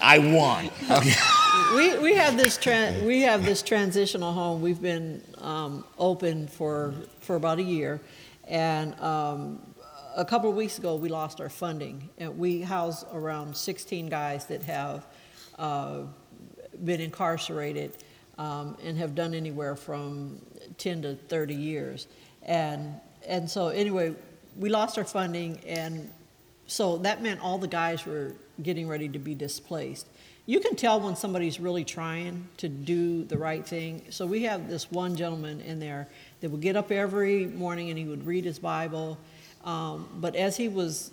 I 0.00 0.18
won. 0.18 0.70
Okay 0.90 1.14
we, 1.74 1.98
we 1.98 2.14
have 2.14 2.36
this 2.36 2.56
tra- 2.56 2.94
we 3.04 3.22
have 3.22 3.44
this 3.44 3.62
transitional 3.62 4.32
home. 4.32 4.60
We've 4.60 4.80
been 4.80 5.22
um, 5.38 5.84
open 5.98 6.46
for 6.46 6.94
for 7.20 7.36
about 7.36 7.58
a 7.58 7.62
year, 7.62 8.00
and 8.46 8.98
um, 9.00 9.60
a 10.16 10.24
couple 10.24 10.50
of 10.50 10.56
weeks 10.56 10.78
ago 10.78 10.96
we 10.96 11.08
lost 11.08 11.40
our 11.40 11.48
funding, 11.48 12.08
and 12.18 12.38
we 12.38 12.60
house 12.60 13.04
around 13.12 13.56
16 13.56 14.08
guys 14.08 14.46
that 14.46 14.62
have 14.64 15.06
uh, 15.58 16.02
been 16.84 17.00
incarcerated 17.00 17.96
um, 18.42 18.76
and 18.82 18.98
have 18.98 19.14
done 19.14 19.34
anywhere 19.34 19.76
from 19.76 20.40
10 20.78 21.02
to 21.02 21.14
30 21.14 21.54
years. 21.54 22.08
And, 22.42 22.94
and 23.26 23.48
so, 23.48 23.68
anyway, 23.68 24.14
we 24.58 24.68
lost 24.68 24.98
our 24.98 25.04
funding, 25.04 25.60
and 25.64 26.10
so 26.66 26.98
that 26.98 27.22
meant 27.22 27.40
all 27.40 27.58
the 27.58 27.68
guys 27.68 28.04
were 28.04 28.32
getting 28.60 28.88
ready 28.88 29.08
to 29.08 29.18
be 29.20 29.36
displaced. 29.36 30.08
You 30.46 30.58
can 30.58 30.74
tell 30.74 31.00
when 31.00 31.14
somebody's 31.14 31.60
really 31.60 31.84
trying 31.84 32.48
to 32.56 32.68
do 32.68 33.22
the 33.24 33.38
right 33.38 33.64
thing. 33.64 34.02
So 34.10 34.26
we 34.26 34.42
have 34.42 34.68
this 34.68 34.90
one 34.90 35.14
gentleman 35.14 35.60
in 35.60 35.78
there 35.78 36.08
that 36.40 36.50
would 36.50 36.60
get 36.60 36.74
up 36.74 36.90
every 36.90 37.46
morning 37.46 37.90
and 37.90 37.98
he 37.98 38.04
would 38.06 38.26
read 38.26 38.44
his 38.44 38.58
Bible. 38.58 39.18
Um, 39.64 40.08
but 40.16 40.34
as 40.34 40.56
he 40.56 40.68
was, 40.68 41.12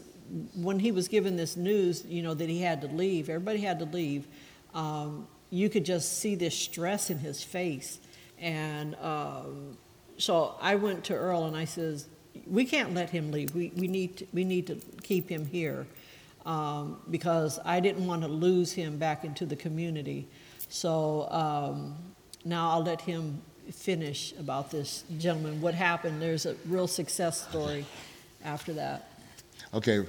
when 0.55 0.79
he 0.79 0.91
was 0.91 1.07
given 1.07 1.37
this 1.37 1.55
news, 1.55 2.03
you 2.07 2.23
know, 2.23 2.33
that 2.33 2.49
he 2.49 2.59
had 2.59 2.81
to 2.81 2.87
leave, 2.87 3.29
everybody 3.29 3.59
had 3.59 3.77
to 3.79 3.85
leave, 3.85 4.25
um, 4.73 5.27
you 5.49 5.69
could 5.69 5.85
just 5.85 6.19
see 6.19 6.35
this 6.35 6.55
stress 6.55 7.09
in 7.09 7.19
his 7.19 7.43
face. 7.43 7.99
And 8.39 8.95
um, 8.95 9.77
so 10.17 10.55
I 10.61 10.75
went 10.75 11.03
to 11.05 11.13
Earl 11.13 11.45
and 11.45 11.55
I 11.55 11.65
says, 11.65 12.07
we 12.47 12.65
can't 12.65 12.93
let 12.93 13.09
him 13.09 13.31
leave. 13.31 13.53
We, 13.53 13.71
we, 13.75 13.87
need, 13.87 14.17
to, 14.17 14.27
we 14.33 14.43
need 14.43 14.67
to 14.67 14.75
keep 15.03 15.29
him 15.29 15.45
here 15.45 15.87
um, 16.45 16.99
because 17.09 17.59
I 17.65 17.79
didn't 17.79 18.05
want 18.07 18.21
to 18.21 18.27
lose 18.27 18.71
him 18.71 18.97
back 18.97 19.23
into 19.23 19.45
the 19.45 19.55
community. 19.55 20.27
So 20.69 21.27
um, 21.31 21.95
now 22.45 22.71
I'll 22.71 22.83
let 22.83 23.01
him 23.01 23.41
finish 23.71 24.33
about 24.39 24.71
this 24.71 25.03
gentleman. 25.17 25.61
What 25.61 25.73
happened? 25.73 26.21
There's 26.21 26.45
a 26.45 26.55
real 26.65 26.87
success 26.87 27.47
story 27.47 27.85
after 28.43 28.73
that. 28.73 29.11
Okay, 29.73 30.05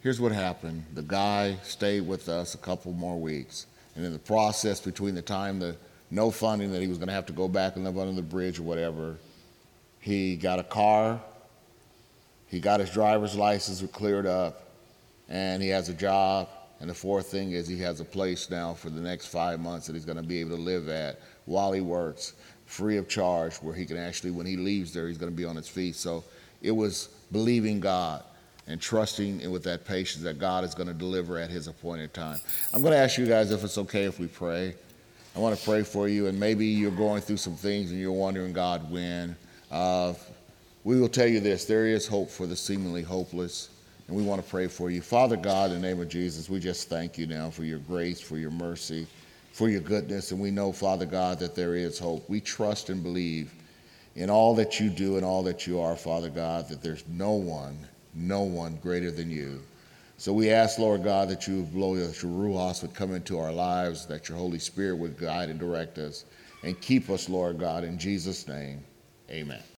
here's 0.00 0.20
what 0.20 0.32
happened. 0.32 0.84
The 0.94 1.02
guy 1.02 1.58
stayed 1.62 2.06
with 2.06 2.28
us 2.28 2.54
a 2.54 2.58
couple 2.58 2.92
more 2.92 3.18
weeks. 3.18 3.66
And 3.94 4.04
in 4.04 4.12
the 4.12 4.18
process 4.18 4.80
between 4.80 5.14
the 5.14 5.22
time 5.22 5.58
the 5.58 5.76
no 6.10 6.30
funding 6.30 6.72
that 6.72 6.82
he 6.82 6.88
was 6.88 6.98
going 6.98 7.08
to 7.08 7.14
have 7.14 7.26
to 7.26 7.32
go 7.32 7.48
back 7.48 7.76
and 7.76 7.84
live 7.84 7.98
under 7.98 8.12
the 8.12 8.22
bridge 8.22 8.58
or 8.58 8.64
whatever, 8.64 9.16
he 9.98 10.36
got 10.36 10.58
a 10.58 10.64
car, 10.64 11.20
he 12.48 12.60
got 12.60 12.80
his 12.80 12.90
driver's 12.90 13.34
license 13.34 13.82
cleared 13.92 14.26
up, 14.26 14.68
and 15.28 15.62
he 15.62 15.70
has 15.70 15.88
a 15.88 15.94
job. 15.94 16.48
And 16.80 16.90
the 16.90 16.94
fourth 16.94 17.28
thing 17.28 17.52
is 17.52 17.68
he 17.68 17.80
has 17.80 18.00
a 18.00 18.04
place 18.04 18.50
now 18.50 18.74
for 18.74 18.90
the 18.90 19.00
next 19.00 19.28
five 19.28 19.60
months 19.60 19.86
that 19.86 19.94
he's 19.94 20.04
going 20.04 20.16
to 20.16 20.22
be 20.22 20.40
able 20.40 20.56
to 20.56 20.62
live 20.62 20.88
at 20.88 21.20
while 21.44 21.72
he 21.72 21.80
works, 21.80 22.34
free 22.66 22.96
of 22.96 23.08
charge, 23.08 23.54
where 23.56 23.74
he 23.74 23.86
can 23.86 23.96
actually, 23.96 24.32
when 24.32 24.46
he 24.46 24.56
leaves 24.56 24.92
there, 24.92 25.06
he's 25.06 25.16
going 25.16 25.30
to 25.30 25.36
be 25.36 25.44
on 25.44 25.54
his 25.54 25.68
feet. 25.68 25.94
So 25.94 26.24
it 26.60 26.72
was 26.72 27.08
believing 27.30 27.78
God 27.80 28.24
and 28.66 28.80
trusting 28.80 29.40
in 29.40 29.50
with 29.50 29.64
that 29.64 29.84
patience 29.84 30.22
that 30.24 30.38
God 30.38 30.64
is 30.64 30.74
going 30.74 30.88
to 30.88 30.94
deliver 30.94 31.38
at 31.38 31.50
his 31.50 31.66
appointed 31.66 32.14
time. 32.14 32.40
I'm 32.72 32.82
going 32.82 32.92
to 32.92 32.98
ask 32.98 33.18
you 33.18 33.26
guys 33.26 33.50
if 33.50 33.64
it's 33.64 33.78
okay 33.78 34.04
if 34.04 34.18
we 34.18 34.26
pray. 34.26 34.74
I 35.34 35.38
want 35.38 35.58
to 35.58 35.64
pray 35.64 35.82
for 35.82 36.08
you, 36.08 36.26
and 36.26 36.38
maybe 36.38 36.66
you're 36.66 36.90
going 36.90 37.22
through 37.22 37.38
some 37.38 37.56
things 37.56 37.90
and 37.90 38.00
you're 38.00 38.12
wondering, 38.12 38.52
God, 38.52 38.90
when. 38.90 39.36
Uh, 39.70 40.14
we 40.84 41.00
will 41.00 41.08
tell 41.08 41.28
you 41.28 41.40
this 41.40 41.64
there 41.64 41.86
is 41.86 42.06
hope 42.06 42.30
for 42.30 42.46
the 42.46 42.56
seemingly 42.56 43.02
hopeless, 43.02 43.68
and 44.08 44.16
we 44.16 44.22
want 44.22 44.42
to 44.42 44.50
pray 44.50 44.66
for 44.66 44.90
you. 44.90 45.00
Father 45.00 45.36
God, 45.36 45.70
in 45.70 45.80
the 45.80 45.88
name 45.88 46.00
of 46.00 46.08
Jesus, 46.08 46.50
we 46.50 46.58
just 46.58 46.88
thank 46.88 47.16
you 47.16 47.26
now 47.26 47.50
for 47.50 47.64
your 47.64 47.78
grace, 47.78 48.20
for 48.20 48.36
your 48.36 48.50
mercy, 48.50 49.06
for 49.52 49.68
your 49.68 49.80
goodness, 49.80 50.32
and 50.32 50.40
we 50.40 50.50
know, 50.50 50.72
Father 50.72 51.06
God, 51.06 51.38
that 51.38 51.54
there 51.54 51.76
is 51.76 51.98
hope. 51.98 52.28
We 52.28 52.40
trust 52.40 52.90
and 52.90 53.02
believe 53.02 53.52
in 54.16 54.28
all 54.28 54.54
that 54.56 54.80
you 54.80 54.90
do 54.90 55.16
and 55.16 55.24
all 55.24 55.42
that 55.44 55.66
you 55.66 55.80
are, 55.80 55.96
Father 55.96 56.30
God, 56.30 56.68
that 56.68 56.82
there's 56.82 57.04
no 57.08 57.32
one, 57.32 57.78
no 58.14 58.42
one 58.42 58.78
greater 58.82 59.10
than 59.10 59.30
you. 59.30 59.60
So 60.18 60.32
we 60.32 60.50
ask, 60.50 60.78
Lord 60.78 61.02
God, 61.02 61.28
that 61.30 61.48
you 61.48 61.56
would 61.56 61.72
blow 61.72 61.94
your 61.96 62.06
Ruach 62.06 62.82
would 62.82 62.94
come 62.94 63.14
into 63.14 63.38
our 63.38 63.52
lives, 63.52 64.06
that 64.06 64.28
your 64.28 64.38
Holy 64.38 64.58
Spirit 64.58 64.96
would 64.96 65.18
guide 65.18 65.48
and 65.48 65.58
direct 65.58 65.98
us, 65.98 66.24
and 66.62 66.80
keep 66.80 67.10
us, 67.10 67.28
Lord 67.28 67.58
God, 67.58 67.82
in 67.82 67.98
Jesus' 67.98 68.46
name. 68.46 68.84
Amen. 69.30 69.62